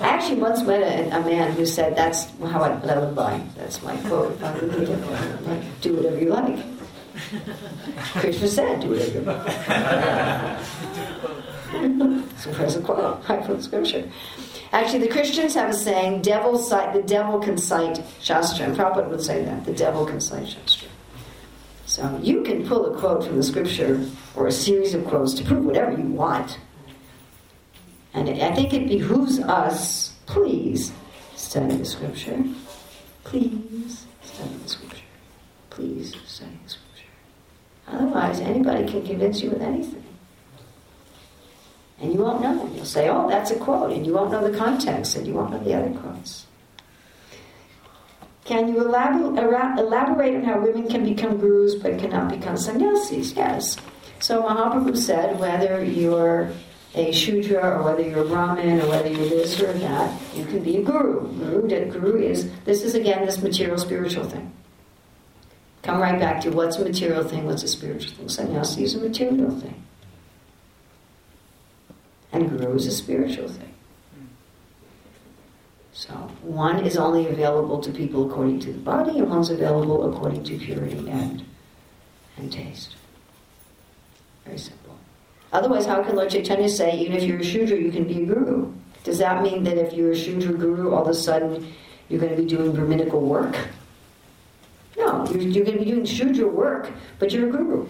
[0.00, 3.40] I actually once met a, a, man who said, That's how I, live by.
[3.56, 4.38] That's my quote.
[5.80, 6.58] do whatever you like.
[8.14, 9.46] Krishna said, Do whatever you like.
[12.34, 14.08] it's a present quote right from scripture.
[14.72, 18.66] Actually, the Christians have a saying, devil cite, the devil can cite Shastra.
[18.66, 20.88] And Prabhupada would say that, the devil can cite Shastra.
[21.84, 24.02] So you can pull a quote from the scripture
[24.34, 26.58] or a series of quotes to prove whatever you want.
[28.14, 30.92] And I think it behooves us, please,
[31.34, 32.44] study the scripture.
[33.24, 35.04] Please study the scripture.
[35.70, 37.06] Please study the scripture.
[37.88, 40.04] Otherwise, anybody can convince you with anything.
[42.00, 42.68] And you won't know.
[42.74, 45.50] You'll say, oh, that's a quote, and you won't know the context, and you won't
[45.52, 46.46] know the other quotes.
[48.44, 53.32] Can you elaborate on how women can become gurus but cannot become sannyasis?
[53.32, 53.76] Yes.
[54.18, 56.50] So Mahaprabhu said whether you're
[56.94, 60.62] a Shudra or whether you're a Brahmin or whether you're this or that, you can
[60.62, 61.26] be a guru.
[61.38, 64.52] Guru, guru is, this is again this material spiritual thing.
[65.82, 68.28] Come right back to what's a material thing, what's a spiritual thing.
[68.28, 69.82] Sannyasi is a material thing.
[72.30, 73.74] And guru is a spiritual thing.
[75.92, 76.12] So
[76.42, 80.58] one is only available to people according to the body, and one's available according to
[80.58, 81.44] purity and,
[82.36, 82.96] and taste.
[84.44, 84.81] Very simple.
[85.52, 88.26] Otherwise, how can Lord Chaitanya say, even if you're a Shudra, you can be a
[88.26, 88.72] guru?
[89.04, 91.72] Does that mean that if you're a Shudra guru, all of a sudden
[92.08, 93.56] you're going to be doing Brahminical work?
[94.96, 97.86] No, you're, you're going to be doing Shudra work, but you're a guru.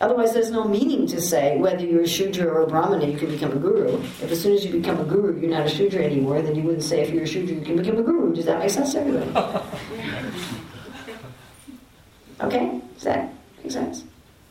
[0.00, 3.30] Otherwise, there's no meaning to say whether you're a Shudra or a Brahmana, you can
[3.30, 4.00] become a guru.
[4.00, 6.62] If as soon as you become a guru, you're not a Shudra anymore, then you
[6.62, 8.32] wouldn't say if you're a Shudra, you can become a guru.
[8.32, 9.32] Does that make sense to everybody?
[12.40, 12.80] Okay?
[12.94, 13.34] Does that
[13.64, 14.04] make sense?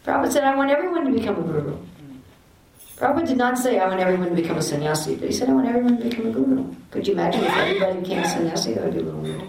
[0.06, 1.78] Prabhupada said, I want everyone to become a guru.
[2.98, 5.54] Prabhupada did not say, I want everyone to become a sannyasi, but he said, I
[5.54, 6.76] want everyone to become a guru.
[6.90, 8.74] Could you imagine if everybody became a sannyasi?
[8.74, 9.44] That would be a little weird.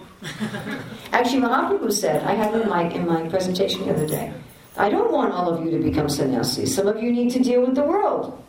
[1.13, 4.35] Actually, Mahaprabhu said, I had in my, in my presentation the other day,
[4.77, 6.75] I don't want all of you to become sannyasis.
[6.75, 8.45] Some of you need to deal with the world.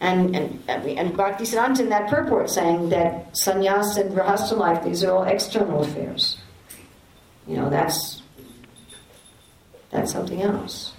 [0.00, 5.02] And, and, and Bhakti Siddhanta in that purport saying that sannyas and grahastha life, these
[5.02, 6.38] are all external affairs.
[7.46, 8.22] You know, that's
[9.90, 10.94] that's something else.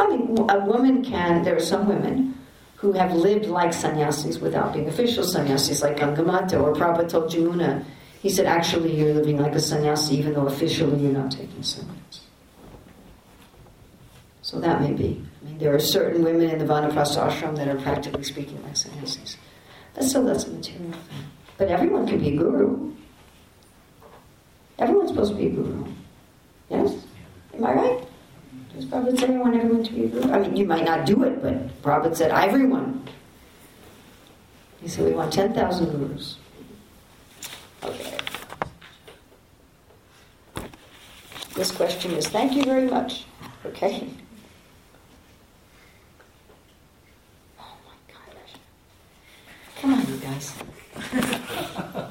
[0.00, 2.34] I mean, a woman can, there are some women
[2.76, 7.84] who have lived like sannyasis without being official sannyasis, like Gangamata or Prabhupada told Jamuna.
[8.22, 12.20] He said, actually, you're living like a sannyasi, even though officially you're not taking sannyas.
[14.40, 15.22] So that may be.
[15.42, 18.76] I mean, there are certain women in the Vanaprastha ashram that are practically speaking like
[18.76, 19.36] sannyasis.
[19.94, 21.24] But still, that's a material thing.
[21.58, 22.94] But everyone can be a guru.
[24.78, 25.84] Everyone's supposed to be a guru.
[26.70, 26.94] Yes?
[27.54, 28.09] Am I right?
[28.74, 30.32] Does Prabhupada say I want everyone to be a guru?
[30.32, 33.06] I mean, you might not do it, but Prabhupada said everyone.
[34.80, 36.36] He said we want 10,000 gurus.
[37.82, 38.16] Okay.
[41.54, 43.24] This question is thank you very much.
[43.66, 44.08] Okay?
[47.58, 48.54] Oh my gosh.
[49.80, 50.54] Come on, you guys.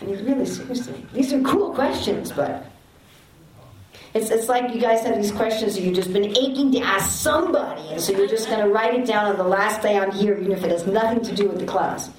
[0.00, 1.04] I mean, really, seriously.
[1.12, 2.66] These are cool questions, but
[4.14, 7.10] it's, it's like you guys have these questions and you've just been aching to ask
[7.10, 10.12] somebody, and so you're just going to write it down on the last day I'm
[10.12, 12.10] here, even if it has nothing to do with the class.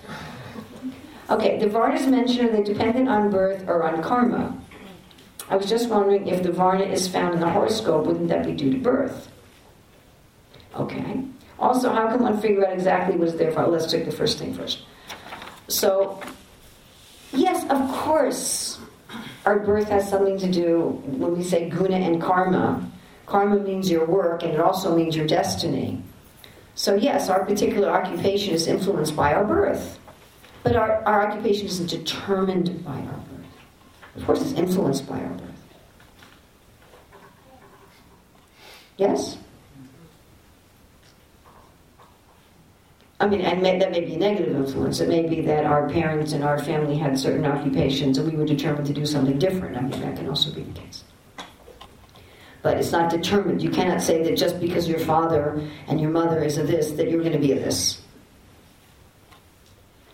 [1.29, 4.61] Okay, the Varnas mentioned are they dependent on birth or on karma?
[5.49, 8.51] I was just wondering if the Varna is found in the horoscope, wouldn't that be
[8.51, 9.31] due to birth?
[10.75, 11.23] Okay.
[11.57, 13.65] Also, how can one figure out exactly what is there for?
[13.67, 14.83] Let's take the first thing first.
[15.67, 16.21] So,
[17.31, 18.74] yes, of course,
[19.45, 22.91] our birth has something to do when we say guna and karma.
[23.25, 26.01] Karma means your work, and it also means your destiny.
[26.75, 29.99] So, yes, our particular occupation is influenced by our birth.
[30.63, 33.45] But our, our occupation isn't determined by our birth.
[34.15, 35.41] Of course, it's influenced by our birth.
[38.97, 39.37] Yes?
[43.19, 44.99] I mean, and may, that may be a negative influence.
[44.99, 48.45] It may be that our parents and our family had certain occupations and we were
[48.45, 49.77] determined to do something different.
[49.77, 51.03] I mean, that can also be the case.
[52.61, 53.61] But it's not determined.
[53.61, 57.09] You cannot say that just because your father and your mother is a this, that
[57.09, 58.01] you're going to be a this.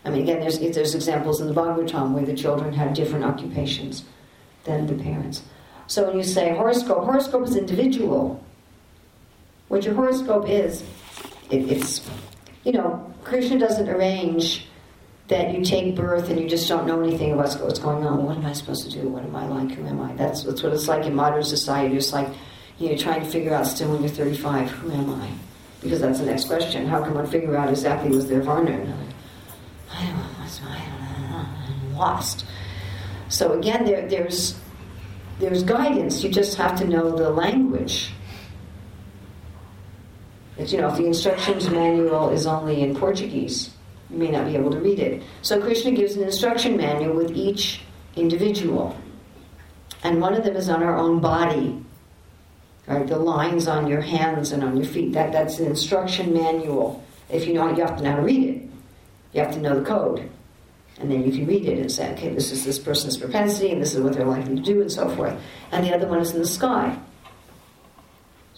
[0.04, 4.04] I mean, again, there's, there's examples in the Bhagavatam where the children had different occupations
[4.64, 5.44] than the parents.
[5.88, 8.44] So when you say horoscope, horoscope is individual.
[9.70, 10.84] What your horoscope is,
[11.50, 12.02] it, it's,
[12.64, 14.68] you know, Krishna doesn't arrange
[15.28, 18.26] that you take birth and you just don't know anything about what's going on.
[18.26, 19.08] What am I supposed to do?
[19.08, 19.72] What am I like?
[19.72, 20.14] Who am I?
[20.14, 21.96] That's, that's what it's like in modern society.
[21.96, 22.28] It's like,
[22.78, 25.30] you know, trying to figure out still when you're 35, who am I?
[25.82, 26.86] Because that's the next question.
[26.86, 28.72] How can one figure out exactly what's their Varna?
[28.72, 30.32] I don't know
[30.62, 32.46] I'm lost.
[33.30, 34.60] So again, there, there's
[35.40, 36.24] there's guidance.
[36.24, 38.12] You just have to know the language.
[40.58, 43.72] You know, if the instructions manual is only in Portuguese,
[44.10, 45.24] you may not be able to read it.
[45.42, 47.82] So Krishna gives an instruction manual with each
[48.16, 48.96] individual.
[50.04, 51.84] And one of them is on our own body.
[52.88, 53.08] Right?
[53.08, 55.14] The lines on your hands and on your feet.
[55.14, 57.04] That, that's an instruction manual.
[57.30, 58.70] If you know you have to know how to read it.
[59.34, 60.30] You have to know the code.
[61.00, 63.82] And then you can read it and say, okay, this is this person's propensity, and
[63.82, 65.40] this is what they're likely to do, and so forth.
[65.72, 66.98] And the other one is in the sky.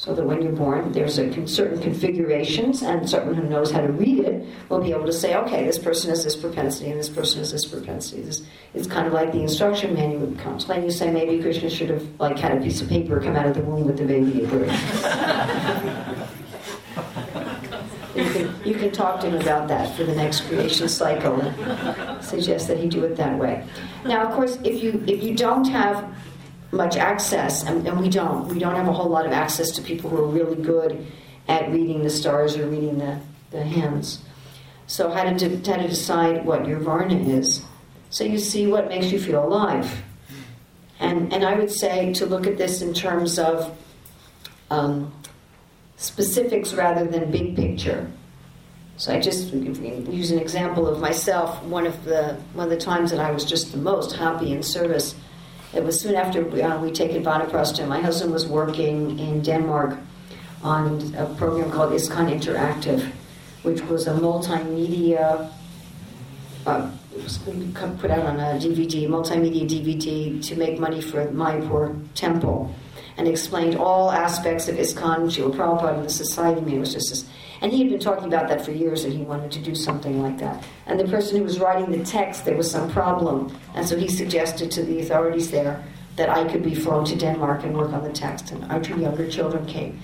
[0.04, 3.88] So that when you're born, there's a certain configurations, and someone who knows how to
[3.88, 7.08] read it will be able to say, okay, this person has this propensity, and this
[7.08, 8.22] person has this propensity.
[8.22, 8.42] This,
[8.74, 10.68] it's kind of like the instruction manual comes.
[10.68, 13.46] When you say maybe Krishna should have like had a piece of paper come out
[13.46, 14.46] of the womb with the baby.
[18.16, 22.24] You can, you can talk to him about that for the next creation cycle and
[22.24, 23.66] suggest that he do it that way.
[24.06, 26.16] Now, of course, if you if you don't have
[26.74, 29.82] much access, and, and we don't, we don't have a whole lot of access to
[29.82, 31.06] people who are really good
[31.48, 33.20] at reading the stars or reading the,
[33.52, 34.24] the hymns.
[34.88, 37.64] So how to, de- how to decide what your varna is.
[38.10, 40.04] So you see what makes you feel alive.
[41.00, 43.78] And, and I would say to look at this in terms of
[44.70, 45.14] um,
[45.98, 48.10] specifics rather than big picture.
[48.98, 51.62] So I just use an example of myself.
[51.64, 54.62] One of the one of the times that I was just the most happy in
[54.62, 55.16] service.
[55.74, 57.88] It was soon after uh, we taken Vanaprastha.
[57.88, 59.98] My husband was working in Denmark
[60.62, 63.12] on a program called ISKCON Interactive,
[63.64, 65.52] which was a multimedia.
[66.68, 72.08] Uh, it was put out on a DVD, multimedia DVD, to make money for Mayapur
[72.14, 72.74] Temple,
[73.18, 76.62] and explained all aspects of ISKCON, Srila Prabhupada, and the society.
[76.62, 77.26] I mean, it was just this
[77.64, 80.22] and he had been talking about that for years and he wanted to do something
[80.22, 80.66] like that.
[80.86, 83.58] And the person who was writing the text, there was some problem.
[83.74, 85.82] And so he suggested to the authorities there
[86.18, 88.52] that I could be flown to Denmark and work on the text.
[88.52, 89.98] And our two younger children came.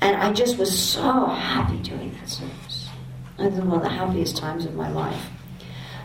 [0.00, 2.88] And I just was so happy doing that service.
[3.38, 5.30] It was one of the happiest times of my life.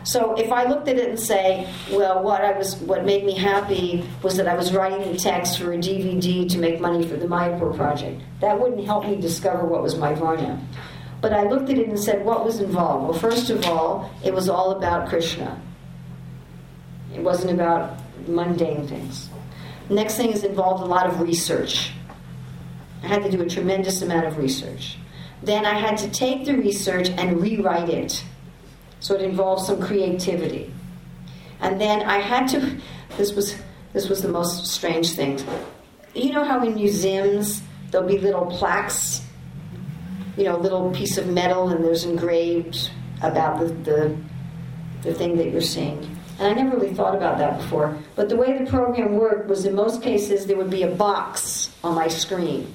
[0.04, 3.34] So if I looked at it and say, well, what I was, what made me
[3.34, 7.16] happy was that I was writing the text for a DVD to make money for
[7.16, 8.20] the Mayapur project.
[8.40, 10.60] That wouldn't help me discover what was my Varna.
[11.22, 13.08] But I looked at it and said, what was involved?
[13.08, 15.58] Well, first of all, it was all about Krishna.
[17.14, 17.98] It wasn't about
[18.28, 19.30] mundane things.
[19.88, 21.92] Next thing is involved a lot of research.
[23.02, 24.98] I had to do a tremendous amount of research.
[25.42, 28.22] Then I had to take the research and rewrite it
[29.04, 30.72] so it involves some creativity.
[31.60, 32.80] And then I had to,
[33.18, 33.54] this was,
[33.92, 35.38] this was the most strange thing.
[36.14, 37.60] You know how in museums
[37.90, 39.20] there'll be little plaques,
[40.38, 42.90] you know, little piece of metal and there's engraved
[43.20, 44.16] about the, the,
[45.02, 45.98] the thing that you're seeing.
[46.38, 47.98] And I never really thought about that before.
[48.16, 51.70] But the way the program worked was in most cases there would be a box
[51.84, 52.74] on my screen.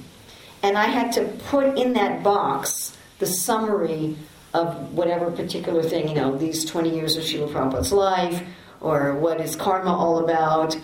[0.62, 4.16] And I had to put in that box the summary
[4.52, 8.42] of whatever particular thing, you know, these 20 years of Srila Prabhupada's life,
[8.80, 10.76] or what is karma all about,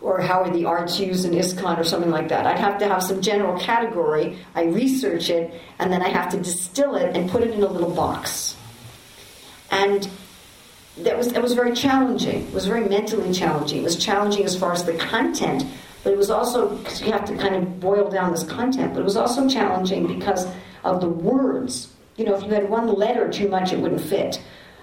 [0.00, 2.46] or how are the arts used in ISKCON, or something like that.
[2.46, 6.38] I'd have to have some general category, I research it, and then I have to
[6.38, 8.56] distill it and put it in a little box.
[9.70, 10.08] And
[10.98, 12.46] that was, that was very challenging.
[12.46, 13.80] It was very mentally challenging.
[13.80, 15.64] It was challenging as far as the content,
[16.02, 19.00] but it was also, because you have to kind of boil down this content, but
[19.00, 20.46] it was also challenging because
[20.84, 24.40] of the words you know, if you had one letter too much, it wouldn't fit.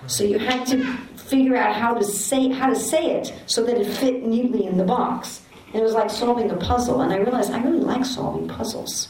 [0.08, 0.84] So you had to
[1.16, 4.78] figure out how to say how to say it so that it fit neatly in
[4.78, 5.42] the box.
[5.68, 7.02] And it was like solving a puzzle.
[7.02, 9.08] And I realized I really like solving puzzles.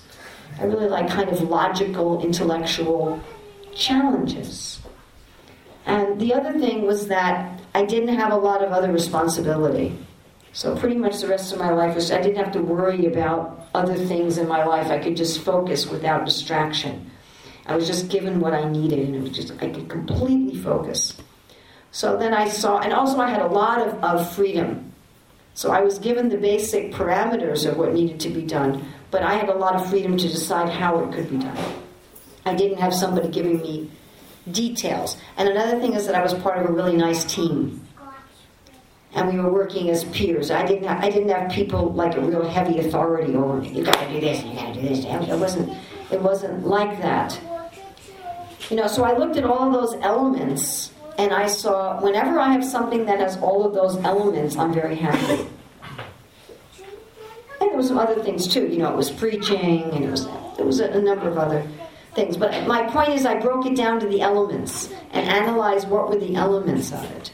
[0.59, 3.21] I really like kind of logical, intellectual
[3.73, 4.79] challenges.
[5.85, 9.97] And the other thing was that I didn't have a lot of other responsibility.
[10.53, 13.69] So pretty much the rest of my life was I didn't have to worry about
[13.73, 14.87] other things in my life.
[14.87, 17.10] I could just focus without distraction.
[17.65, 21.17] I was just given what I needed, and it was just I could completely focus.
[21.91, 24.91] So then I saw, and also I had a lot of, of freedom.
[25.53, 29.35] So I was given the basic parameters of what needed to be done, but I
[29.35, 31.57] had a lot of freedom to decide how it could be done.
[32.45, 33.91] I didn't have somebody giving me
[34.49, 35.17] details.
[35.37, 37.85] And another thing is that I was part of a really nice team.
[39.13, 40.51] And we were working as peers.
[40.51, 43.69] I didn't have, I didn't have people like a real heavy authority over me.
[43.69, 45.03] You gotta do this, you gotta do this.
[45.03, 45.77] It wasn't
[46.11, 47.39] it wasn't like that.
[48.71, 52.63] You know, so I looked at all those elements and I saw whenever I have
[52.63, 55.45] something that has all of those elements, I'm very happy.
[57.59, 58.67] And there were some other things too.
[58.67, 60.25] You know, it was preaching and it was
[60.55, 61.67] there was a, a number of other
[62.15, 62.37] things.
[62.37, 66.17] But my point is, I broke it down to the elements and analyzed what were
[66.17, 67.33] the elements of it.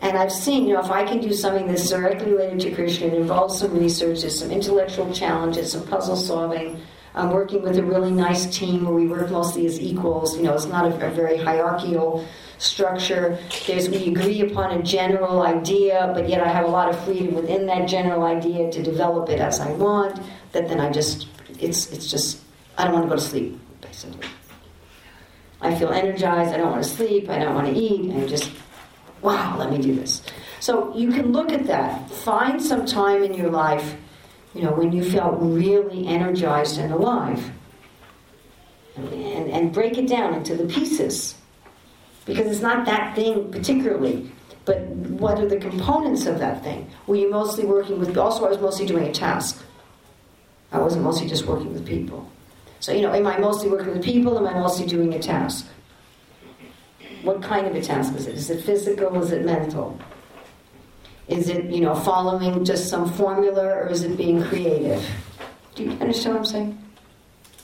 [0.00, 3.06] And I've seen, you know, if I can do something that's directly related to Krishna,
[3.06, 6.80] it involves some research, there's some intellectual challenges, some puzzle solving,
[7.14, 10.36] I'm working with a really nice team where we work mostly as equals.
[10.36, 12.26] You know, it's not a, a very hierarchical
[12.58, 13.38] structure.
[13.66, 17.34] There's we agree upon a general idea, but yet I have a lot of freedom
[17.34, 20.20] within that general idea to develop it as I want.
[20.52, 21.28] That then I just
[21.60, 22.40] it's it's just
[22.78, 24.26] I don't want to go to sleep basically.
[25.60, 26.52] I feel energized.
[26.52, 27.28] I don't want to sleep.
[27.28, 28.10] I don't want to eat.
[28.10, 28.50] And just
[29.20, 30.22] wow, let me do this.
[30.60, 32.10] So you can look at that.
[32.10, 33.96] Find some time in your life
[34.54, 37.50] you know, when you felt really energized and alive.
[38.96, 41.34] And, and break it down into the pieces.
[42.26, 44.30] Because it's not that thing particularly,
[44.64, 46.88] but what are the components of that thing?
[47.06, 49.62] Were you mostly working with, also, I was mostly doing a task.
[50.70, 52.30] I wasn't mostly just working with people.
[52.80, 54.36] So, you know, am I mostly working with people?
[54.38, 55.66] Am I mostly doing a task?
[57.22, 58.34] What kind of a task is it?
[58.34, 59.22] Is it physical?
[59.22, 59.98] Is it mental?
[61.32, 65.02] Is it, you know, following just some formula or is it being creative?
[65.74, 66.78] Do you understand what I'm saying?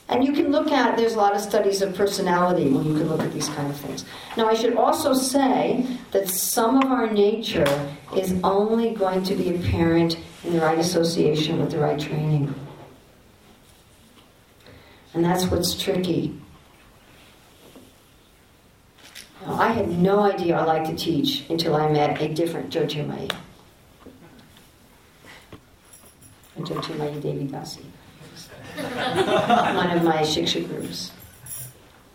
[0.07, 3.07] And you can look at, there's a lot of studies of personality when you can
[3.07, 4.05] look at these kind of things.
[4.35, 7.87] Now, I should also say that some of our nature
[8.17, 12.51] is only going to be apparent in the right association with the right training.
[15.13, 16.35] And that's what's tricky.
[19.45, 23.31] Now, I had no idea I liked to teach until I met a different Jyotirmayi.
[23.31, 23.37] A
[26.59, 27.83] Jyotirmayi Devi Dasi.
[29.75, 31.11] One of my Shiksha groups.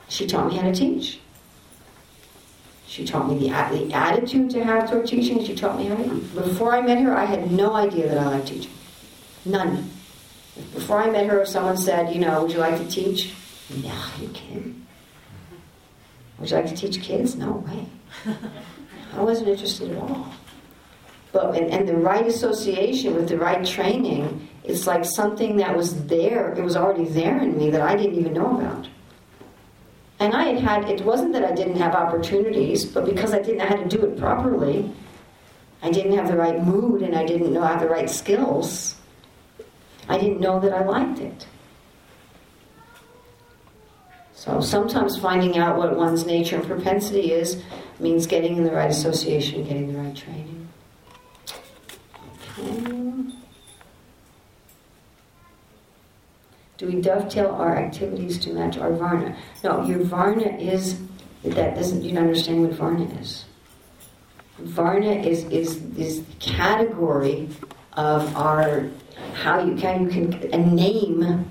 [0.08, 1.20] She taught me how to teach.
[2.86, 5.44] She taught me the, the attitude to have toward teaching.
[5.44, 6.10] She taught me how to.
[6.34, 8.70] Before I met her, I had no idea that I liked teaching.
[9.44, 9.90] None.
[10.72, 13.34] Before I met her, if someone said, you know, would you like to teach?
[13.82, 14.86] No, you kidding?
[16.38, 17.34] Would you like to teach kids?
[17.34, 17.86] No way.
[19.16, 20.32] I wasn't interested at all.
[21.34, 26.06] But and, and the right association with the right training, it's like something that was
[26.06, 26.54] there.
[26.54, 28.88] It was already there in me that I didn't even know about.
[30.20, 33.58] And I had had, it wasn't that I didn't have opportunities, but because I didn't
[33.58, 34.92] know how to do it properly,
[35.82, 38.94] I didn't have the right mood and I didn't know how the right skills,
[40.08, 41.48] I didn't know that I liked it.
[44.34, 47.60] So sometimes finding out what one's nature and propensity is
[47.98, 50.63] means getting in the right association, getting the right training.
[52.56, 53.32] Do
[56.82, 59.36] we dovetail our activities to match our varna?
[59.62, 61.00] No, your varna is
[61.42, 63.44] that doesn't you understand what varna is?
[64.58, 67.48] Varna is is is category
[67.94, 68.88] of our
[69.34, 71.50] how you can you can a name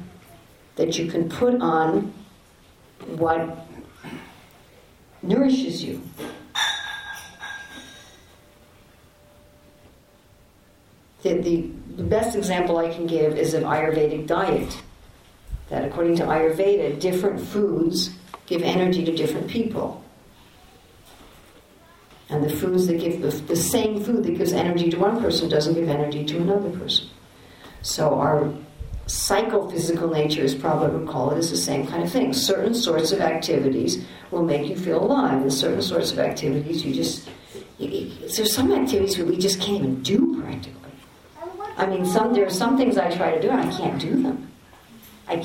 [0.75, 2.13] that you can put on
[3.07, 3.67] what
[5.21, 6.01] nourishes you.
[11.23, 14.77] The, the, the best example I can give is an Ayurvedic diet.
[15.69, 18.11] That according to Ayurveda, different foods
[18.45, 20.03] give energy to different people.
[22.29, 25.49] And the foods that give the, the same food that gives energy to one person
[25.49, 27.07] doesn't give energy to another person.
[27.81, 28.53] So our
[29.07, 32.33] psychophysical nature is probably we call it is the same kind of thing.
[32.33, 36.93] Certain sorts of activities will make you feel alive, and certain sorts of activities you
[36.93, 37.29] just
[37.77, 40.82] you, there's some activities where we just can't even do practically.
[41.77, 44.21] I mean, some there are some things I try to do and I can't do
[44.21, 44.51] them.
[45.27, 45.35] I,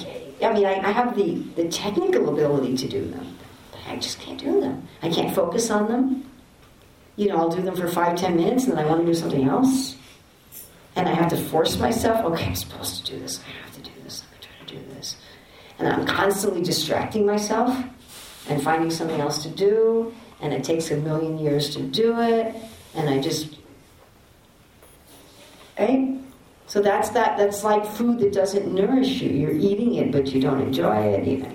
[0.43, 3.39] I mean, I, I have the, the technical ability to do them,
[3.71, 4.87] but I just can't do them.
[5.03, 6.31] I can't focus on them.
[7.17, 9.15] You know, I'll do them for five, ten minutes and then I want to do
[9.15, 9.97] something else.
[10.97, 13.41] And I have to force myself, okay, I'm supposed to do this.
[13.47, 14.23] I have to do this.
[14.23, 15.17] I'm to try to do this.
[15.79, 17.77] And I'm constantly distracting myself
[18.49, 20.13] and finding something else to do.
[20.41, 22.55] And it takes a million years to do it.
[22.95, 23.58] And I just,
[25.79, 26.19] right?
[26.67, 27.39] So that's that.
[27.39, 29.31] That's like food that doesn't nourish you.
[29.31, 31.27] You're eating it, but you don't enjoy it.
[31.27, 31.53] Know,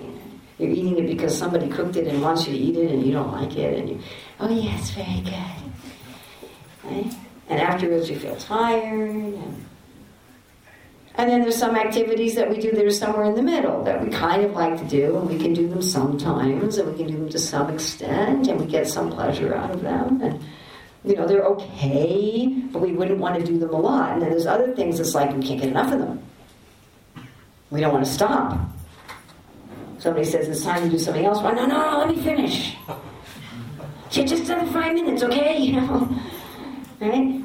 [0.58, 3.12] you're eating it because somebody cooked it and wants you to eat it, and you
[3.12, 4.00] don't like it, and you,
[4.40, 5.64] oh it's very good.
[6.84, 7.14] Right?
[7.48, 9.10] And afterwards, you feel tired.
[9.10, 9.66] And,
[11.16, 14.02] and then there's some activities that we do that are somewhere in the middle that
[14.02, 17.06] we kind of like to do, and we can do them sometimes, and we can
[17.06, 20.20] do them to some extent, and we get some pleasure out of them.
[20.20, 20.44] And
[21.04, 24.12] you know, they're okay, but we wouldn't want to do them a lot.
[24.12, 26.22] And then there's other things it's like we can't get enough of them.
[27.70, 28.58] We don't want to stop.
[29.98, 31.42] Somebody says it's time to do something else.
[31.42, 32.76] Well, no, no, no, let me finish.
[34.10, 35.58] Just another five minutes, okay?
[35.64, 36.20] You know,
[37.00, 37.42] right?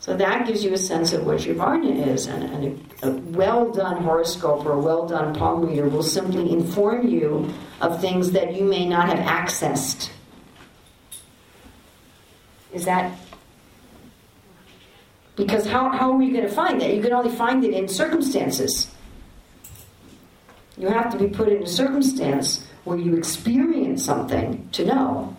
[0.00, 3.10] So that gives you a sense of what your varna is, and, and a, a
[3.10, 8.32] well done horoscope or a well done palm reader will simply inform you of things
[8.32, 10.10] that you may not have accessed
[12.76, 13.18] is that
[15.34, 16.94] because how, how are we going to find that?
[16.94, 18.90] You can only find it in circumstances.
[20.78, 25.36] You have to be put in a circumstance where you experience something to know.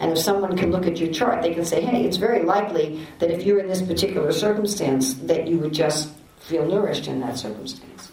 [0.00, 3.06] And if someone can look at your chart, they can say, hey, it's very likely
[3.18, 6.10] that if you're in this particular circumstance, that you would just
[6.40, 8.12] feel nourished in that circumstance.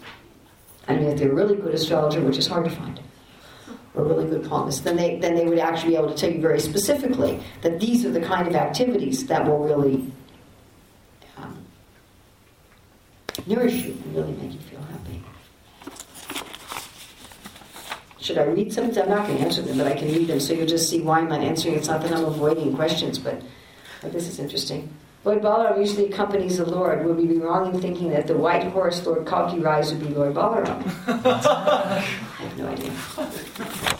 [0.88, 2.98] I mean, if they're really good astrologer, which is hard to find
[3.96, 6.40] or really good palmist, then they then they would actually be able to tell you
[6.40, 10.12] very specifically that these are the kind of activities that will really
[11.38, 11.56] um,
[13.46, 15.22] nourish you and really make you feel happy.
[18.20, 18.84] Should I read some?
[18.84, 21.00] I'm not going to answer them, but I can read them so you'll just see
[21.00, 21.76] why I'm not answering.
[21.76, 23.40] It's not that I'm avoiding questions, but,
[24.02, 24.92] but this is interesting.
[25.24, 27.04] Lord Balaram usually accompanies the Lord.
[27.04, 30.14] Would we be wrong in thinking that the white horse Lord Kalki rides would be
[30.14, 30.82] Lord Balaram?
[32.38, 32.92] I have no idea.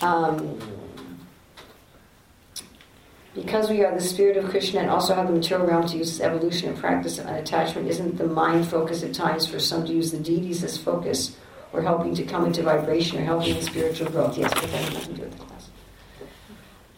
[0.00, 0.58] Um,
[3.34, 6.10] because we are the spirit of Krishna and also have the material realm to use
[6.10, 9.92] as evolution and practice of unattachment, isn't the mind focus at times for some to
[9.92, 11.36] use the deities as focus
[11.72, 14.36] or helping to come into vibration or helping in spiritual growth?
[14.36, 15.70] Yes, but that has nothing to do with the class.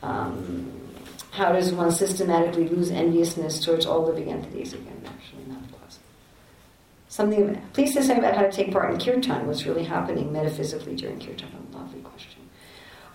[0.02, 0.72] Um,
[1.30, 4.74] how does one systematically lose enviousness towards all living entities?
[4.74, 5.98] Again, actually not a class.
[7.16, 9.46] Something, please say something about how to take part in kirtan.
[9.46, 11.48] What's really happening metaphysically during kirtan?
[11.72, 12.42] Lovely question.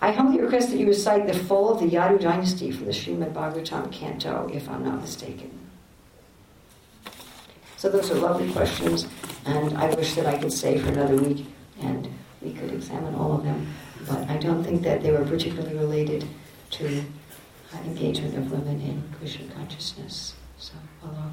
[0.00, 3.32] I humbly request that you recite the full of the Yadu dynasty from the Srimad
[3.32, 5.56] Bhagavatam canto, if I'm not mistaken.
[7.76, 9.06] So those are lovely questions,
[9.46, 11.46] and I wish that I could stay for another week
[11.80, 12.08] and
[12.40, 13.72] we could examine all of them.
[14.08, 16.26] But I don't think that they were particularly related
[16.70, 17.04] to
[17.86, 20.34] engagement of women in Krishna consciousness.
[20.58, 20.72] So,
[21.02, 21.30] hello.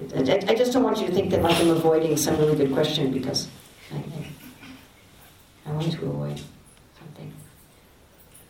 [0.00, 2.72] I, I- just don't want you to think that like I'm avoiding some really good
[2.72, 3.48] question because
[3.92, 4.02] I,
[5.66, 6.40] I, want to avoid
[6.98, 7.32] something.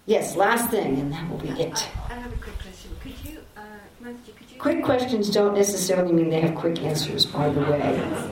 [0.04, 1.88] Yes, last thing, and that will be it.
[2.08, 2.90] I, I have a quick question.
[3.00, 3.62] Could you, uh,
[4.02, 4.60] could you...
[4.60, 8.26] Quick questions don't necessarily mean they have quick answers, by the way.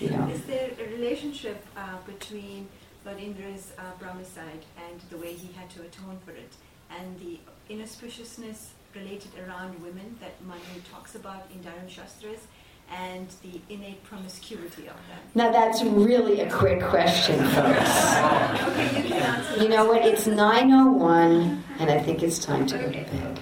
[0.00, 0.28] You know.
[0.28, 2.68] Is there a relationship uh, between
[3.04, 6.52] Lord Indra's uh, Brahmicide and the way he had to atone for it,
[6.90, 7.38] and the
[7.72, 12.46] inauspiciousness related around women that Manu talks about in Dharma Shastras,
[12.90, 15.20] and the innate promiscuity of them?
[15.34, 17.78] Now that's really a quick question, folks.
[18.62, 19.62] Okay, you.
[19.62, 20.06] You know what?
[20.06, 23.40] It's 9:01, and I think it's time to go to bed.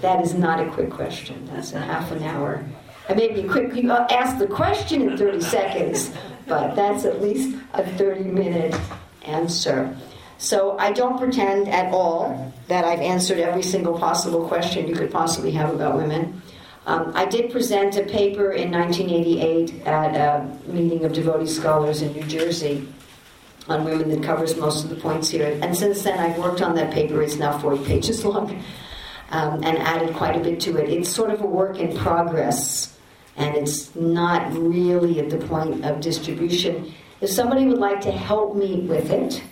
[0.00, 1.46] That is not a quick question.
[1.52, 2.64] That's a half an hour.
[3.08, 3.74] I may be quick.
[3.74, 6.10] You ask the question in 30 seconds,
[6.46, 8.74] but that's at least a 30-minute
[9.22, 9.94] answer.
[10.38, 15.10] So I don't pretend at all that I've answered every single possible question you could
[15.10, 16.42] possibly have about women.
[16.86, 22.12] Um, I did present a paper in 1988 at a meeting of devotee scholars in
[22.12, 22.86] New Jersey
[23.68, 25.58] on women that covers most of the points here.
[25.62, 27.22] And since then, I've worked on that paper.
[27.22, 28.62] It's now 40 pages long
[29.30, 30.90] um, and added quite a bit to it.
[30.90, 32.98] It's sort of a work in progress,
[33.36, 36.92] and it's not really at the point of distribution.
[37.22, 39.42] If somebody would like to help me with it,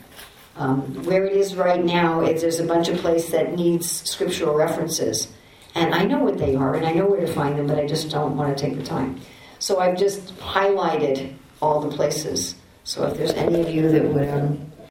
[0.57, 5.29] um, where it is right now there's a bunch of place that needs scriptural references,
[5.75, 7.87] and I know what they are, and I know where to find them, but I
[7.87, 9.21] just don't want to take the time.
[9.59, 12.57] So I've just highlighted all the places.
[12.85, 14.72] So if there's any of you that would um,